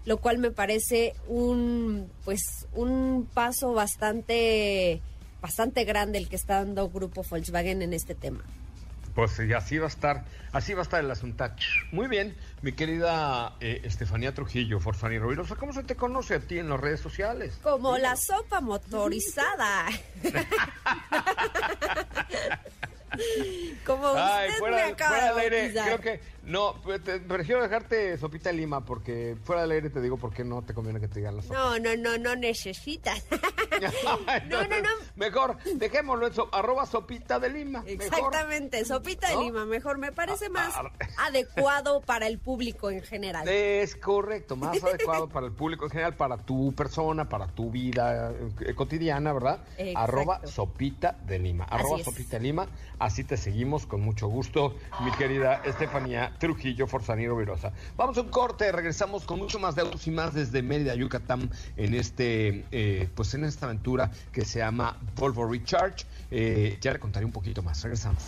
lo 0.06 0.18
cual 0.18 0.40
me 0.40 0.52
parece 0.52 1.14
un 1.28 2.10
pues 2.26 2.68
un 2.74 3.28
paso 3.34 3.74
bastante 3.74 5.02
bastante 5.42 5.84
grande 5.84 6.18
el 6.18 6.28
que 6.28 6.36
está 6.36 6.56
dando 6.56 6.90
Grupo 6.90 7.24
Volkswagen 7.30 7.82
en 7.82 7.94
este 7.94 8.16
tema. 8.16 8.44
Pues 9.14 9.40
así 9.40 9.78
va 9.78 9.86
a 9.86 9.90
estar, 9.90 10.26
así 10.54 10.74
va 10.74 10.80
a 10.80 10.84
estar 10.84 11.00
el 11.00 11.12
asunto. 11.12 11.46
Muy 11.92 12.08
bien, 12.08 12.36
mi 12.64 12.72
querida 12.72 13.56
eh, 13.60 13.82
Estefanía 13.84 14.34
Trujillo, 14.34 14.80
Forzani 14.80 15.20
Rovirosa, 15.20 15.56
¿cómo 15.56 15.72
se 15.72 15.84
te 15.84 15.96
conoce 15.96 16.36
a 16.36 16.40
ti 16.40 16.58
en 16.58 16.68
las 16.68 16.80
redes 16.80 17.00
sociales? 17.00 17.60
Como 17.62 17.96
la 18.00 18.16
sopa 18.16 18.60
motorizada. 18.60 19.86
Como 23.86 24.12
usted 24.12 24.58
fuera, 24.60 24.78
me 24.78 24.84
acaba 24.84 25.10
fuera 25.12 25.34
del 25.34 25.54
aire, 25.54 25.74
creo 25.74 26.00
que 26.00 26.20
no, 26.46 26.76
pues, 26.84 27.00
prefiero 27.02 27.62
dejarte 27.62 28.18
sopita 28.18 28.50
de 28.50 28.58
lima 28.58 28.84
porque 28.84 29.38
fuera 29.44 29.62
del 29.62 29.72
aire 29.72 29.90
te 29.90 30.02
digo 30.02 30.18
por 30.18 30.34
qué 30.34 30.44
no 30.44 30.62
te 30.62 30.74
conviene 30.74 31.00
que 31.00 31.08
te 31.08 31.20
digan 31.20 31.38
la 31.38 31.42
sopa. 31.42 31.56
No, 31.56 31.80
no, 31.80 31.96
no, 31.96 32.18
no 32.18 32.36
necesitas. 32.36 33.24
no, 34.50 34.64
no, 34.64 34.82
no. 34.82 34.90
Mejor, 35.16 35.58
dejémoslo 35.76 36.28
en 36.28 36.34
arroba 36.52 36.86
sopita 36.86 37.40
de 37.40 37.50
lima. 37.50 37.84
Exactamente, 37.86 38.84
sopita 38.84 39.30
de 39.30 39.38
lima, 39.38 39.66
mejor. 39.66 39.98
Me 39.98 40.12
parece 40.12 40.48
ah, 40.48 40.50
más 40.50 40.76
ah, 40.76 40.92
adecuado 41.18 42.02
para 42.02 42.28
el 42.28 42.40
público 42.40 42.90
en 42.90 43.02
general. 43.02 43.48
Es 43.48 43.96
correcto, 43.96 44.58
más 44.58 44.84
adecuado 44.84 45.30
para 45.30 45.46
el 45.46 45.54
público 45.54 45.86
en 45.86 45.92
general, 45.92 46.16
para 46.16 46.38
tu 46.38 46.74
persona, 46.74 47.30
para 47.30 47.48
tu 47.48 47.72
vida 47.72 48.34
eh, 48.60 48.76
cotidiana, 48.76 49.32
¿verdad? 49.32 49.64
Arroba 49.96 50.46
sopita 50.46 51.16
de 51.26 51.40
lima. 51.40 51.64
Arroba 51.66 52.04
sopita 52.04 52.38
de 52.38 52.44
lima. 52.44 52.68
Así 53.04 53.26
te 53.26 53.36
seguimos 53.36 53.86
con 53.86 54.00
mucho 54.00 54.30
gusto, 54.30 54.78
mi 55.02 55.12
querida 55.12 55.56
Estefanía 55.66 56.32
Trujillo 56.40 56.88
Forzaniro 56.88 57.36
Virosa. 57.36 57.74
Vamos 57.98 58.18
a 58.18 58.22
un 58.22 58.30
corte, 58.30 58.72
regresamos 58.72 59.26
con 59.26 59.40
mucho 59.40 59.60
más 59.60 59.76
de 59.76 59.82
autos 59.82 60.08
y 60.08 60.12
más 60.12 60.34
desde 60.34 60.62
Mérida, 60.62 60.96
Yucatán, 60.96 61.52
en 61.76 61.96
este, 61.96 62.64
eh, 62.72 63.10
pues 63.14 63.34
en 63.34 63.44
esta 63.44 63.66
aventura 63.66 64.10
que 64.32 64.46
se 64.46 64.60
llama 64.60 64.98
Volvo 65.18 65.46
Recharge. 65.46 66.06
Eh, 66.32 66.78
ya 66.80 66.94
le 66.94 67.00
contaré 67.00 67.26
un 67.26 67.34
poquito 67.34 67.62
más. 67.62 67.84
Regresamos. 67.84 68.24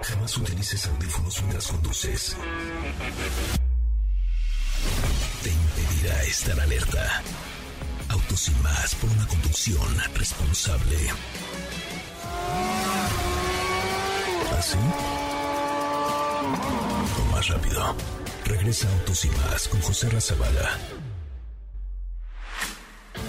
Jamás 0.00 0.38
utilices 0.38 0.86
audífonos 0.86 1.36
mientras 1.40 1.66
conduces. 1.66 2.36
Te 5.42 5.50
impedirá 5.50 6.22
estar 6.22 6.60
alerta. 6.60 7.22
Autos 8.08 8.48
y 8.48 8.62
más 8.62 8.94
por 8.94 9.10
una 9.10 9.26
conducción 9.26 9.82
responsable. 10.14 10.96
¿Así? 14.58 14.78
más 17.38 17.48
rápido. 17.48 17.94
Regresa 18.44 18.88
Autos 18.98 19.24
y 19.24 19.28
Más 19.28 19.68
con 19.68 19.80
José 19.80 20.08
Razabala. 20.08 20.70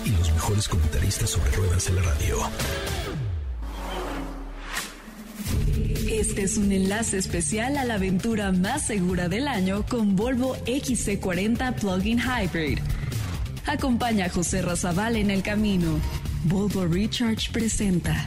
Y 0.06 0.10
los 0.10 0.32
mejores 0.32 0.68
comentaristas 0.68 1.30
sobre 1.30 1.52
ruedas 1.52 1.88
en 1.90 1.96
la 1.98 2.02
radio. 2.02 2.38
Este 6.10 6.44
es 6.44 6.58
un 6.58 6.72
enlace 6.72 7.18
especial 7.18 7.78
a 7.78 7.86
la 7.86 7.96
aventura 7.96 8.52
más 8.52 8.88
segura 8.88 9.30
del 9.30 9.48
año 9.48 9.86
con 9.88 10.16
Volvo 10.16 10.56
XC40 10.66 11.76
Plug-in 11.76 12.20
Hybrid. 12.20 12.80
Acompaña 13.68 14.26
a 14.26 14.30
José 14.30 14.62
Razabala 14.62 15.20
en 15.20 15.30
el 15.30 15.44
camino. 15.44 16.00
Volvo 16.46 16.86
Recharge 16.86 17.52
presenta. 17.52 18.26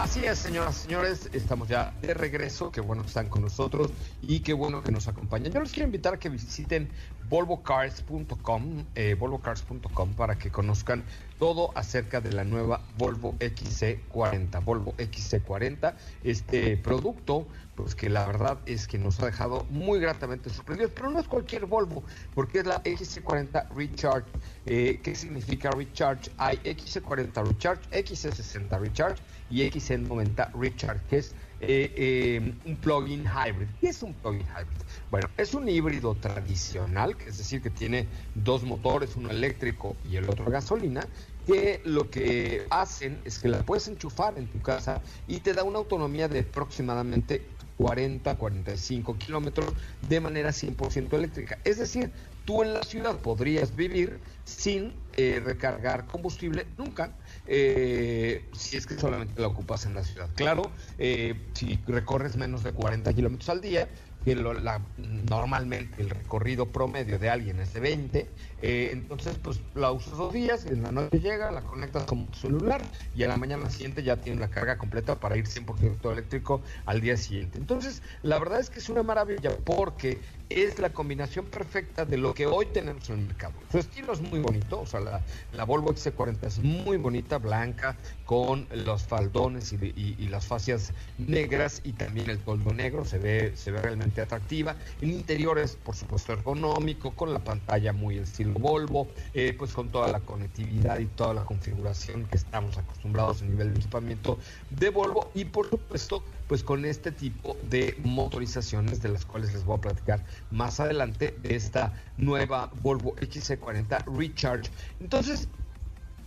Así 0.00 0.24
es, 0.24 0.38
señoras 0.38 0.78
y 0.78 0.82
señores, 0.84 1.28
estamos 1.34 1.68
ya 1.68 1.92
de 2.00 2.14
regreso. 2.14 2.72
Qué 2.72 2.80
bueno 2.80 3.02
que 3.02 3.08
están 3.08 3.28
con 3.28 3.42
nosotros 3.42 3.90
y 4.22 4.40
qué 4.40 4.54
bueno 4.54 4.82
que 4.82 4.90
nos 4.90 5.08
acompañan. 5.08 5.52
Yo 5.52 5.60
les 5.60 5.72
quiero 5.72 5.84
invitar 5.88 6.14
a 6.14 6.18
que 6.18 6.30
visiten 6.30 6.88
volvocars.com, 7.28 8.86
eh, 8.94 9.14
volvocars.com 9.14 10.14
para 10.14 10.38
que 10.38 10.50
conozcan 10.50 11.04
todo 11.38 11.70
acerca 11.76 12.22
de 12.22 12.32
la 12.32 12.44
nueva 12.44 12.80
Volvo 12.96 13.34
XC40. 13.40 14.64
Volvo 14.64 14.94
XC40, 14.96 15.94
este 16.24 16.78
producto, 16.78 17.46
pues 17.74 17.94
que 17.94 18.08
la 18.08 18.26
verdad 18.26 18.58
es 18.64 18.86
que 18.86 18.96
nos 18.96 19.20
ha 19.20 19.26
dejado 19.26 19.66
muy 19.68 20.00
gratamente 20.00 20.48
sorprendidos, 20.48 20.92
pero 20.94 21.10
no 21.10 21.20
es 21.20 21.28
cualquier 21.28 21.66
Volvo, 21.66 22.04
porque 22.34 22.60
es 22.60 22.66
la 22.66 22.82
XC40 22.84 23.68
Recharge. 23.76 24.30
Eh, 24.64 24.98
¿Qué 25.02 25.14
significa 25.14 25.70
Recharge? 25.70 26.30
Hay 26.38 26.56
XC40 26.56 27.46
Recharge, 27.46 27.82
XC60 27.90 28.80
Recharge 28.80 29.22
y 29.50 29.62
XC90 29.62 30.52
Recharge, 30.54 31.02
que 31.08 31.18
es 31.18 31.34
eh, 31.60 31.92
eh, 31.96 32.54
un 32.64 32.76
plug-in 32.76 33.24
hybrid. 33.24 33.68
¿Qué 33.80 33.88
es 33.88 34.02
un 34.02 34.14
plug-in 34.14 34.46
hybrid? 34.46 34.78
Bueno, 35.10 35.28
es 35.36 35.52
un 35.54 35.68
híbrido 35.68 36.14
tradicional, 36.14 37.16
es 37.26 37.38
decir, 37.38 37.60
que 37.60 37.70
tiene 37.70 38.06
dos 38.34 38.62
motores, 38.62 39.16
uno 39.16 39.30
eléctrico 39.30 39.96
y 40.08 40.16
el 40.16 40.28
otro 40.30 40.46
gasolina, 40.46 41.06
que 41.46 41.80
lo 41.84 42.08
que 42.10 42.66
hacen 42.70 43.20
es 43.24 43.38
que 43.38 43.48
la 43.48 43.62
puedes 43.62 43.88
enchufar 43.88 44.38
en 44.38 44.46
tu 44.46 44.60
casa 44.62 45.02
y 45.26 45.40
te 45.40 45.52
da 45.52 45.64
una 45.64 45.78
autonomía 45.78 46.28
de 46.28 46.40
aproximadamente 46.40 47.44
40, 47.80 48.36
45 48.36 49.16
kilómetros 49.16 49.72
de 50.06 50.20
manera 50.20 50.50
100% 50.50 51.14
eléctrica. 51.14 51.58
Es 51.64 51.78
decir, 51.78 52.12
tú 52.44 52.62
en 52.62 52.74
la 52.74 52.82
ciudad 52.82 53.16
podrías 53.18 53.74
vivir 53.74 54.20
sin 54.44 54.92
eh, 55.16 55.40
recargar 55.42 56.06
combustible 56.06 56.66
nunca, 56.76 57.14
eh, 57.52 58.48
si 58.52 58.76
es 58.76 58.86
que 58.86 58.94
solamente 58.94 59.40
la 59.40 59.48
ocupas 59.48 59.84
en 59.84 59.94
la 59.94 60.04
ciudad. 60.04 60.30
Claro, 60.36 60.70
eh, 60.98 61.34
si 61.52 61.80
recorres 61.88 62.36
menos 62.36 62.62
de 62.62 62.72
40 62.72 63.12
kilómetros 63.12 63.48
al 63.48 63.60
día, 63.60 63.88
que 64.24 64.36
la, 64.36 64.80
normalmente 64.96 66.00
el 66.00 66.10
recorrido 66.10 66.66
promedio 66.66 67.18
de 67.18 67.28
alguien 67.28 67.58
es 67.58 67.72
de 67.72 67.80
20, 67.80 68.30
eh, 68.62 68.90
entonces 68.92 69.36
pues 69.42 69.60
la 69.74 69.90
usas 69.90 70.16
dos 70.16 70.32
días, 70.32 70.64
en 70.66 70.82
la 70.84 70.92
noche 70.92 71.18
llega, 71.18 71.50
la 71.50 71.62
conectas 71.62 72.04
con 72.04 72.26
tu 72.26 72.38
celular 72.38 72.82
y 73.16 73.24
a 73.24 73.28
la 73.28 73.36
mañana 73.36 73.68
siguiente 73.68 74.04
ya 74.04 74.16
tienes 74.18 74.40
la 74.40 74.50
carga 74.50 74.78
completa 74.78 75.18
para 75.18 75.36
ir 75.36 75.46
100% 75.46 76.12
eléctrico 76.12 76.62
al 76.84 77.00
día 77.00 77.16
siguiente. 77.16 77.58
Entonces, 77.58 78.00
la 78.22 78.38
verdad 78.38 78.60
es 78.60 78.70
que 78.70 78.78
es 78.78 78.88
una 78.88 79.02
maravilla 79.02 79.56
porque 79.64 80.20
es 80.50 80.80
la 80.80 80.90
combinación 80.90 81.46
perfecta 81.46 82.04
de 82.04 82.18
lo 82.18 82.34
que 82.34 82.46
hoy 82.46 82.66
tenemos 82.66 83.08
en 83.08 83.20
el 83.20 83.26
mercado. 83.26 83.54
Su 83.70 83.78
estilo 83.78 84.12
es 84.12 84.20
muy 84.20 84.40
bonito, 84.40 84.80
o 84.80 84.86
sea, 84.86 84.98
la, 85.00 85.22
la 85.52 85.64
Volvo 85.64 85.94
XC40 85.94 86.44
es 86.44 86.58
muy 86.58 86.96
bonita, 86.96 87.38
blanca, 87.38 87.96
con 88.26 88.66
los 88.72 89.04
faldones 89.04 89.72
y, 89.72 90.28
las 90.30 90.46
fascias 90.46 90.92
negras 91.18 91.80
y 91.84 91.92
también 91.92 92.30
el 92.30 92.38
toldo 92.38 92.72
negro, 92.72 93.04
se 93.04 93.18
ve, 93.18 93.52
se 93.56 93.70
ve 93.70 93.80
realmente 93.82 94.20
atractiva. 94.20 94.76
El 95.00 95.10
interior 95.10 95.58
es, 95.58 95.76
por 95.76 95.96
supuesto, 95.96 96.32
ergonómico, 96.32 97.12
con 97.12 97.32
la 97.32 97.40
pantalla 97.40 97.92
muy 97.92 98.18
estilo 98.18 98.54
Volvo, 98.54 99.08
eh, 99.34 99.54
pues 99.56 99.72
con 99.72 99.88
toda 99.88 100.08
la 100.08 100.20
conectividad 100.20 100.98
y 100.98 101.06
toda 101.06 101.34
la 101.34 101.44
configuración 101.44 102.26
que 102.26 102.36
estamos 102.36 102.76
acostumbrados 102.78 103.42
a 103.42 103.46
nivel 103.46 103.72
de 103.72 103.80
equipamiento 103.80 104.38
de 104.70 104.90
Volvo 104.90 105.30
y, 105.34 105.44
por 105.44 105.68
supuesto, 105.68 106.22
pues 106.50 106.64
con 106.64 106.84
este 106.84 107.12
tipo 107.12 107.56
de 107.70 107.96
motorizaciones 108.02 109.00
de 109.00 109.10
las 109.10 109.24
cuales 109.24 109.52
les 109.52 109.64
voy 109.64 109.78
a 109.78 109.80
platicar 109.82 110.24
más 110.50 110.80
adelante 110.80 111.32
de 111.44 111.54
esta 111.54 111.92
nueva 112.16 112.72
Volvo 112.82 113.14
XC40 113.14 114.04
Recharge. 114.18 114.68
Entonces, 114.98 115.46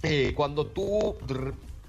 eh, 0.02 0.32
cuando 0.34 0.66
tú 0.66 1.18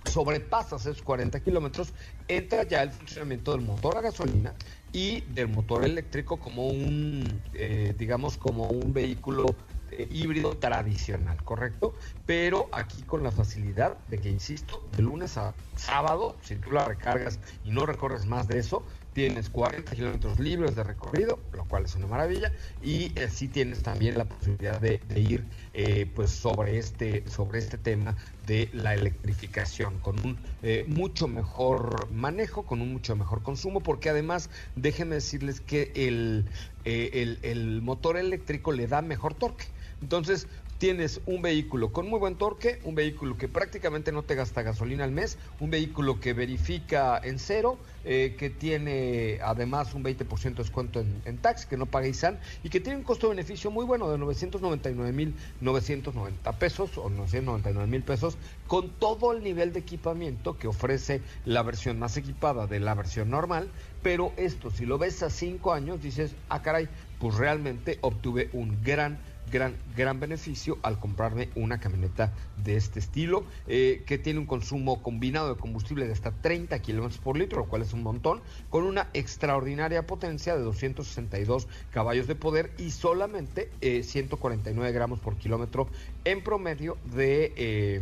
sobrepasas 0.05 0.85
esos 0.85 1.01
40 1.03 1.39
kilómetros, 1.45 1.93
entra 2.27 2.65
ya 2.65 2.83
el 2.83 2.91
funcionamiento 2.91 3.53
del 3.53 3.61
motor 3.61 3.99
a 3.99 4.01
gasolina 4.01 4.53
y 4.93 5.21
del 5.21 5.47
motor 5.47 5.85
eléctrico 5.85 6.37
como 6.37 6.67
un, 6.67 7.41
eh, 7.53 7.95
digamos, 7.97 8.37
como 8.37 8.65
un 8.65 8.93
vehículo 8.93 9.47
eh, 9.91 10.09
híbrido 10.11 10.57
tradicional, 10.57 11.43
¿correcto? 11.45 11.95
Pero 12.27 12.69
aquí 12.73 13.03
con 13.03 13.23
la 13.23 13.31
facilidad 13.31 13.99
de 14.09 14.19
que, 14.19 14.31
insisto, 14.31 14.87
de 14.97 15.03
lunes 15.03 15.37
a 15.37 15.55
sábado, 15.77 16.37
si 16.43 16.57
tú 16.57 16.71
la 16.73 16.85
recargas 16.85 17.39
y 17.65 17.71
no 17.71 17.87
recorres 17.87 18.27
más 18.27 18.49
de 18.49 18.59
eso, 18.59 18.85
tienes 19.15 19.49
40 19.49 19.95
kilómetros 19.95 20.39
libres 20.41 20.75
de 20.75 20.83
recorrido, 20.83 21.39
lo 21.53 21.65
cual 21.65 21.85
es 21.85 21.95
una 21.95 22.09
maravilla, 22.09 22.53
y 22.83 23.17
así 23.21 23.49
tienes 23.49 23.83
también 23.83 24.19
la 24.19 24.25
posibilidad 24.25 24.81
de, 24.81 25.01
ir 25.15 25.45
eh, 25.73 26.11
pues 26.15 26.31
sobre 26.31 26.79
este, 26.79 27.27
sobre 27.29 27.61
este 27.61 27.79
tema 27.79 28.17
de 28.47 28.69
la 28.73 28.93
electrificación, 28.95 30.01
con 30.01 30.19
un 30.25 30.39
eh, 30.63 30.85
mucho 30.89 31.29
mejor 31.29 32.11
manejo, 32.11 32.65
con 32.65 32.81
un 32.81 32.93
mucho 32.93 33.15
mejor 33.15 33.43
consumo, 33.43 33.81
porque 33.81 34.11
además 34.11 34.51
déjenme 34.75 35.15
decirles 35.15 35.61
que 35.61 35.93
el, 35.95 36.47
eh, 36.85 37.11
el, 37.15 37.39
el 37.43 37.83
motor 37.83 38.17
eléctrico 38.17 38.73
le 38.73 38.89
da 38.89 39.01
mejor 39.01 39.35
torque. 39.35 39.67
Entonces, 40.05 40.47
tienes 40.77 41.23
un 41.25 41.41
vehículo 41.41 41.91
con 41.91 42.11
muy 42.11 42.19
buen 42.19 42.37
torque, 42.37 42.79
un 42.85 42.95
vehículo 42.95 43.39
que 43.39 43.49
prácticamente 43.49 44.13
no 44.13 44.23
te 44.23 44.35
gasta 44.35 44.61
gasolina 44.61 45.05
al 45.05 45.13
mes, 45.13 45.39
un 45.61 45.71
vehículo 45.71 46.21
que 46.21 46.35
verifica 46.35 47.19
en 47.25 47.39
cero, 47.39 47.79
eh, 48.05 48.37
que 48.39 48.51
tiene 48.51 49.39
además 49.43 49.95
un 49.95 50.05
20% 50.05 50.43
de 50.43 50.63
descuento 50.63 51.01
en, 51.01 51.39
tax, 51.39 51.65
que 51.65 51.79
no 51.79 51.87
paga 51.87 52.07
ISAN 52.07 52.39
y 52.63 52.69
que 52.69 52.81
tiene 52.81 52.99
un 52.99 53.05
costo-beneficio 53.05 53.71
muy 53.71 53.87
bueno 53.87 54.11
de 54.11 54.19
999.990 54.19 56.59
pesos 56.59 56.99
o 56.99 57.09
999 57.09 57.91
mil 57.91 58.03
pesos 58.03 58.37
con 58.67 58.91
todo 58.91 59.33
el 59.33 59.43
nivel 59.43 59.73
de 59.73 59.81
equipamiento 59.81 60.59
que 60.59 60.69
ofrece 60.69 61.23
la 61.47 61.63
versión 61.63 61.99
más 61.99 62.19
equipada 62.19 62.67
de 62.67 62.81
la 62.81 62.93
versión 62.93 63.31
normal, 63.31 63.71
pero 64.03 64.35
esto 64.37 64.71
si 64.71 64.85
lo 64.85 64.99
ves 64.99 65.23
a 65.23 65.31
cinco 65.31 65.73
años 65.73 66.03
dices, 66.03 66.37
ah 66.51 66.61
caray, 66.61 66.91
pues 67.19 67.37
realmente 67.37 67.99
obtuve 68.03 68.51
un 68.53 68.83
gran 68.83 69.19
gran, 69.51 69.77
gran 69.97 70.21
beneficio 70.21 70.79
al 70.83 70.99
comprarme 70.99 71.49
una 71.55 71.79
camioneta 71.79 72.33
de 72.63 72.77
este 72.77 72.99
estilo, 72.99 73.45
eh, 73.67 74.03
que 74.07 74.19
tiene 74.19 74.41
un 74.41 74.47
consumo 74.47 75.03
combinado 75.03 75.55
de 75.55 75.61
combustible 75.61 76.07
de 76.07 76.13
hasta 76.13 76.33
30 76.33 76.79
kilómetros 76.81 77.21
por 77.21 77.37
litro, 77.37 77.61
lo 77.61 77.67
cual 77.67 77.83
es 77.83 77.93
un 77.93 78.03
montón, 78.03 78.41
con 78.71 78.85
una 78.85 79.09
extraordinaria 79.13 80.07
potencia 80.07 80.57
de 80.57 80.63
262 80.63 81.69
caballos 81.91 82.27
de 82.27 82.35
poder 82.35 82.73
y 82.79 82.91
solamente 82.91 83.71
149 83.81 84.89
eh, 84.89 84.93
gramos 84.93 85.21
por 85.21 85.37
kilómetro 85.37 85.89
en 86.25 86.43
promedio 86.43 86.97
de, 87.15 87.53
eh, 87.57 88.01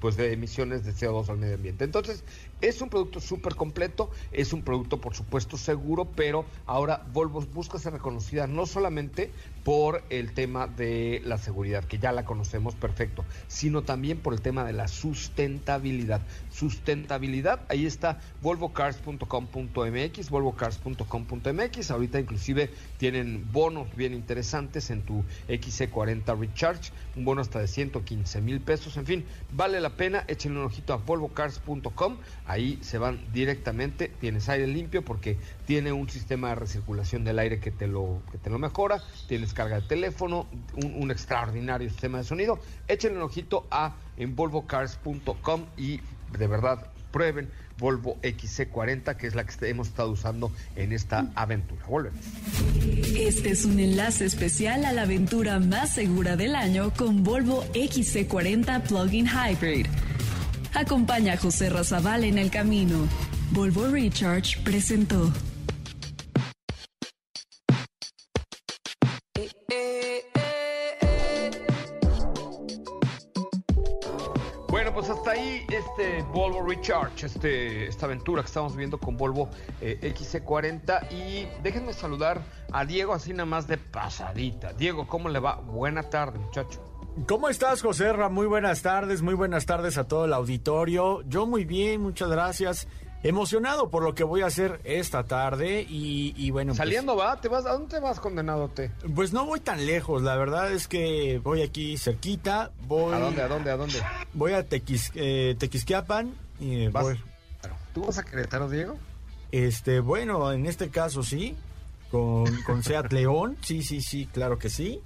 pues 0.00 0.16
de 0.16 0.32
emisiones 0.32 0.84
de 0.84 0.92
CO2 0.92 1.28
al 1.28 1.38
medio 1.38 1.54
ambiente. 1.56 1.84
Entonces, 1.84 2.24
es 2.60 2.80
un 2.80 2.88
producto 2.88 3.20
súper 3.20 3.54
completo, 3.54 4.10
es 4.32 4.52
un 4.52 4.62
producto 4.62 5.00
por 5.00 5.14
supuesto 5.14 5.56
seguro, 5.56 6.06
pero 6.14 6.44
ahora 6.66 7.04
Volvo 7.12 7.40
busca 7.40 7.78
ser 7.78 7.94
reconocida 7.94 8.46
no 8.46 8.66
solamente 8.66 9.30
por 9.64 10.02
el 10.10 10.32
tema 10.32 10.66
de 10.66 11.20
la 11.24 11.38
seguridad, 11.38 11.84
que 11.84 11.98
ya 11.98 12.12
la 12.12 12.24
conocemos 12.24 12.74
perfecto, 12.74 13.24
sino 13.48 13.82
también 13.82 14.18
por 14.18 14.32
el 14.32 14.40
tema 14.40 14.64
de 14.64 14.72
la 14.72 14.88
sustentabilidad. 14.88 16.22
Sustentabilidad, 16.50 17.60
ahí 17.68 17.86
está 17.86 18.20
volvocars.com.mx, 18.42 20.30
volvocars.com.mx, 20.30 21.90
ahorita 21.90 22.20
inclusive 22.20 22.70
tienen 22.96 23.46
bonos 23.52 23.94
bien 23.94 24.14
interesantes 24.14 24.90
en 24.90 25.02
tu 25.02 25.24
XC40 25.48 26.38
Recharge, 26.38 26.92
un 27.16 27.24
bono 27.24 27.40
hasta 27.40 27.60
de 27.60 27.68
115 27.68 28.40
mil 28.40 28.60
pesos, 28.60 28.96
en 28.96 29.06
fin, 29.06 29.24
vale 29.52 29.80
la 29.80 29.90
pena, 29.90 30.24
échenle 30.28 30.60
un 30.60 30.66
ojito 30.66 30.92
a 30.92 30.96
volvocars.com, 30.96 32.16
ahí 32.46 32.78
se 32.82 32.98
van 32.98 33.20
directamente, 33.32 34.08
tienes 34.08 34.48
aire 34.48 34.66
limpio 34.66 35.04
porque 35.04 35.38
tiene 35.66 35.92
un 35.92 36.08
sistema 36.08 36.48
de 36.50 36.54
recirculación 36.56 37.24
del 37.24 37.38
aire 37.38 37.60
que 37.60 37.70
te 37.70 37.86
lo, 37.86 38.22
que 38.32 38.38
te 38.38 38.50
lo 38.50 38.58
mejora, 38.58 39.02
tienes 39.28 39.49
carga 39.54 39.80
de 39.80 39.86
teléfono, 39.86 40.46
un, 40.74 41.10
extraordinario 41.10 41.88
sistema 41.88 42.18
de 42.18 42.24
sonido. 42.24 42.58
Échenle 42.88 43.18
un 43.18 43.24
ojito 43.24 43.66
a 43.70 43.94
en 44.16 44.36
volvocars.com 44.36 45.66
y 45.76 46.00
de 46.38 46.46
verdad 46.46 46.86
prueben 47.10 47.50
Volvo 47.78 48.18
XC40, 48.22 49.16
que 49.16 49.26
es 49.26 49.34
la 49.34 49.44
que 49.44 49.68
hemos 49.68 49.88
estado 49.88 50.10
usando 50.10 50.52
en 50.76 50.92
esta 50.92 51.30
aventura. 51.34 51.84
Volvemos. 51.86 52.20
Este 53.16 53.50
es 53.50 53.64
un 53.64 53.80
enlace 53.80 54.26
especial 54.26 54.84
a 54.84 54.92
la 54.92 55.02
aventura 55.02 55.58
más 55.58 55.94
segura 55.94 56.36
del 56.36 56.54
año 56.54 56.92
con 56.94 57.24
Volvo 57.24 57.64
XC40 57.72 58.82
Plug-in 58.82 59.26
Hybrid. 59.26 59.86
Acompaña 60.74 61.32
a 61.32 61.36
José 61.38 61.70
Razabal 61.70 62.24
en 62.24 62.38
el 62.38 62.50
camino. 62.50 63.08
Volvo 63.50 63.88
Recharge 63.88 64.60
presentó. 64.62 65.32
Este 76.00 76.22
Volvo 76.32 76.66
Recharge, 76.66 77.26
este, 77.26 77.86
esta 77.86 78.06
aventura 78.06 78.42
que 78.42 78.46
estamos 78.46 78.74
viendo 78.74 78.98
con 78.98 79.16
Volvo 79.16 79.50
eh, 79.80 79.98
XC40. 80.02 81.12
Y 81.12 81.46
déjenme 81.62 81.92
saludar 81.92 82.42
a 82.72 82.84
Diego 82.84 83.12
así 83.12 83.32
nada 83.32 83.44
más 83.44 83.66
de 83.66 83.76
pasadita. 83.76 84.72
Diego, 84.72 85.06
¿cómo 85.06 85.28
le 85.28 85.38
va? 85.38 85.56
Buena 85.56 86.02
tarde, 86.04 86.38
muchacho. 86.38 86.82
¿Cómo 87.26 87.48
estás, 87.48 87.82
José? 87.82 88.12
Muy 88.30 88.46
buenas 88.46 88.82
tardes, 88.82 89.20
muy 89.20 89.34
buenas 89.34 89.66
tardes 89.66 89.98
a 89.98 90.08
todo 90.08 90.24
el 90.24 90.32
auditorio. 90.32 91.22
Yo 91.22 91.46
muy 91.46 91.64
bien, 91.64 92.00
muchas 92.00 92.30
gracias. 92.30 92.88
Emocionado 93.22 93.90
por 93.90 94.02
lo 94.02 94.14
que 94.14 94.24
voy 94.24 94.40
a 94.40 94.46
hacer 94.46 94.80
esta 94.84 95.24
tarde 95.24 95.84
y, 95.86 96.50
bueno. 96.50 96.70
Pues 96.70 96.78
Saliendo 96.78 97.16
va, 97.16 97.38
¿te 97.40 97.48
vas? 97.48 97.66
¿A 97.66 97.72
dónde 97.72 97.88
te 97.88 98.00
vas 98.00 98.18
condenado 98.18 98.68
te? 98.68 98.90
Pues 99.14 99.32
no 99.32 99.44
voy 99.44 99.60
tan 99.60 99.84
lejos, 99.84 100.22
la 100.22 100.36
verdad 100.36 100.72
es 100.72 100.88
que 100.88 101.38
voy 101.42 101.60
aquí 101.60 101.98
cerquita. 101.98 102.70
Voy, 102.86 103.14
¿A 103.14 103.18
dónde, 103.18 103.42
a 103.42 103.48
dónde, 103.48 103.70
a 103.70 103.76
dónde? 103.76 104.00
Voy 104.32 104.52
a 104.52 104.66
Tequis, 104.66 105.12
eh, 105.14 105.54
Tequisquiapan 105.58 106.34
y 106.58 106.88
voy. 106.88 107.20
¿Tú 107.92 108.04
vas 108.04 108.16
a 108.18 108.24
Querétaro, 108.24 108.70
Diego? 108.70 108.96
Este, 109.52 110.00
bueno, 110.00 110.52
en 110.52 110.64
este 110.64 110.88
caso 110.88 111.22
sí, 111.22 111.56
con, 112.10 112.46
con 112.62 112.82
Seat 112.82 113.12
León, 113.12 113.58
sí, 113.60 113.82
sí, 113.82 114.00
sí, 114.00 114.26
claro 114.32 114.58
que 114.58 114.70
sí. 114.70 115.02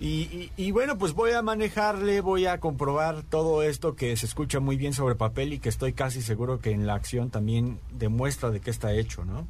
Y, 0.00 0.52
y, 0.56 0.70
bueno, 0.70 0.96
pues 0.96 1.12
voy 1.12 1.32
a 1.32 1.42
manejarle, 1.42 2.20
voy 2.20 2.46
a 2.46 2.60
comprobar 2.60 3.24
todo 3.24 3.64
esto 3.64 3.96
que 3.96 4.16
se 4.16 4.26
escucha 4.26 4.60
muy 4.60 4.76
bien 4.76 4.92
sobre 4.92 5.16
papel 5.16 5.52
y 5.52 5.58
que 5.58 5.68
estoy 5.68 5.92
casi 5.92 6.22
seguro 6.22 6.60
que 6.60 6.70
en 6.70 6.86
la 6.86 6.94
acción 6.94 7.30
también 7.30 7.80
demuestra 7.90 8.50
de 8.50 8.60
qué 8.60 8.70
está 8.70 8.92
hecho, 8.92 9.24
¿no? 9.24 9.46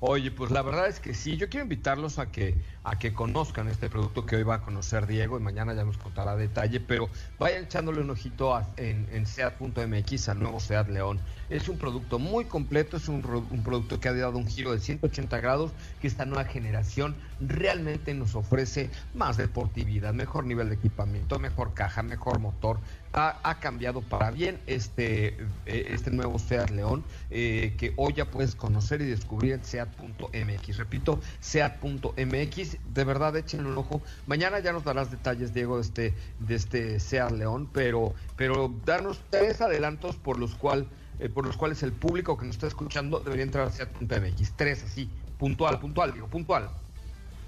Oye, 0.00 0.30
pues 0.30 0.50
la 0.50 0.60
verdad 0.60 0.88
es 0.88 1.00
que 1.00 1.14
sí, 1.14 1.36
yo 1.38 1.48
quiero 1.48 1.64
invitarlos 1.64 2.18
a 2.18 2.30
que 2.30 2.54
a 2.84 2.98
que 2.98 3.14
conozcan 3.14 3.68
este 3.68 3.88
producto 3.88 4.26
que 4.26 4.36
hoy 4.36 4.42
va 4.42 4.56
a 4.56 4.60
conocer 4.60 5.06
Diego 5.06 5.38
y 5.38 5.42
mañana 5.42 5.72
ya 5.72 5.84
nos 5.84 5.96
contará 5.96 6.36
detalle, 6.36 6.80
pero 6.80 7.08
vayan 7.38 7.64
echándole 7.64 8.02
un 8.02 8.10
ojito 8.10 8.60
en, 8.76 9.08
en 9.10 9.26
SEAT.mx 9.26 10.28
al 10.28 10.38
nuevo 10.38 10.60
SEAT 10.60 10.88
León. 10.90 11.18
Es 11.48 11.68
un 11.68 11.78
producto 11.78 12.18
muy 12.18 12.46
completo, 12.46 12.96
es 12.96 13.08
un, 13.08 13.22
producto 13.22 14.00
que 14.00 14.08
ha 14.08 14.14
dado 14.14 14.36
un 14.36 14.46
giro 14.46 14.72
de 14.72 14.80
180 14.80 15.38
grados, 15.40 15.72
que 16.00 16.08
esta 16.08 16.24
nueva 16.24 16.44
generación 16.44 17.14
realmente 17.40 18.14
nos 18.14 18.34
ofrece 18.34 18.90
más 19.14 19.36
deportividad, 19.36 20.12
mejor 20.12 20.44
nivel 20.44 20.68
de 20.68 20.74
equipamiento, 20.74 21.38
mejor 21.38 21.74
caja, 21.74 22.02
mejor 22.02 22.40
motor, 22.40 22.78
ha, 23.12 23.58
cambiado 23.60 24.02
para 24.02 24.30
bien 24.30 24.60
este, 24.66 25.28
eh, 25.64 25.88
este 25.90 26.10
nuevo 26.10 26.38
SEAT 26.38 26.70
León, 26.70 27.02
eh, 27.30 27.74
que 27.78 27.94
hoy 27.96 28.12
ya 28.12 28.26
puedes 28.26 28.54
conocer 28.54 29.00
y 29.00 29.06
descubrir 29.06 29.52
en 29.54 29.64
SEAT.mx. 29.64 30.76
Repito, 30.76 31.20
SEAT.mx, 31.40 32.76
de 32.92 33.04
verdad 33.04 33.36
échenle 33.36 33.70
un 33.70 33.78
ojo. 33.78 34.02
Mañana 34.26 34.58
ya 34.58 34.72
nos 34.72 34.84
darás 34.84 35.10
detalles, 35.10 35.54
Diego, 35.54 35.76
de 35.76 35.82
este, 35.82 36.14
de 36.40 36.54
este 36.54 37.00
SEAT 37.00 37.30
León, 37.30 37.70
pero, 37.72 38.14
pero 38.36 38.74
darnos 38.84 39.20
tres 39.30 39.62
adelantos 39.62 40.16
por 40.16 40.38
los, 40.38 40.54
cual, 40.54 40.86
eh, 41.18 41.28
por 41.28 41.46
los 41.46 41.56
cuales 41.56 41.82
el 41.82 41.92
público 41.92 42.36
que 42.36 42.46
nos 42.46 42.56
está 42.56 42.66
escuchando 42.66 43.20
debería 43.20 43.44
entrar 43.44 43.66
a 43.66 43.70
SEAT.mx. 43.70 44.52
Tres 44.56 44.84
así, 44.84 45.08
puntual, 45.38 45.78
puntual, 45.78 46.12
digo, 46.12 46.28
puntual. 46.28 46.70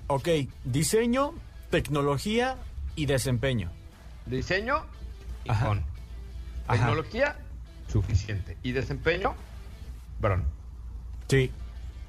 Ok, 0.06 0.28
diseño, 0.64 1.34
tecnología 1.70 2.56
y 2.96 3.06
desempeño. 3.06 3.70
Diseño, 4.26 4.84
con 5.64 5.82
tecnología, 6.68 7.36
suficiente. 7.88 8.56
Y 8.62 8.72
desempeño, 8.72 9.34
Bron. 10.20 10.44
Sí, 11.28 11.50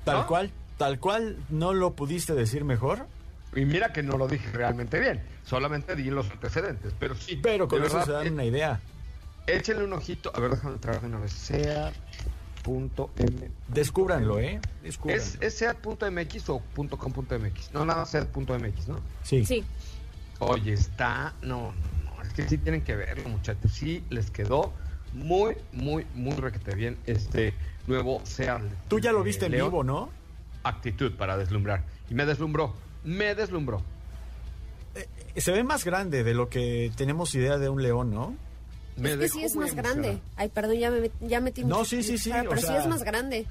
tal 0.06 0.26
cual, 0.26 0.52
tal 0.78 1.00
cual, 1.00 1.38
¿no 1.50 1.74
lo 1.74 1.94
pudiste 1.94 2.34
decir 2.34 2.64
mejor? 2.64 3.08
Y 3.56 3.66
mira 3.66 3.92
que 3.92 4.04
no 4.04 4.18
lo 4.18 4.28
dije 4.28 4.50
realmente 4.52 5.00
bien, 5.00 5.22
solamente 5.44 5.96
di 5.96 6.10
los 6.10 6.30
antecedentes, 6.30 6.94
pero 7.00 7.16
sí. 7.16 7.40
Pero 7.42 7.68
con 7.68 7.84
eso 7.84 8.04
se 8.06 8.12
dan 8.12 8.34
una 8.34 8.46
idea. 8.46 8.80
Échenle 9.48 9.84
un 9.84 9.94
ojito, 9.94 10.32
a 10.34 10.40
ver, 10.40 10.52
déjame 10.52 10.76
entrar 10.76 11.02
de 11.02 11.08
una 11.08 11.20
vez. 11.20 11.32
Sea 11.32 11.92
punto 12.64 13.12
M. 13.18 13.50
Descúbranlo, 13.68 14.40
¿eh? 14.40 14.60
¿Es, 14.84 15.38
¿Es 15.42 15.54
sea.mx 15.56 16.50
o 16.50 16.62
.com.mx? 16.76 17.74
No, 17.74 17.86
nada, 17.86 18.06
sea.mx, 18.06 18.88
¿no? 18.88 19.00
Sí. 19.24 19.46
Sí. 19.46 19.64
Oye, 20.40 20.74
está, 20.74 21.34
no, 21.42 21.74
que 22.36 22.48
sí 22.48 22.58
tienen 22.58 22.82
que 22.84 22.96
verlo, 22.96 23.30
muchachos. 23.30 23.72
Sí 23.74 24.04
les 24.10 24.32
quedó 24.32 24.74
muy, 25.14 25.58
muy, 25.72 26.06
muy 26.16 26.34
requete 26.36 26.76
bien 26.76 26.98
este 27.06 27.54
nuevo 27.88 28.22
Seat. 28.24 28.62
Tú 28.88 29.00
ya 29.00 29.12
lo 29.12 29.24
viste 29.24 29.48
en 29.48 29.54
vivo, 29.54 29.84
¿no? 29.84 30.10
Actitud 30.64 31.14
para 31.16 31.38
deslumbrar. 31.38 31.84
Y 32.10 32.14
me 32.14 32.26
deslumbró, 32.26 32.74
me 33.04 33.36
deslumbró. 33.36 33.82
Eh, 34.96 35.08
se 35.42 35.52
ve 35.52 35.64
más 35.64 35.84
grande 35.86 36.24
de 36.24 36.34
lo 36.34 36.50
que 36.50 36.92
tenemos 36.96 37.34
idea 37.36 37.58
de 37.58 37.70
un 37.70 37.82
león, 37.82 38.12
¿no? 38.12 38.36
Me 39.00 39.14
es 39.14 39.20
que 39.20 39.30
sí 39.30 39.44
es 39.44 39.56
más 39.56 39.74
grande. 39.76 40.20
Ay, 40.36 40.50
perdón, 40.50 40.78
ya, 40.78 40.92
me, 40.92 41.12
ya 41.22 41.40
metí 41.40 41.64
No, 41.64 41.86
sí, 41.86 42.04
sí, 42.04 42.18
sí. 42.18 42.32
Pero 42.32 42.58
sí 42.58 42.74
es 42.74 42.88
más 42.88 43.04
grande. 43.04 43.46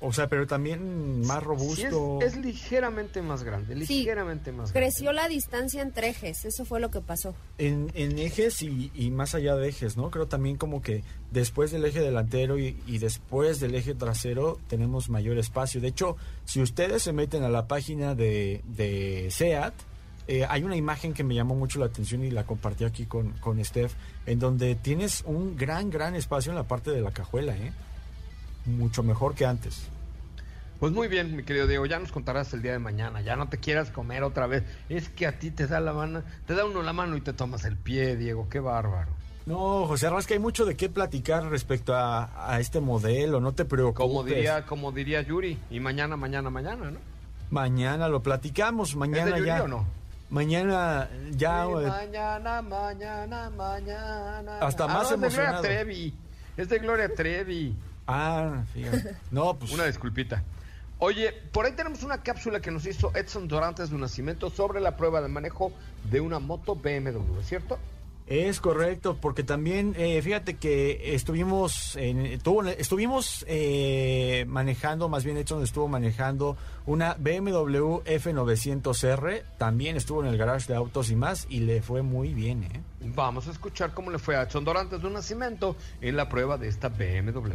O 0.00 0.12
sea, 0.12 0.28
pero 0.28 0.46
también 0.46 1.22
más 1.22 1.42
robusto. 1.42 2.20
es, 2.22 2.36
ligeramente 2.36 3.20
más 3.20 3.42
grande, 3.42 3.74
ligeramente 3.74 4.52
más 4.52 4.72
grande. 4.72 4.90
Creció 4.90 5.12
la 5.12 5.26
distancia 5.26 5.82
entre 5.82 6.10
ejes, 6.10 6.44
eso 6.44 6.64
fue 6.64 6.78
lo 6.78 6.90
que 6.90 7.00
pasó. 7.00 7.34
En, 7.58 7.90
ejes 7.96 8.62
y, 8.62 9.10
más 9.10 9.34
allá 9.34 9.56
de 9.56 9.68
ejes, 9.68 9.96
¿no? 9.96 10.10
Creo 10.10 10.28
también 10.28 10.56
como 10.56 10.82
que 10.82 11.02
después 11.32 11.72
del 11.72 11.84
eje 11.84 12.00
delantero 12.00 12.58
y, 12.58 12.98
después 12.98 13.58
del 13.58 13.74
eje 13.74 13.94
trasero 13.94 14.60
tenemos 14.68 15.08
mayor 15.08 15.36
espacio. 15.36 15.80
De 15.80 15.88
hecho, 15.88 16.16
si 16.44 16.62
ustedes 16.62 17.02
se 17.02 17.12
meten 17.12 17.42
a 17.42 17.48
la 17.48 17.66
página 17.66 18.14
de, 18.14 18.62
de 18.66 19.28
SEAT, 19.32 19.74
eh, 20.28 20.46
hay 20.46 20.62
una 20.62 20.76
imagen 20.76 21.14
que 21.14 21.24
me 21.24 21.34
llamó 21.34 21.54
mucho 21.54 21.78
la 21.78 21.86
atención 21.86 22.22
y 22.22 22.30
la 22.30 22.44
compartí 22.44 22.84
aquí 22.84 23.06
con, 23.06 23.30
con 23.40 23.64
Steph, 23.64 23.94
en 24.26 24.38
donde 24.38 24.74
tienes 24.74 25.22
un 25.26 25.56
gran, 25.56 25.88
gran 25.88 26.14
espacio 26.14 26.52
en 26.52 26.56
la 26.56 26.64
parte 26.64 26.90
de 26.90 27.00
la 27.00 27.10
cajuela, 27.10 27.56
¿eh? 27.56 27.72
mucho 28.66 29.02
mejor 29.02 29.34
que 29.34 29.46
antes. 29.46 29.88
Pues 30.80 30.92
muy 30.92 31.08
bien, 31.08 31.34
mi 31.34 31.44
querido 31.44 31.66
Diego, 31.66 31.86
ya 31.86 31.98
nos 31.98 32.12
contarás 32.12 32.52
el 32.52 32.60
día 32.60 32.72
de 32.72 32.78
mañana, 32.78 33.22
ya 33.22 33.36
no 33.36 33.48
te 33.48 33.56
quieras 33.56 33.90
comer 33.90 34.22
otra 34.22 34.46
vez. 34.46 34.64
Es 34.90 35.08
que 35.08 35.26
a 35.26 35.38
ti 35.38 35.50
te 35.50 35.66
da 35.66 35.80
la 35.80 35.94
mano, 35.94 36.22
te 36.46 36.54
da 36.54 36.66
uno 36.66 36.82
la 36.82 36.92
mano 36.92 37.16
y 37.16 37.22
te 37.22 37.32
tomas 37.32 37.64
el 37.64 37.76
pie, 37.76 38.14
Diego, 38.16 38.48
qué 38.50 38.60
bárbaro. 38.60 39.10
No, 39.46 39.86
José 39.86 40.10
es 40.18 40.26
que 40.26 40.34
hay 40.34 40.40
mucho 40.40 40.66
de 40.66 40.76
qué 40.76 40.90
platicar 40.90 41.48
respecto 41.48 41.94
a, 41.96 42.58
este 42.60 42.80
modelo, 42.80 43.40
no 43.40 43.52
te 43.54 43.64
preocupes. 43.64 44.06
Como 44.06 44.22
diría, 44.22 44.66
como 44.66 44.92
diría 44.92 45.22
Yuri, 45.22 45.58
y 45.70 45.80
mañana, 45.80 46.18
mañana, 46.18 46.50
mañana, 46.50 46.90
¿no? 46.90 46.98
Mañana 47.50 48.08
lo 48.08 48.22
platicamos, 48.22 48.94
mañana 48.94 49.30
¿Es 49.30 49.42
de 49.42 49.46
ya. 49.46 49.62
o 49.62 49.68
no? 49.68 49.97
Mañana 50.30 51.08
ya. 51.30 51.66
mañana, 51.66 52.62
mañana, 52.62 53.50
mañana. 53.50 54.58
Hasta 54.60 54.84
ah, 54.84 54.88
más 54.88 55.10
emocionado. 55.10 55.56
Es 55.56 55.62
de 55.62 55.68
Gloria 55.68 55.84
Trevi. 55.84 56.14
Es 56.56 56.68
de 56.68 56.78
Gloria 56.78 57.14
Trevi. 57.14 57.76
Ah, 58.06 58.62
fíjate. 58.72 59.16
No, 59.30 59.58
pues. 59.58 59.72
Una 59.72 59.86
disculpita. 59.86 60.42
Oye, 60.98 61.32
por 61.52 61.64
ahí 61.64 61.72
tenemos 61.72 62.02
una 62.02 62.22
cápsula 62.22 62.60
que 62.60 62.70
nos 62.70 62.84
hizo 62.84 63.12
Edson 63.14 63.46
Dorantes 63.46 63.90
de 63.90 63.94
un 63.94 64.00
nacimiento 64.00 64.50
sobre 64.50 64.80
la 64.80 64.96
prueba 64.96 65.20
de 65.20 65.28
manejo 65.28 65.72
de 66.10 66.20
una 66.20 66.40
moto 66.40 66.74
BMW, 66.74 67.40
¿cierto? 67.42 67.78
Es 68.28 68.60
correcto, 68.60 69.16
porque 69.18 69.42
también, 69.42 69.94
eh, 69.96 70.20
fíjate 70.20 70.58
que 70.58 71.14
estuvimos, 71.14 71.96
en, 71.96 72.26
estuvimos 72.26 73.42
eh, 73.48 74.44
manejando, 74.46 75.08
más 75.08 75.24
bien 75.24 75.38
Edson 75.38 75.62
estuvo 75.62 75.88
manejando 75.88 76.54
una 76.84 77.14
BMW 77.14 78.02
F900R, 78.04 79.44
también 79.56 79.96
estuvo 79.96 80.22
en 80.22 80.28
el 80.28 80.36
garage 80.36 80.66
de 80.70 80.76
autos 80.76 81.10
y 81.10 81.16
más, 81.16 81.46
y 81.48 81.60
le 81.60 81.80
fue 81.80 82.02
muy 82.02 82.34
bien. 82.34 82.64
¿eh? 82.64 82.82
Vamos 83.14 83.48
a 83.48 83.50
escuchar 83.50 83.94
cómo 83.94 84.10
le 84.10 84.18
fue 84.18 84.36
a 84.36 84.42
Edson 84.42 84.62
Dorantes 84.62 85.00
de 85.00 85.06
un 85.06 85.14
nacimiento 85.14 85.74
en 86.02 86.14
la 86.14 86.28
prueba 86.28 86.58
de 86.58 86.68
esta 86.68 86.90
BMW. 86.90 87.54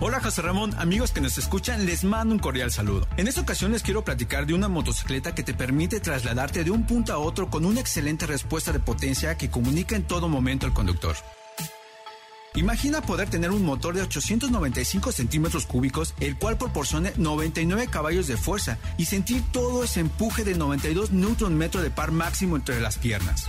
Hola 0.00 0.20
José 0.20 0.42
Ramón, 0.42 0.72
amigos 0.78 1.10
que 1.10 1.20
nos 1.20 1.38
escuchan, 1.38 1.84
les 1.84 2.04
mando 2.04 2.32
un 2.32 2.38
cordial 2.38 2.70
saludo. 2.70 3.08
En 3.16 3.26
esta 3.26 3.40
ocasión 3.40 3.72
les 3.72 3.82
quiero 3.82 4.04
platicar 4.04 4.46
de 4.46 4.54
una 4.54 4.68
motocicleta 4.68 5.34
que 5.34 5.42
te 5.42 5.54
permite 5.54 5.98
trasladarte 5.98 6.62
de 6.62 6.70
un 6.70 6.86
punto 6.86 7.12
a 7.12 7.18
otro 7.18 7.50
con 7.50 7.64
una 7.64 7.80
excelente 7.80 8.24
respuesta 8.24 8.72
de 8.72 8.78
potencia 8.78 9.36
que 9.36 9.50
comunica 9.50 9.96
en 9.96 10.04
todo 10.04 10.28
momento 10.28 10.66
al 10.66 10.72
conductor. 10.72 11.16
Imagina 12.54 13.02
poder 13.02 13.28
tener 13.28 13.50
un 13.50 13.64
motor 13.64 13.96
de 13.96 14.02
895 14.02 15.10
centímetros 15.10 15.66
cúbicos, 15.66 16.14
el 16.20 16.38
cual 16.38 16.58
proporcione 16.58 17.12
99 17.16 17.88
caballos 17.88 18.28
de 18.28 18.36
fuerza 18.36 18.78
y 18.98 19.06
sentir 19.06 19.42
todo 19.50 19.82
ese 19.82 19.98
empuje 19.98 20.44
de 20.44 20.54
92 20.54 21.10
Nm 21.10 21.70
de 21.70 21.90
par 21.90 22.12
máximo 22.12 22.54
entre 22.54 22.80
las 22.80 22.98
piernas 22.98 23.48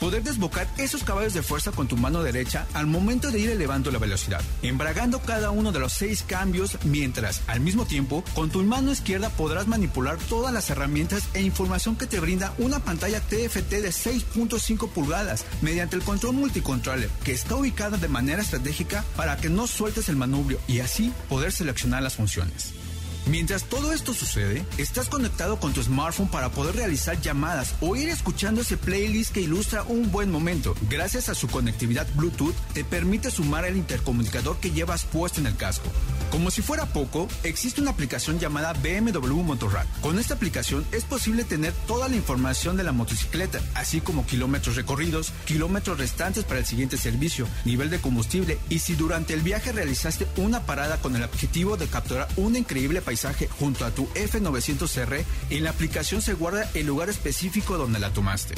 poder 0.00 0.22
desbocar 0.22 0.66
esos 0.78 1.04
caballos 1.04 1.34
de 1.34 1.42
fuerza 1.42 1.72
con 1.72 1.88
tu 1.88 1.96
mano 1.96 2.22
derecha 2.22 2.66
al 2.74 2.86
momento 2.86 3.30
de 3.30 3.40
ir 3.40 3.50
elevando 3.50 3.90
la 3.90 3.98
velocidad, 3.98 4.40
embragando 4.62 5.20
cada 5.20 5.50
uno 5.50 5.72
de 5.72 5.80
los 5.80 5.92
seis 5.92 6.22
cambios, 6.22 6.78
mientras 6.84 7.42
al 7.46 7.60
mismo 7.60 7.86
tiempo 7.86 8.24
con 8.34 8.50
tu 8.50 8.62
mano 8.62 8.92
izquierda 8.92 9.30
podrás 9.30 9.66
manipular 9.66 10.18
todas 10.28 10.52
las 10.52 10.70
herramientas 10.70 11.24
e 11.34 11.42
información 11.42 11.96
que 11.96 12.06
te 12.06 12.20
brinda 12.20 12.54
una 12.58 12.80
pantalla 12.80 13.20
TFT 13.20 13.70
de 13.70 13.90
6.5 13.90 14.88
pulgadas 14.90 15.44
mediante 15.62 15.96
el 15.96 16.02
control 16.02 16.34
multicontroller 16.34 17.10
que 17.24 17.32
está 17.32 17.56
ubicada 17.56 17.96
de 17.96 18.08
manera 18.08 18.42
estratégica 18.42 19.04
para 19.16 19.36
que 19.36 19.48
no 19.48 19.66
sueltes 19.66 20.08
el 20.08 20.16
manubrio 20.16 20.58
y 20.68 20.80
así 20.80 21.12
poder 21.28 21.52
seleccionar 21.52 22.02
las 22.02 22.16
funciones. 22.16 22.77
Mientras 23.26 23.64
todo 23.64 23.92
esto 23.92 24.14
sucede, 24.14 24.64
estás 24.78 25.08
conectado 25.08 25.60
con 25.60 25.74
tu 25.74 25.82
smartphone 25.82 26.28
para 26.28 26.48
poder 26.50 26.76
realizar 26.76 27.20
llamadas 27.20 27.74
o 27.80 27.94
ir 27.94 28.08
escuchando 28.08 28.62
ese 28.62 28.78
playlist 28.78 29.32
que 29.32 29.42
ilustra 29.42 29.82
un 29.82 30.10
buen 30.10 30.30
momento. 30.30 30.74
Gracias 30.88 31.28
a 31.28 31.34
su 31.34 31.46
conectividad 31.48 32.06
Bluetooth, 32.14 32.54
te 32.72 32.84
permite 32.84 33.30
sumar 33.30 33.66
el 33.66 33.76
intercomunicador 33.76 34.58
que 34.58 34.70
llevas 34.70 35.04
puesto 35.04 35.40
en 35.40 35.46
el 35.46 35.56
casco. 35.56 35.90
Como 36.30 36.50
si 36.50 36.62
fuera 36.62 36.86
poco, 36.86 37.28
existe 37.42 37.80
una 37.80 37.90
aplicación 37.90 38.38
llamada 38.38 38.72
BMW 38.72 39.42
Motorrad. 39.42 39.86
Con 40.00 40.18
esta 40.18 40.34
aplicación 40.34 40.86
es 40.92 41.04
posible 41.04 41.44
tener 41.44 41.72
toda 41.86 42.08
la 42.08 42.16
información 42.16 42.76
de 42.76 42.84
la 42.84 42.92
motocicleta, 42.92 43.60
así 43.74 44.00
como 44.00 44.26
kilómetros 44.26 44.76
recorridos, 44.76 45.32
kilómetros 45.46 45.98
restantes 45.98 46.44
para 46.44 46.60
el 46.60 46.66
siguiente 46.66 46.96
servicio, 46.96 47.46
nivel 47.64 47.90
de 47.90 48.00
combustible 48.00 48.58
y 48.68 48.78
si 48.78 48.94
durante 48.94 49.34
el 49.34 49.40
viaje 49.40 49.72
realizaste 49.72 50.26
una 50.36 50.64
parada 50.64 50.98
con 50.98 51.16
el 51.16 51.24
objetivo 51.24 51.76
de 51.76 51.86
capturar 51.86 52.28
una 52.36 52.58
increíble 52.58 53.00
paisaje 53.00 53.17
junto 53.58 53.84
a 53.84 53.90
tu 53.90 54.06
F900R, 54.14 55.24
en 55.50 55.64
la 55.64 55.70
aplicación 55.70 56.22
se 56.22 56.34
guarda 56.34 56.70
el 56.74 56.86
lugar 56.86 57.08
específico 57.08 57.76
donde 57.76 57.98
la 57.98 58.10
tomaste. 58.10 58.54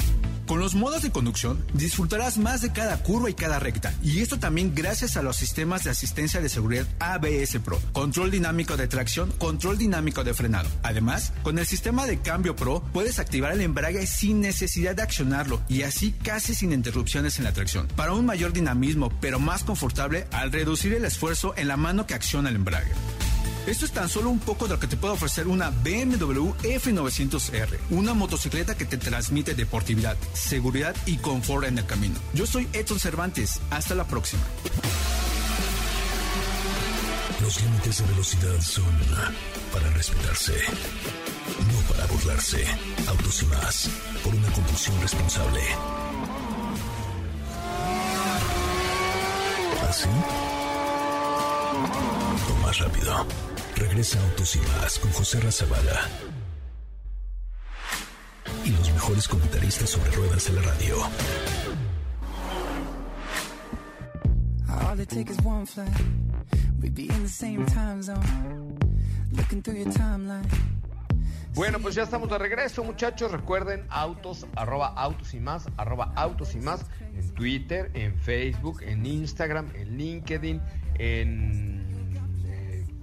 Con 0.47 0.59
los 0.59 0.75
modos 0.75 1.01
de 1.01 1.11
conducción 1.11 1.63
disfrutarás 1.73 2.37
más 2.37 2.61
de 2.61 2.73
cada 2.73 3.01
curva 3.03 3.29
y 3.29 3.33
cada 3.33 3.59
recta, 3.59 3.93
y 4.03 4.19
esto 4.19 4.37
también 4.37 4.73
gracias 4.75 5.15
a 5.15 5.21
los 5.21 5.37
sistemas 5.37 5.83
de 5.83 5.91
asistencia 5.91 6.41
de 6.41 6.49
seguridad 6.49 6.85
ABS 6.99 7.59
Pro, 7.63 7.79
control 7.93 8.31
dinámico 8.31 8.75
de 8.75 8.87
tracción, 8.87 9.31
control 9.37 9.77
dinámico 9.77 10.23
de 10.23 10.33
frenado. 10.33 10.69
Además, 10.83 11.31
con 11.43 11.57
el 11.57 11.65
sistema 11.65 12.05
de 12.05 12.19
cambio 12.19 12.55
Pro 12.55 12.83
puedes 12.91 13.19
activar 13.19 13.53
el 13.53 13.61
embrague 13.61 14.05
sin 14.05 14.41
necesidad 14.41 14.95
de 14.95 15.03
accionarlo 15.03 15.61
y 15.69 15.83
así 15.83 16.11
casi 16.11 16.53
sin 16.53 16.73
interrupciones 16.73 17.37
en 17.37 17.45
la 17.45 17.53
tracción, 17.53 17.87
para 17.95 18.13
un 18.13 18.25
mayor 18.25 18.51
dinamismo 18.51 19.09
pero 19.21 19.39
más 19.39 19.63
confortable 19.63 20.27
al 20.31 20.51
reducir 20.51 20.93
el 20.93 21.05
esfuerzo 21.05 21.53
en 21.55 21.69
la 21.69 21.77
mano 21.77 22.05
que 22.05 22.13
acciona 22.13 22.49
el 22.49 22.57
embrague. 22.57 22.91
Esto 23.67 23.85
es 23.85 23.91
tan 23.91 24.09
solo 24.09 24.29
un 24.31 24.39
poco 24.39 24.65
de 24.65 24.73
lo 24.73 24.79
que 24.79 24.87
te 24.87 24.97
puede 24.97 25.13
ofrecer 25.13 25.47
una 25.47 25.69
BMW 25.69 26.49
F900R, 26.63 27.77
una 27.91 28.15
motocicleta 28.15 28.75
que 28.75 28.85
te 28.85 28.97
transmite 28.97 29.53
deportividad, 29.53 30.17
seguridad 30.33 30.95
y 31.05 31.17
confort 31.17 31.67
en 31.67 31.77
el 31.77 31.85
camino. 31.85 32.15
Yo 32.33 32.47
soy 32.47 32.67
Edson 32.73 32.99
Cervantes, 32.99 33.61
hasta 33.69 33.93
la 33.93 34.05
próxima. 34.05 34.41
Los 37.39 37.61
límites 37.61 37.99
de 37.99 38.05
velocidad 38.05 38.61
son 38.61 38.85
para 39.71 39.89
respetarse, 39.91 40.53
no 41.67 41.93
para 41.93 42.05
burlarse. 42.07 42.65
Autos 43.07 43.43
y 43.43 43.45
más, 43.45 43.89
por 44.23 44.33
una 44.33 44.51
conducción 44.51 44.99
responsable. 45.01 45.61
¿Así? 49.87 50.09
O 52.49 52.65
más 52.65 52.77
rápido. 52.79 53.50
Regresa 53.81 54.21
Autos 54.21 54.55
y 54.55 54.59
más 54.59 54.99
con 54.99 55.11
José 55.11 55.39
Razabala. 55.39 56.07
Y 58.63 58.69
los 58.69 58.93
mejores 58.93 59.27
comentaristas 59.27 59.89
sobre 59.89 60.11
ruedas 60.11 60.45
de 60.45 60.53
la 60.53 60.61
radio. 60.61 60.95
All 64.69 64.99
it 64.99 65.09
takes 65.09 65.31
is 65.31 65.43
one 65.43 65.65
flight. 65.65 65.89
We'd 66.79 66.93
be 66.93 67.07
in 67.07 67.23
the 67.23 67.27
same 67.27 67.65
time 67.65 68.03
zone. 68.03 68.77
Looking 69.31 69.63
through 69.63 69.79
your 69.79 69.91
timeline. 69.91 70.45
Bueno, 71.55 71.79
pues 71.79 71.95
ya 71.95 72.03
estamos 72.03 72.29
de 72.29 72.37
regreso, 72.37 72.83
muchachos. 72.83 73.31
Recuerden, 73.31 73.87
autos, 73.89 74.45
arroba 74.55 74.93
autos 74.95 75.33
y 75.33 75.39
más, 75.39 75.67
arroba 75.75 76.13
autos 76.15 76.53
y 76.53 76.59
más, 76.59 76.85
en 77.15 77.33
Twitter, 77.33 77.89
en 77.95 78.15
Facebook, 78.15 78.83
en 78.83 79.05
Instagram, 79.05 79.69
en 79.75 79.97
LinkedIn, 79.97 80.61
en 80.99 81.70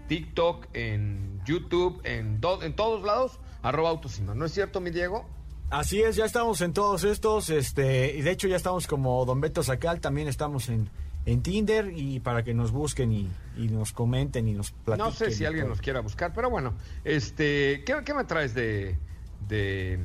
TikTok, 0.09 0.67
en 0.75 1.41
YouTube, 1.47 2.01
en, 2.05 2.41
do- 2.41 2.63
en 2.63 2.75
todos 2.75 3.05
lados, 3.05 3.39
arroba 3.63 3.91
autos 3.91 4.19
y 4.19 4.23
más. 4.23 4.35
¿No 4.37 4.45
es 4.47 4.53
cierto, 4.53 4.81
mi 4.81 4.91
Diego? 4.91 5.25
Así 5.71 6.01
es, 6.03 6.17
ya 6.17 6.25
estamos 6.25 6.61
en 6.63 6.73
todos 6.73 7.05
estos, 7.05 7.51
este, 7.51 8.17
y 8.17 8.23
de 8.23 8.31
hecho 8.31 8.49
ya 8.49 8.57
estamos 8.57 8.87
como 8.87 9.25
Don 9.27 9.41
Beto 9.41 9.63
Sacal, 9.63 10.01
también 10.01 10.27
estamos 10.27 10.71
en, 10.71 10.89
en 11.27 11.43
Tinder 11.43 11.93
y 11.95 12.21
para 12.21 12.43
que 12.43 12.55
nos 12.55 12.71
busquen 12.73 13.13
y, 13.13 13.29
y 13.59 13.69
nos 13.69 13.93
comenten 13.93 14.49
y 14.49 14.55
nos 14.55 14.71
platiquen. 14.71 15.11
No 15.11 15.15
sé 15.15 15.31
si 15.31 15.45
alguien 15.45 15.65
todo. 15.67 15.75
nos 15.75 15.83
quiera 15.83 16.01
buscar, 16.01 16.33
pero 16.35 16.49
bueno, 16.49 16.73
este, 17.05 17.85
¿qué, 17.85 17.97
qué 18.03 18.15
me 18.15 18.25
traes 18.25 18.55
de, 18.55 18.97
de, 19.47 19.99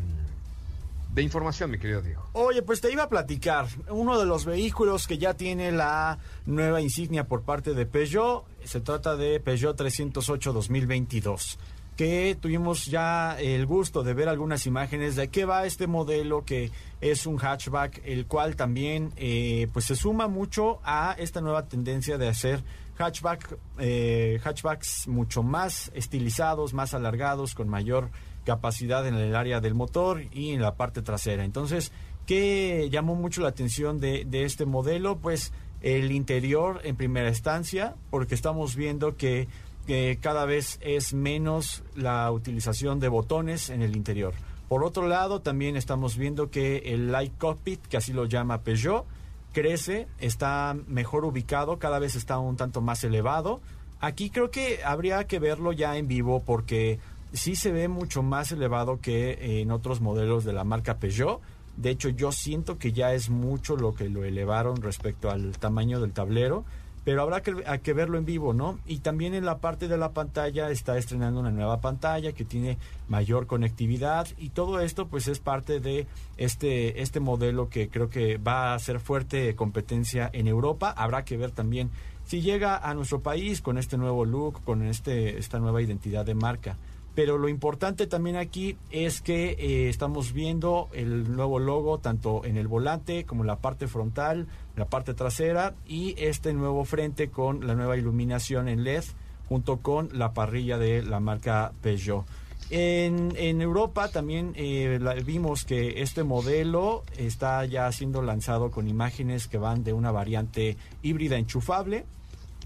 de 1.13 1.21
información, 1.21 1.69
mi 1.71 1.77
querido 1.77 2.01
Diego? 2.01 2.23
Oye, 2.33 2.61
pues 2.63 2.81
te 2.81 2.91
iba 2.91 3.03
a 3.03 3.09
platicar, 3.09 3.67
uno 3.89 4.19
de 4.19 4.25
los 4.25 4.45
vehículos 4.45 5.07
que 5.07 5.17
ya 5.17 5.35
tiene 5.35 5.71
la 5.71 6.17
nueva 6.45 6.81
insignia 6.81 7.27
por 7.27 7.43
parte 7.43 7.73
de 7.73 7.85
Peugeot, 7.85 8.45
se 8.63 8.81
trata 8.81 9.15
de 9.15 9.39
Peugeot 9.39 9.75
308 9.75 10.53
2022 10.53 11.59
que 11.95 12.35
tuvimos 12.41 12.87
ya 12.87 13.39
el 13.39 13.65
gusto 13.67 14.01
de 14.01 14.15
ver 14.15 14.27
algunas 14.27 14.65
imágenes 14.65 15.15
de 15.15 15.27
qué 15.27 15.45
va 15.45 15.65
este 15.65 15.85
modelo 15.85 16.43
que 16.43 16.71
es 17.01 17.27
un 17.27 17.37
hatchback, 17.37 18.01
el 18.03 18.25
cual 18.25 18.55
también 18.55 19.11
eh, 19.15 19.67
pues 19.73 19.85
se 19.85 19.95
suma 19.95 20.27
mucho 20.27 20.79
a 20.83 21.15
esta 21.19 21.39
nueva 21.39 21.67
tendencia 21.67 22.17
de 22.17 22.27
hacer 22.27 22.63
hatchback, 22.97 23.57
eh, 23.77 24.39
hatchbacks 24.43 25.07
mucho 25.07 25.43
más 25.43 25.91
estilizados, 25.93 26.73
más 26.73 26.93
alargados, 26.93 27.53
con 27.53 27.69
mayor 27.69 28.09
capacidad 28.45 29.07
en 29.07 29.15
el 29.15 29.35
área 29.35 29.59
del 29.61 29.73
motor 29.73 30.23
y 30.31 30.51
en 30.51 30.61
la 30.61 30.75
parte 30.75 31.01
trasera. 31.01 31.43
Entonces, 31.45 31.91
¿qué 32.25 32.89
llamó 32.91 33.15
mucho 33.15 33.41
la 33.41 33.49
atención 33.49 33.99
de, 33.99 34.25
de 34.25 34.43
este 34.43 34.65
modelo? 34.65 35.17
Pues 35.17 35.53
el 35.81 36.11
interior 36.11 36.81
en 36.83 36.95
primera 36.95 37.29
instancia, 37.29 37.95
porque 38.09 38.35
estamos 38.35 38.75
viendo 38.75 39.17
que 39.17 39.47
que 39.85 40.17
cada 40.21 40.45
vez 40.45 40.79
es 40.81 41.13
menos 41.13 41.83
la 41.95 42.31
utilización 42.31 42.99
de 42.99 43.09
botones 43.09 43.69
en 43.69 43.81
el 43.81 43.95
interior. 43.95 44.33
Por 44.69 44.83
otro 44.83 45.07
lado, 45.07 45.41
también 45.41 45.75
estamos 45.75 46.17
viendo 46.17 46.49
que 46.49 46.77
el 46.85 47.11
Light 47.11 47.37
Cockpit, 47.37 47.85
que 47.87 47.97
así 47.97 48.13
lo 48.13 48.25
llama 48.25 48.61
Peugeot, 48.61 49.05
crece, 49.51 50.07
está 50.19 50.75
mejor 50.87 51.25
ubicado, 51.25 51.77
cada 51.79 51.99
vez 51.99 52.15
está 52.15 52.39
un 52.39 52.55
tanto 52.55 52.81
más 52.81 53.03
elevado. 53.03 53.61
Aquí 53.99 54.29
creo 54.29 54.51
que 54.51 54.79
habría 54.83 55.25
que 55.25 55.39
verlo 55.39 55.73
ya 55.73 55.97
en 55.97 56.07
vivo 56.07 56.43
porque 56.43 56.99
sí 57.33 57.55
se 57.55 57.71
ve 57.71 57.87
mucho 57.87 58.23
más 58.23 58.51
elevado 58.51 58.99
que 59.01 59.61
en 59.61 59.71
otros 59.71 59.99
modelos 59.99 60.43
de 60.43 60.53
la 60.53 60.63
marca 60.63 60.97
Peugeot. 60.97 61.41
De 61.75 61.89
hecho, 61.89 62.09
yo 62.09 62.31
siento 62.31 62.77
que 62.77 62.93
ya 62.93 63.13
es 63.13 63.29
mucho 63.29 63.75
lo 63.75 63.95
que 63.95 64.07
lo 64.07 64.23
elevaron 64.23 64.81
respecto 64.81 65.31
al 65.31 65.57
tamaño 65.57 65.99
del 65.99 66.13
tablero 66.13 66.63
pero 67.03 67.21
habrá 67.21 67.41
que, 67.41 67.63
hay 67.65 67.79
que 67.79 67.93
verlo 67.93 68.17
en 68.17 68.25
vivo, 68.25 68.53
¿no? 68.53 68.79
Y 68.85 68.99
también 68.99 69.33
en 69.33 69.45
la 69.45 69.57
parte 69.57 69.87
de 69.87 69.97
la 69.97 70.13
pantalla 70.13 70.69
está 70.69 70.97
estrenando 70.97 71.39
una 71.39 71.51
nueva 71.51 71.81
pantalla 71.81 72.31
que 72.31 72.45
tiene 72.45 72.77
mayor 73.09 73.45
conectividad 73.45 74.27
y 74.37 74.49
todo 74.49 74.79
esto 74.79 75.07
pues 75.07 75.27
es 75.27 75.39
parte 75.39 75.79
de 75.79 76.07
este, 76.37 77.01
este 77.01 77.19
modelo 77.19 77.69
que 77.69 77.89
creo 77.89 78.09
que 78.09 78.37
va 78.37 78.71
a 78.71 78.75
hacer 78.75 78.99
fuerte 79.01 79.53
competencia 79.55 80.29
en 80.31 80.47
Europa. 80.47 80.93
Habrá 80.95 81.25
que 81.25 81.35
ver 81.35 81.51
también 81.51 81.89
si 82.25 82.41
llega 82.41 82.77
a 82.77 82.93
nuestro 82.93 83.19
país 83.19 83.61
con 83.61 83.77
este 83.77 83.97
nuevo 83.97 84.23
look, 84.23 84.63
con 84.63 84.83
este, 84.83 85.37
esta 85.37 85.59
nueva 85.59 85.81
identidad 85.81 86.25
de 86.25 86.35
marca. 86.35 86.77
Pero 87.15 87.37
lo 87.37 87.47
importante 87.47 88.07
también 88.07 88.37
aquí 88.37 88.75
es 88.89 89.21
que 89.21 89.51
eh, 89.51 89.89
estamos 89.89 90.33
viendo 90.33 90.89
el 90.93 91.35
nuevo 91.35 91.59
logo 91.59 91.99
tanto 91.99 92.43
en 92.43 92.57
el 92.57 92.67
volante 92.67 93.23
como 93.25 93.43
en 93.43 93.47
la 93.47 93.57
parte 93.57 93.87
frontal, 93.87 94.47
la 94.75 94.85
parte 94.85 95.13
trasera 95.13 95.75
y 95.87 96.15
este 96.17 96.53
nuevo 96.53 96.85
frente 96.85 97.29
con 97.29 97.67
la 97.67 97.75
nueva 97.75 97.97
iluminación 97.97 98.67
en 98.67 98.83
LED 98.83 99.03
junto 99.47 99.77
con 99.77 100.09
la 100.17 100.33
parrilla 100.33 100.79
de 100.79 101.03
la 101.03 101.19
marca 101.19 101.71
Peugeot. 101.81 102.25
En, 102.71 103.61
Europa 103.61 104.07
también 104.07 104.53
eh, 104.55 104.99
vimos 105.23 105.63
que 105.63 106.01
este 106.01 106.23
modelo 106.23 107.03
está 107.17 107.63
ya 107.65 107.91
siendo 107.91 108.23
lanzado 108.23 108.71
con 108.71 108.87
imágenes 108.87 109.47
que 109.47 109.59
van 109.59 109.83
de 109.83 109.93
una 109.93 110.11
variante 110.11 110.77
híbrida 111.03 111.37
enchufable 111.37 112.05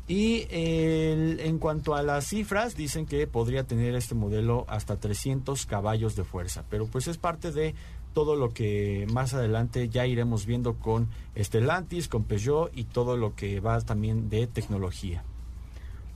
y 0.07 0.47
en 0.49 1.59
cuanto 1.59 1.95
a 1.95 2.01
las 2.01 2.27
cifras, 2.27 2.75
dicen 2.75 3.05
que 3.05 3.27
podría 3.27 3.65
tener 3.65 3.93
este 3.95 4.15
modelo 4.15 4.65
hasta 4.69 4.97
300 4.97 5.65
caballos 5.65 6.15
de 6.15 6.23
fuerza, 6.23 6.63
pero 6.69 6.87
pues 6.87 7.07
es 7.07 7.17
parte 7.17 7.51
de 7.51 7.75
todo 8.17 8.35
lo 8.35 8.51
que 8.51 9.05
más 9.11 9.35
adelante 9.35 9.89
ya 9.89 10.07
iremos 10.07 10.47
viendo 10.47 10.79
con 10.79 11.07
Stellantis, 11.37 12.07
con 12.07 12.23
Peugeot 12.23 12.71
y 12.73 12.85
todo 12.85 13.15
lo 13.15 13.35
que 13.35 13.59
va 13.59 13.79
también 13.81 14.27
de 14.29 14.47
tecnología. 14.47 15.23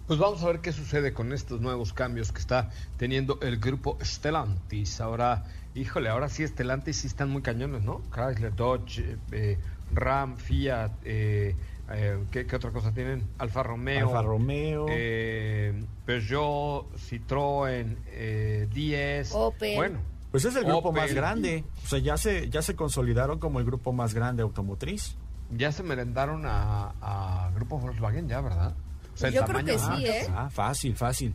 Pues 0.08 0.18
vamos 0.18 0.42
a 0.44 0.48
ver 0.48 0.62
qué 0.62 0.74
sucede 0.74 1.14
con 1.14 1.32
estos 1.32 1.62
nuevos 1.62 1.94
cambios 1.94 2.32
que 2.32 2.39
está 2.39 2.72
teniendo 2.98 3.39
el 3.42 3.60
grupo 3.60 4.00
Stellantis. 4.02 5.00
Ahora, 5.00 5.46
híjole, 5.76 6.10
ahora 6.10 6.28
sí 6.28 6.46
Stellantis 6.46 6.98
sí 6.98 7.08
están 7.08 7.30
muy 7.30 7.44
cañones, 7.44 7.84
¿no? 7.84 8.02
Chrysler, 8.12 8.56
Dodge, 8.56 9.00
eh, 9.00 9.18
eh, 9.32 9.58
Ram, 9.94 10.38
Fiat, 10.38 10.92
eh, 11.04 11.56
eh, 11.96 12.18
¿qué, 12.32 12.46
qué 12.46 12.56
otra 12.56 12.72
cosa 12.72 12.94
tienen? 12.94 13.24
Alfa 13.38 13.64
Romeo. 13.64 14.08
Alfa 14.08 14.22
Romeo. 14.22 14.86
eh, 14.89 15.84
Peugeot, 16.06 16.94
Citroën, 16.98 17.98
eh, 18.08 18.68
10. 18.74 19.32
Opel. 19.34 19.76
Bueno, 19.76 20.00
Pues 20.32 20.46
es 20.46 20.56
el 20.56 20.64
grupo 20.66 20.89
Opel. 20.89 21.02
más 21.04 21.14
grande, 21.14 21.64
o 21.84 21.88
sea, 21.88 22.00
ya 22.00 22.18
se, 22.18 22.50
ya 22.50 22.62
se 22.62 22.76
consolidaron 22.76 23.39
como 23.39 23.60
el 23.60 23.66
grupo 23.66 23.92
más 23.94 24.14
grande 24.14 24.44
automotriz. 24.44 25.16
ya 25.58 25.72
se 25.72 25.84
merendaron 25.84 26.46
a, 26.46 26.94
a 27.02 27.52
Grupo 27.56 27.78
Volkswagen, 27.80 28.28
ya, 28.30 28.39
¿verdad? 28.42 28.74
O 29.14 29.18
sea, 29.18 29.28
el 29.30 29.36
Yo 29.36 29.44
creo 29.46 29.66
que 29.66 29.78
sí, 29.78 30.06
¿eh? 30.06 30.28
Ah, 30.34 30.50
fácil, 30.50 30.96
fácil. 30.96 31.34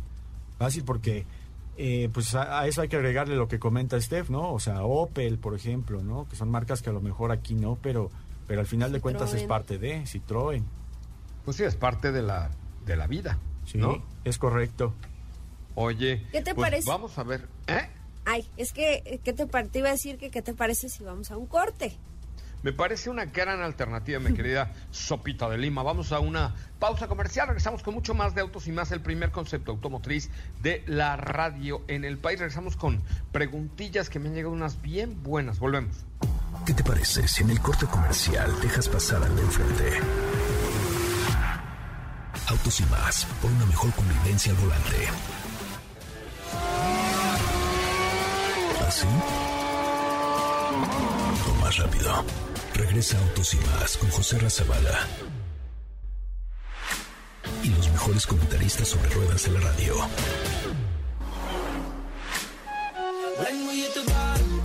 Fácil 0.58 0.84
porque 0.84 1.26
eh, 1.76 2.08
pues 2.14 2.34
a, 2.34 2.60
a 2.60 2.66
eso 2.66 2.80
hay 2.80 2.88
que 2.88 2.96
agregarle 2.96 3.36
lo 3.36 3.48
que 3.48 3.58
comenta 3.58 4.00
Steph, 4.00 4.30
¿no? 4.30 4.54
O 4.54 4.58
sea, 4.58 4.82
Opel, 4.84 5.38
por 5.38 5.54
ejemplo, 5.54 6.02
¿no? 6.02 6.26
Que 6.26 6.34
son 6.36 6.50
marcas 6.50 6.80
que 6.80 6.88
a 6.88 6.94
lo 6.94 7.02
mejor 7.02 7.30
aquí 7.32 7.54
no, 7.54 7.76
pero, 7.82 8.10
pero 8.46 8.60
al 8.60 8.66
final 8.66 8.92
de 8.92 9.00
cuentas 9.00 9.34
es 9.34 9.44
parte 9.44 9.78
de 9.78 10.02
Citroën. 10.02 10.62
Pues 11.44 11.56
sí, 11.56 11.64
es 11.64 11.76
parte 11.76 12.12
de 12.12 12.22
la, 12.22 12.50
de 12.84 12.96
la 12.96 13.06
vida, 13.06 13.38
Sí, 13.64 13.78
¿no? 13.78 14.02
es 14.24 14.38
correcto. 14.38 14.94
Oye, 15.74 16.26
¿Qué 16.32 16.42
te 16.42 16.54
pues 16.54 16.70
parece? 16.70 16.88
Vamos 16.88 17.18
a 17.18 17.22
ver, 17.22 17.46
¿eh? 17.66 17.88
Ay, 18.24 18.44
es 18.56 18.72
que, 18.72 19.20
¿qué 19.22 19.32
te, 19.32 19.46
te 19.46 19.78
iba 19.78 19.88
a 19.88 19.92
decir 19.92 20.18
que 20.18 20.30
qué 20.30 20.42
te 20.42 20.54
parece 20.54 20.88
si 20.88 21.04
vamos 21.04 21.30
a 21.30 21.36
un 21.36 21.46
corte? 21.46 21.96
Me 22.62 22.72
parece 22.72 23.10
una 23.10 23.26
gran 23.26 23.60
alternativa, 23.60 24.18
mi 24.18 24.34
querida 24.34 24.72
Sopita 24.90 25.48
de 25.48 25.58
Lima. 25.58 25.84
Vamos 25.84 26.10
a 26.10 26.18
una 26.18 26.54
pausa 26.80 27.06
comercial. 27.06 27.46
Regresamos 27.46 27.82
con 27.84 27.94
mucho 27.94 28.14
más 28.14 28.34
de 28.34 28.40
autos 28.40 28.66
y 28.66 28.72
más. 28.72 28.90
El 28.90 29.00
primer 29.00 29.30
concepto 29.30 29.70
automotriz 29.70 30.30
de 30.62 30.82
la 30.86 31.16
radio 31.16 31.82
en 31.86 32.04
el 32.04 32.18
país. 32.18 32.40
Regresamos 32.40 32.76
con 32.76 33.02
preguntillas 33.30 34.10
que 34.10 34.18
me 34.18 34.28
han 34.28 34.34
llegado 34.34 34.52
unas 34.52 34.82
bien 34.82 35.22
buenas. 35.22 35.60
Volvemos. 35.60 36.04
¿Qué 36.66 36.74
te 36.74 36.82
parece 36.82 37.28
si 37.28 37.44
en 37.44 37.50
el 37.50 37.60
corte 37.60 37.86
comercial 37.86 38.52
dejas 38.60 38.88
pasar 38.88 39.22
al 39.22 39.36
de 39.36 39.42
enfrente? 39.42 40.00
Autos 42.48 42.80
y 42.80 42.84
más, 42.86 43.24
por 43.40 43.52
una 43.52 43.66
mejor 43.66 43.92
convivencia 43.92 44.50
al 44.50 44.58
volante. 44.58 45.08
¿Así? 48.84 49.06
O 51.48 51.54
más 51.62 51.76
rápido. 51.76 52.24
Regresa 52.74 53.16
Autos 53.18 53.54
y 53.54 53.58
más 53.58 53.96
con 53.96 54.10
José 54.10 54.36
Razabala. 54.40 55.06
Y 57.62 57.68
los 57.68 57.88
mejores 57.90 58.26
comentaristas 58.26 58.88
sobre 58.88 59.08
ruedas 59.10 59.44
de 59.44 59.52
la 59.52 59.60
radio. 59.60 59.94
When 63.38 64.55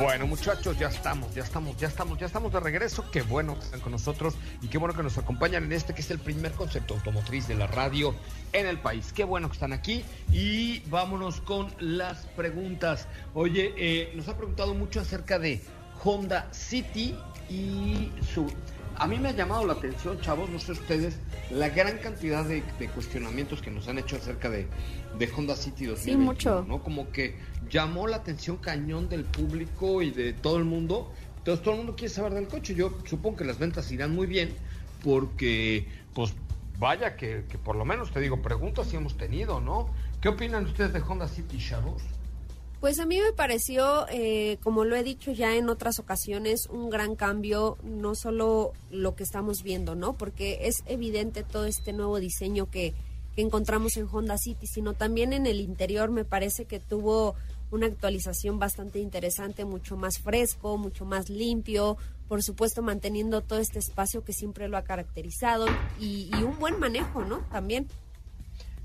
Bueno, 0.00 0.26
muchachos, 0.26 0.78
ya 0.78 0.88
estamos, 0.88 1.34
ya 1.34 1.42
estamos, 1.42 1.76
ya 1.76 1.86
estamos, 1.86 2.18
ya 2.18 2.24
estamos 2.24 2.50
de 2.50 2.58
regreso. 2.58 3.04
Qué 3.10 3.20
bueno 3.20 3.58
que 3.58 3.66
están 3.66 3.80
con 3.80 3.92
nosotros 3.92 4.34
y 4.62 4.68
qué 4.68 4.78
bueno 4.78 4.94
que 4.94 5.02
nos 5.02 5.18
acompañan 5.18 5.64
en 5.64 5.72
este 5.72 5.92
que 5.92 6.00
es 6.00 6.10
el 6.10 6.18
primer 6.18 6.52
concepto 6.52 6.94
automotriz 6.94 7.46
de 7.48 7.54
la 7.54 7.66
radio 7.66 8.14
en 8.54 8.66
el 8.66 8.78
país. 8.78 9.12
Qué 9.12 9.24
bueno 9.24 9.48
que 9.48 9.54
están 9.54 9.74
aquí 9.74 10.02
y 10.32 10.80
vámonos 10.88 11.42
con 11.42 11.68
las 11.80 12.24
preguntas. 12.28 13.08
Oye, 13.34 13.74
eh, 13.76 14.12
nos 14.14 14.26
ha 14.28 14.38
preguntado 14.38 14.72
mucho 14.72 15.00
acerca 15.00 15.38
de 15.38 15.60
Honda 16.02 16.48
City 16.50 17.14
y 17.50 18.10
su... 18.32 18.50
A 18.96 19.06
mí 19.06 19.18
me 19.18 19.28
ha 19.28 19.32
llamado 19.32 19.66
la 19.66 19.74
atención, 19.74 20.18
chavos, 20.22 20.48
no 20.48 20.58
sé 20.58 20.72
ustedes, 20.72 21.18
la 21.50 21.68
gran 21.68 21.98
cantidad 21.98 22.44
de, 22.44 22.62
de 22.78 22.88
cuestionamientos 22.88 23.60
que 23.60 23.70
nos 23.70 23.86
han 23.86 23.98
hecho 23.98 24.16
acerca 24.16 24.48
de, 24.48 24.66
de 25.18 25.30
Honda 25.36 25.56
City 25.56 25.84
2021, 25.84 26.24
mucho. 26.24 26.64
¿no? 26.66 26.82
Como 26.82 27.10
que 27.10 27.36
llamó 27.70 28.06
la 28.06 28.16
atención 28.16 28.56
cañón 28.56 29.08
del 29.08 29.24
público 29.24 30.02
y 30.02 30.10
de 30.10 30.32
todo 30.32 30.58
el 30.58 30.64
mundo. 30.64 31.12
Entonces 31.38 31.62
todo 31.62 31.74
el 31.74 31.78
mundo 31.78 31.96
quiere 31.96 32.12
saber 32.12 32.34
del 32.34 32.48
coche. 32.48 32.74
Yo 32.74 32.98
supongo 33.06 33.38
que 33.38 33.44
las 33.44 33.58
ventas 33.58 33.90
irán 33.90 34.14
muy 34.14 34.26
bien 34.26 34.54
porque, 35.02 35.88
pues, 36.14 36.34
vaya 36.78 37.16
que, 37.16 37.44
que 37.48 37.58
por 37.58 37.76
lo 37.76 37.84
menos 37.84 38.10
te 38.12 38.20
digo, 38.20 38.42
preguntas 38.42 38.88
sí 38.88 38.96
hemos 38.96 39.16
tenido, 39.16 39.60
¿no? 39.60 39.88
¿Qué 40.20 40.28
opinan 40.28 40.66
ustedes 40.66 40.92
de 40.92 41.00
Honda 41.00 41.28
City, 41.28 41.58
chavos? 41.58 42.02
Pues 42.80 42.98
a 42.98 43.04
mí 43.04 43.20
me 43.20 43.34
pareció, 43.34 44.06
eh, 44.08 44.56
como 44.62 44.86
lo 44.86 44.96
he 44.96 45.02
dicho 45.02 45.32
ya 45.32 45.54
en 45.54 45.68
otras 45.68 45.98
ocasiones, 45.98 46.66
un 46.66 46.88
gran 46.88 47.14
cambio, 47.14 47.76
no 47.82 48.14
solo 48.14 48.72
lo 48.90 49.14
que 49.14 49.22
estamos 49.22 49.62
viendo, 49.62 49.94
¿no? 49.94 50.14
Porque 50.14 50.60
es 50.62 50.82
evidente 50.86 51.42
todo 51.42 51.66
este 51.66 51.92
nuevo 51.92 52.18
diseño 52.20 52.70
que, 52.70 52.94
que 53.34 53.42
encontramos 53.42 53.98
en 53.98 54.08
Honda 54.10 54.38
City, 54.38 54.66
sino 54.66 54.94
también 54.94 55.34
en 55.34 55.46
el 55.46 55.60
interior 55.60 56.10
me 56.10 56.24
parece 56.24 56.64
que 56.64 56.80
tuvo 56.80 57.34
una 57.70 57.86
actualización 57.86 58.58
bastante 58.58 58.98
interesante, 58.98 59.64
mucho 59.64 59.96
más 59.96 60.18
fresco, 60.18 60.76
mucho 60.76 61.04
más 61.04 61.28
limpio, 61.28 61.96
por 62.28 62.42
supuesto 62.42 62.82
manteniendo 62.82 63.40
todo 63.42 63.58
este 63.58 63.78
espacio 63.78 64.24
que 64.24 64.32
siempre 64.32 64.68
lo 64.68 64.76
ha 64.76 64.82
caracterizado 64.82 65.66
y, 65.98 66.30
un 66.42 66.58
buen 66.58 66.78
manejo, 66.78 67.24
¿no? 67.24 67.38
También. 67.50 67.88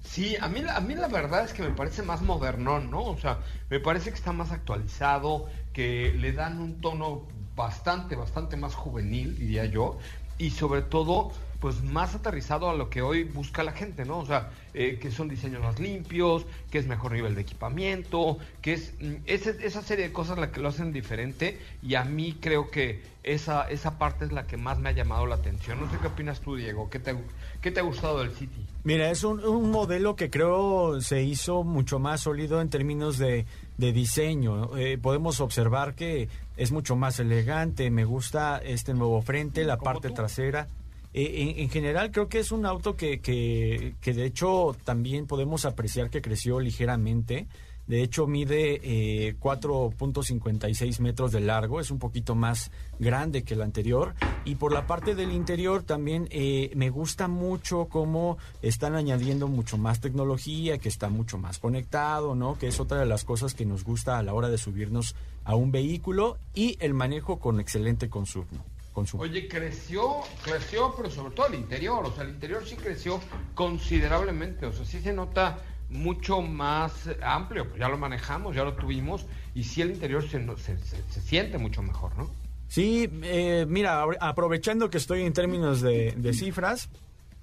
Sí, 0.03 0.35
a 0.39 0.47
mí, 0.47 0.61
a 0.67 0.79
mí 0.81 0.95
la 0.95 1.07
verdad 1.07 1.45
es 1.45 1.53
que 1.53 1.63
me 1.63 1.71
parece 1.71 2.03
más 2.03 2.21
modernón, 2.21 2.91
¿no? 2.91 3.03
O 3.03 3.17
sea, 3.17 3.39
me 3.69 3.79
parece 3.79 4.11
que 4.11 4.17
está 4.17 4.31
más 4.31 4.51
actualizado, 4.51 5.47
que 5.73 6.13
le 6.13 6.31
dan 6.31 6.59
un 6.59 6.79
tono 6.79 7.27
bastante, 7.55 8.15
bastante 8.15 8.57
más 8.57 8.75
juvenil, 8.75 9.37
diría 9.37 9.65
yo, 9.65 9.97
y 10.37 10.51
sobre 10.51 10.81
todo, 10.81 11.31
pues 11.59 11.81
más 11.83 12.13
aterrizado 12.15 12.69
a 12.69 12.75
lo 12.75 12.89
que 12.89 13.01
hoy 13.01 13.23
busca 13.23 13.63
la 13.63 13.71
gente, 13.71 14.05
¿no? 14.05 14.19
O 14.19 14.25
sea, 14.25 14.51
eh, 14.73 14.99
que 15.01 15.09
son 15.11 15.29
diseños 15.29 15.61
más 15.61 15.79
limpios, 15.79 16.45
que 16.69 16.77
es 16.77 16.87
mejor 16.87 17.13
nivel 17.13 17.35
de 17.35 17.41
equipamiento, 17.41 18.37
que 18.61 18.73
es 18.73 18.93
mm, 18.99 19.15
esa 19.25 19.81
serie 19.81 20.07
de 20.07 20.13
cosas 20.13 20.37
la 20.37 20.51
que 20.51 20.59
lo 20.59 20.69
hacen 20.69 20.91
diferente, 20.91 21.59
y 21.81 21.95
a 21.95 22.03
mí 22.03 22.37
creo 22.39 22.69
que 22.69 23.01
esa, 23.23 23.67
esa 23.69 23.97
parte 23.97 24.25
es 24.25 24.31
la 24.31 24.45
que 24.45 24.57
más 24.57 24.77
me 24.79 24.89
ha 24.89 24.91
llamado 24.91 25.25
la 25.25 25.35
atención. 25.35 25.79
No 25.79 25.89
sé 25.89 25.97
qué 25.99 26.07
opinas 26.07 26.41
tú, 26.41 26.55
Diego, 26.55 26.89
¿qué 26.89 26.99
te, 26.99 27.15
qué 27.61 27.71
te 27.71 27.79
ha 27.79 27.83
gustado 27.83 28.19
del 28.19 28.31
City? 28.31 28.65
Mira, 28.83 29.09
es 29.09 29.23
un, 29.23 29.43
un 29.43 29.71
modelo 29.71 30.15
que 30.15 30.29
creo 30.29 31.01
se 31.01 31.23
hizo 31.23 31.63
mucho 31.63 31.97
más 31.97 32.21
sólido 32.21 32.61
en 32.61 32.69
términos 32.69 33.17
de, 33.17 33.47
de 33.77 33.91
diseño. 33.91 34.77
Eh, 34.77 34.97
podemos 34.99 35.39
observar 35.41 35.95
que 35.95 36.29
es 36.57 36.71
mucho 36.71 36.95
más 36.95 37.19
elegante, 37.19 37.89
me 37.89 38.05
gusta 38.05 38.57
este 38.57 38.93
nuevo 38.93 39.21
frente, 39.21 39.63
la 39.63 39.77
¿Como 39.77 39.85
parte 39.91 40.09
tú? 40.09 40.15
trasera. 40.15 40.67
Eh, 41.13 41.43
en, 41.55 41.59
en 41.63 41.69
general 41.69 42.11
creo 42.11 42.27
que 42.27 42.39
es 42.39 42.51
un 42.51 42.65
auto 42.65 42.95
que, 42.95 43.21
que, 43.21 43.95
que 44.01 44.13
de 44.13 44.25
hecho 44.25 44.75
también 44.83 45.27
podemos 45.27 45.65
apreciar 45.65 46.09
que 46.09 46.21
creció 46.21 46.59
ligeramente. 46.59 47.47
De 47.87 48.01
hecho 48.01 48.25
mide 48.25 48.81
eh, 48.83 49.35
4.56 49.39 50.99
metros 51.01 51.31
de 51.31 51.39
largo, 51.39 51.79
es 51.79 51.91
un 51.91 51.99
poquito 51.99 52.33
más 52.33 52.71
grande 52.99 53.43
que 53.43 53.53
el 53.53 53.61
anterior. 53.61 54.15
Y 54.43 54.55
por 54.55 54.73
la 54.73 54.87
parte 54.87 55.13
del 55.13 55.31
interior 55.31 55.83
también 55.83 56.27
eh, 56.31 56.71
me 56.75 56.89
gusta 56.89 57.27
mucho 57.27 57.85
cómo 57.85 58.37
están 58.63 58.95
añadiendo 58.95 59.47
mucho 59.47 59.77
más 59.77 60.01
tecnología, 60.01 60.79
que 60.79 60.89
está 60.89 61.09
mucho 61.09 61.37
más 61.37 61.59
conectado, 61.59 62.33
¿no? 62.33 62.57
Que 62.57 62.67
es 62.67 62.79
otra 62.79 62.99
de 62.99 63.05
las 63.05 63.23
cosas 63.23 63.53
que 63.53 63.65
nos 63.65 63.83
gusta 63.83 64.17
a 64.17 64.23
la 64.23 64.33
hora 64.33 64.49
de 64.49 64.57
subirnos 64.57 65.15
a 65.45 65.55
un 65.55 65.71
vehículo 65.71 66.37
y 66.53 66.77
el 66.81 66.93
manejo 66.93 67.39
con 67.39 67.59
excelente 67.61 68.09
consumo. 68.09 68.47
consumo. 68.93 69.23
Oye, 69.23 69.47
creció, 69.47 70.21
creció, 70.43 70.93
pero 70.97 71.09
sobre 71.09 71.33
todo 71.35 71.47
el 71.47 71.55
interior, 71.55 72.03
o 72.05 72.11
sea, 72.13 72.23
el 72.23 72.31
interior 72.31 72.65
sí 72.65 72.75
creció 72.75 73.19
considerablemente, 73.53 74.65
o 74.65 74.73
sea, 74.73 74.85
sí 74.85 74.99
se 75.01 75.13
nota 75.13 75.57
mucho 75.89 76.41
más 76.41 77.09
amplio, 77.21 77.67
pues 77.67 77.79
ya 77.79 77.87
lo 77.89 77.97
manejamos, 77.97 78.55
ya 78.55 78.63
lo 78.63 78.73
tuvimos, 78.73 79.25
y 79.53 79.63
sí 79.63 79.81
el 79.81 79.91
interior 79.91 80.23
se, 80.27 80.43
se, 80.57 80.77
se- 80.79 81.03
se 81.09 81.21
siente 81.21 81.57
mucho 81.57 81.81
mejor, 81.83 82.17
¿no? 82.17 82.29
Sí, 82.67 83.07
eh, 83.23 83.65
mira, 83.69 84.03
aprovechando 84.21 84.89
que 84.89 84.97
estoy 84.97 85.21
en 85.23 85.33
términos 85.33 85.81
de, 85.81 86.13
de 86.17 86.33
cifras, 86.33 86.89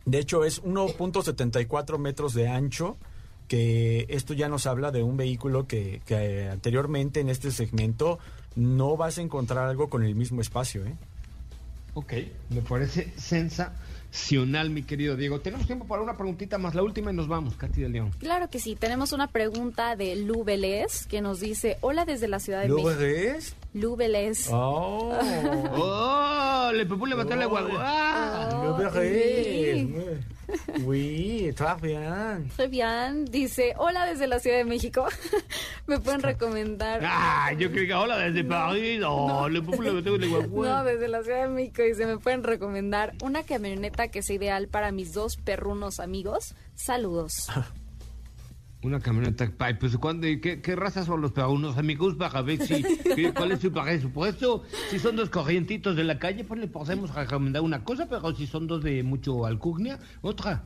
de 0.04 0.18
hecho 0.18 0.44
es 0.44 0.60
1.74 0.64 1.98
metros 1.98 2.34
de 2.34 2.48
ancho, 2.48 2.96
que 3.52 4.06
esto 4.08 4.32
ya 4.32 4.48
nos 4.48 4.66
habla 4.66 4.90
de 4.92 5.02
un 5.02 5.18
vehículo 5.18 5.66
que, 5.66 6.00
que 6.06 6.48
anteriormente 6.48 7.20
en 7.20 7.28
este 7.28 7.50
segmento 7.50 8.18
no 8.56 8.96
vas 8.96 9.18
a 9.18 9.20
encontrar 9.20 9.68
algo 9.68 9.90
con 9.90 10.04
el 10.04 10.14
mismo 10.14 10.40
espacio, 10.40 10.86
¿eh? 10.86 10.94
Ok, 11.92 12.14
me 12.48 12.62
parece 12.62 13.12
sensacional, 13.18 14.70
mi 14.70 14.84
querido 14.84 15.16
Diego. 15.16 15.40
Tenemos 15.40 15.66
tiempo 15.66 15.84
para 15.86 16.00
una 16.00 16.16
preguntita 16.16 16.56
más, 16.56 16.74
la 16.74 16.82
última 16.82 17.12
y 17.12 17.14
nos 17.14 17.28
vamos, 17.28 17.54
Katy 17.56 17.82
de 17.82 17.90
León. 17.90 18.10
Claro 18.20 18.48
que 18.48 18.58
sí, 18.58 18.74
tenemos 18.74 19.12
una 19.12 19.26
pregunta 19.26 19.96
de 19.96 20.16
Lu 20.16 20.44
Vélez 20.44 21.04
que 21.06 21.20
nos 21.20 21.38
dice, 21.40 21.76
hola 21.82 22.06
desde 22.06 22.28
la 22.28 22.40
Ciudad 22.40 22.62
de 22.62 22.68
¿Lo 22.68 22.76
México. 22.76 22.94
ves? 22.98 23.54
Lu 23.74 23.96
Vélez. 23.96 24.48
Oh, 24.50 25.12
¡Oh! 25.72 26.72
Le 26.72 26.86
pepule 26.86 27.14
mató 27.16 27.36
la 27.36 27.44
guagua. 27.44 28.48
lo 28.64 28.92
sí. 29.02 29.92
Ves. 30.52 30.84
Oui, 30.84 31.46
está 31.48 31.74
bien. 31.74 32.48
Très 32.56 32.68
bien. 32.68 33.24
Dice, 33.24 33.74
hola 33.76 34.06
desde 34.06 34.26
la 34.26 34.38
Ciudad 34.38 34.58
de 34.58 34.64
México. 34.64 35.06
¿Me 35.86 35.98
pueden 35.98 36.22
recomendar? 36.22 37.00
Ah, 37.04 37.52
yo 37.58 37.70
creo 37.70 37.86
que 37.86 37.94
hola 37.94 38.18
desde 38.18 38.44
París. 38.44 39.00
No, 39.12 39.48
le 39.48 39.60
la 39.60 40.26
guagua. 40.26 40.68
No, 40.68 40.84
desde 40.84 41.08
la 41.08 41.22
Ciudad 41.22 41.42
de 41.42 41.48
México. 41.48 41.82
Dice, 41.82 42.06
¿me 42.06 42.18
pueden 42.18 42.44
recomendar 42.44 43.14
una 43.22 43.42
camioneta 43.42 44.08
que 44.08 44.22
sea 44.22 44.36
ideal 44.36 44.68
para 44.68 44.92
mis 44.92 45.12
dos 45.12 45.36
perrunos 45.36 46.00
amigos? 46.00 46.54
Saludos. 46.74 47.48
Una 48.82 48.98
camioneta, 48.98 49.48
ay, 49.60 49.74
pues 49.74 49.96
¿cuándo, 49.96 50.26
qué, 50.42 50.60
qué 50.60 50.74
raza 50.74 51.04
son 51.04 51.20
los 51.20 51.30
perrunos 51.30 51.78
amigos 51.78 52.16
para 52.16 52.42
ver 52.42 52.60
si, 52.66 52.82
cuál 53.34 53.52
es 53.52 53.60
su 53.60 53.70
presupuesto? 53.70 54.64
Si 54.90 54.98
son 54.98 55.14
dos 55.14 55.30
corrientitos 55.30 55.94
de 55.94 56.02
la 56.02 56.18
calle, 56.18 56.42
pues 56.42 56.58
le 56.58 56.66
podemos 56.66 57.14
recomendar 57.14 57.62
una 57.62 57.84
cosa, 57.84 58.08
pero 58.08 58.34
si 58.34 58.48
son 58.48 58.66
dos 58.66 58.82
de 58.82 59.04
mucho 59.04 59.46
alcurnia, 59.46 60.00
otra. 60.20 60.64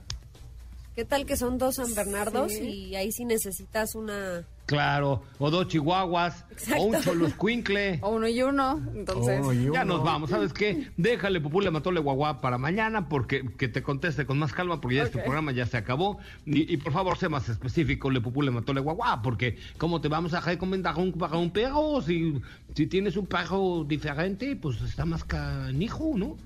¿Qué 0.95 1.05
tal 1.05 1.27
que 1.27 1.37
son 1.37 1.59
dos 1.59 1.75
San 1.75 1.95
Bernardos 1.95 2.53
Sí. 2.53 2.89
y 2.89 2.95
ahí 2.97 3.13
sí 3.13 3.27
necesitas 3.27 3.95
una... 3.95 4.47
Claro, 4.67 5.23
o 5.39 5.49
dos 5.49 5.69
chihuahuas, 5.69 6.45
o 6.77 6.83
un 6.83 7.01
choluscuincle. 7.01 8.01
O 8.03 8.11
uno 8.17 8.27
y 8.29 8.43
uno. 8.43 8.81
Entonces, 8.95 9.41
Oh, 9.45 9.53
y 9.53 9.71
Ya 9.73 9.85
nos 9.85 10.03
vamos, 10.03 10.31
¿sabes 10.31 10.53
qué? 10.53 10.89
Déjale 10.97 11.41
Pupule 11.41 11.71
Matole 11.71 12.01
Guagua 12.01 12.41
para 12.41 12.59
mañana 12.59 13.09
porque 13.09 13.45
que 13.57 13.69
te 13.69 13.83
conteste 13.83 14.27
con 14.27 14.39
más 14.39 14.53
calma 14.53 14.81
porque 14.81 14.97
ya 14.97 15.05
este 15.05 15.21
programa 15.21 15.53
ya 15.53 15.67
se 15.67 15.77
acabó. 15.77 16.19
Y, 16.45 16.73
y 16.73 16.77
por 16.79 16.93
favor, 16.93 17.17
sé 17.17 17.29
más 17.29 17.49
específico, 17.49 18.11
Le 18.11 18.21
Pupule 18.21 18.51
Matole 18.51 18.81
Guagua, 18.81 19.23
porque 19.23 19.57
¿cómo 19.79 20.01
te 20.01 20.09
vamos 20.09 20.35
a 20.35 20.41
recomendar 20.41 20.97
un, 20.97 21.13
para 21.13 21.37
un 21.37 21.51
perro? 21.51 22.03
Si, 22.03 22.35
si 22.75 22.87
tienes 22.89 23.17
un 23.17 23.27
perro 23.27 23.85
diferente, 23.87 24.57
pues 24.57 24.81
está 24.83 25.05
más 25.05 25.23
canijo, 25.23 26.13
¿no? 26.17 26.37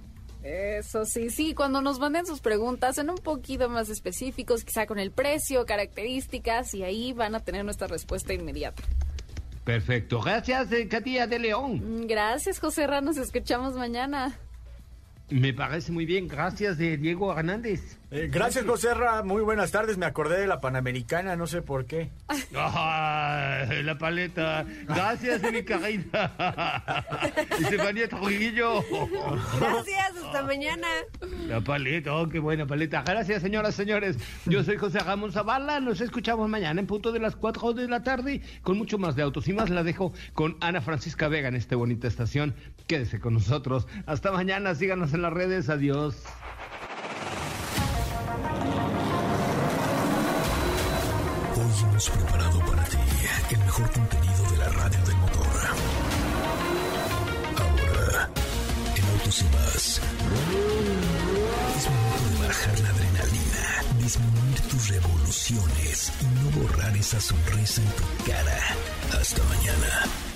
Eso 0.42 1.04
sí, 1.04 1.28
sí, 1.28 1.54
cuando 1.54 1.82
nos 1.82 1.98
manden 1.98 2.26
sus 2.26 2.40
preguntas, 2.40 2.96
son 2.96 3.10
un 3.10 3.18
poquito 3.18 3.68
más 3.68 3.90
específicos, 3.90 4.64
quizá 4.64 4.86
con 4.86 4.98
el 4.98 5.10
precio, 5.10 5.66
características, 5.66 6.74
y 6.74 6.82
ahí 6.82 7.12
van 7.12 7.34
a 7.34 7.40
tener 7.40 7.64
nuestra 7.64 7.86
respuesta 7.86 8.32
inmediata. 8.32 8.82
Perfecto. 9.64 10.20
Gracias, 10.20 10.72
eh, 10.72 10.88
Katia 10.88 11.26
de 11.26 11.38
León. 11.38 12.02
Mm, 12.02 12.06
Gracias, 12.06 12.58
José 12.58 12.86
Ra, 12.86 13.00
nos 13.02 13.18
escuchamos 13.18 13.74
mañana. 13.74 14.38
Me 15.30 15.54
parece 15.54 15.92
muy 15.92 16.06
bien. 16.06 16.26
Gracias, 16.26 16.76
de 16.76 16.96
Diego 16.96 17.36
Hernández. 17.36 17.98
Eh, 18.10 18.28
gracias, 18.28 18.64
José 18.64 18.92
Ra. 18.94 19.22
Muy 19.22 19.42
buenas 19.42 19.70
tardes. 19.70 19.96
Me 19.96 20.04
acordé 20.04 20.40
de 20.40 20.48
la 20.48 20.60
Panamericana, 20.60 21.36
no 21.36 21.46
sé 21.46 21.62
por 21.62 21.86
qué. 21.86 22.10
Ay, 22.26 23.84
la 23.84 23.96
paleta. 23.96 24.66
Gracias, 24.88 25.40
mi 25.52 25.62
carita. 25.62 27.04
Estefanía 27.60 28.08
Trujillo. 28.08 28.82
Gracias, 29.60 30.16
hasta 30.24 30.42
mañana. 30.42 30.88
La 31.46 31.60
paleta, 31.60 32.16
oh, 32.16 32.28
qué 32.28 32.40
buena 32.40 32.66
paleta. 32.66 33.04
Gracias, 33.06 33.42
señoras, 33.42 33.76
señores. 33.76 34.16
Yo 34.46 34.64
soy 34.64 34.76
José 34.76 34.98
Ramón 34.98 35.30
Zavala. 35.30 35.78
Nos 35.78 36.00
escuchamos 36.00 36.48
mañana 36.48 36.80
en 36.80 36.88
punto 36.88 37.12
de 37.12 37.20
las 37.20 37.36
4 37.36 37.74
de 37.74 37.86
la 37.86 38.02
tarde 38.02 38.42
con 38.62 38.76
mucho 38.76 38.98
más 38.98 39.14
de 39.14 39.22
autos 39.22 39.46
y 39.46 39.52
más. 39.52 39.70
La 39.70 39.84
dejo 39.84 40.12
con 40.34 40.56
Ana 40.60 40.80
Francisca 40.80 41.28
Vega 41.28 41.46
en 41.46 41.54
esta 41.54 41.76
bonita 41.76 42.08
estación. 42.08 42.56
Quédese 42.90 43.20
con 43.20 43.34
nosotros. 43.34 43.86
Hasta 44.04 44.32
mañana. 44.32 44.74
Síganos 44.74 45.14
en 45.14 45.22
las 45.22 45.32
redes. 45.32 45.68
Adiós. 45.68 46.16
Hoy 51.54 51.88
hemos 51.88 52.10
preparado 52.10 52.58
para 52.66 52.82
ti 52.86 52.98
el 53.52 53.58
mejor 53.58 53.92
contenido 53.92 54.50
de 54.50 54.56
la 54.56 54.68
radio 54.70 55.04
del 55.04 55.16
motor. 55.18 55.46
Ahora, 57.60 58.28
en 58.96 59.04
Autos 59.04 59.40
y 59.40 59.44
más, 59.54 60.00
es 61.76 61.90
momento 61.90 62.40
de 62.40 62.48
bajar 62.48 62.80
la 62.80 62.88
adrenalina, 62.88 64.02
disminuir 64.02 64.60
tus 64.68 64.88
revoluciones 64.88 66.12
y 66.20 66.24
no 66.24 66.60
borrar 66.60 66.96
esa 66.96 67.20
sonrisa 67.20 67.82
en 67.82 67.88
tu 67.90 68.24
cara. 68.28 68.58
Hasta 69.12 69.44
mañana. 69.44 70.29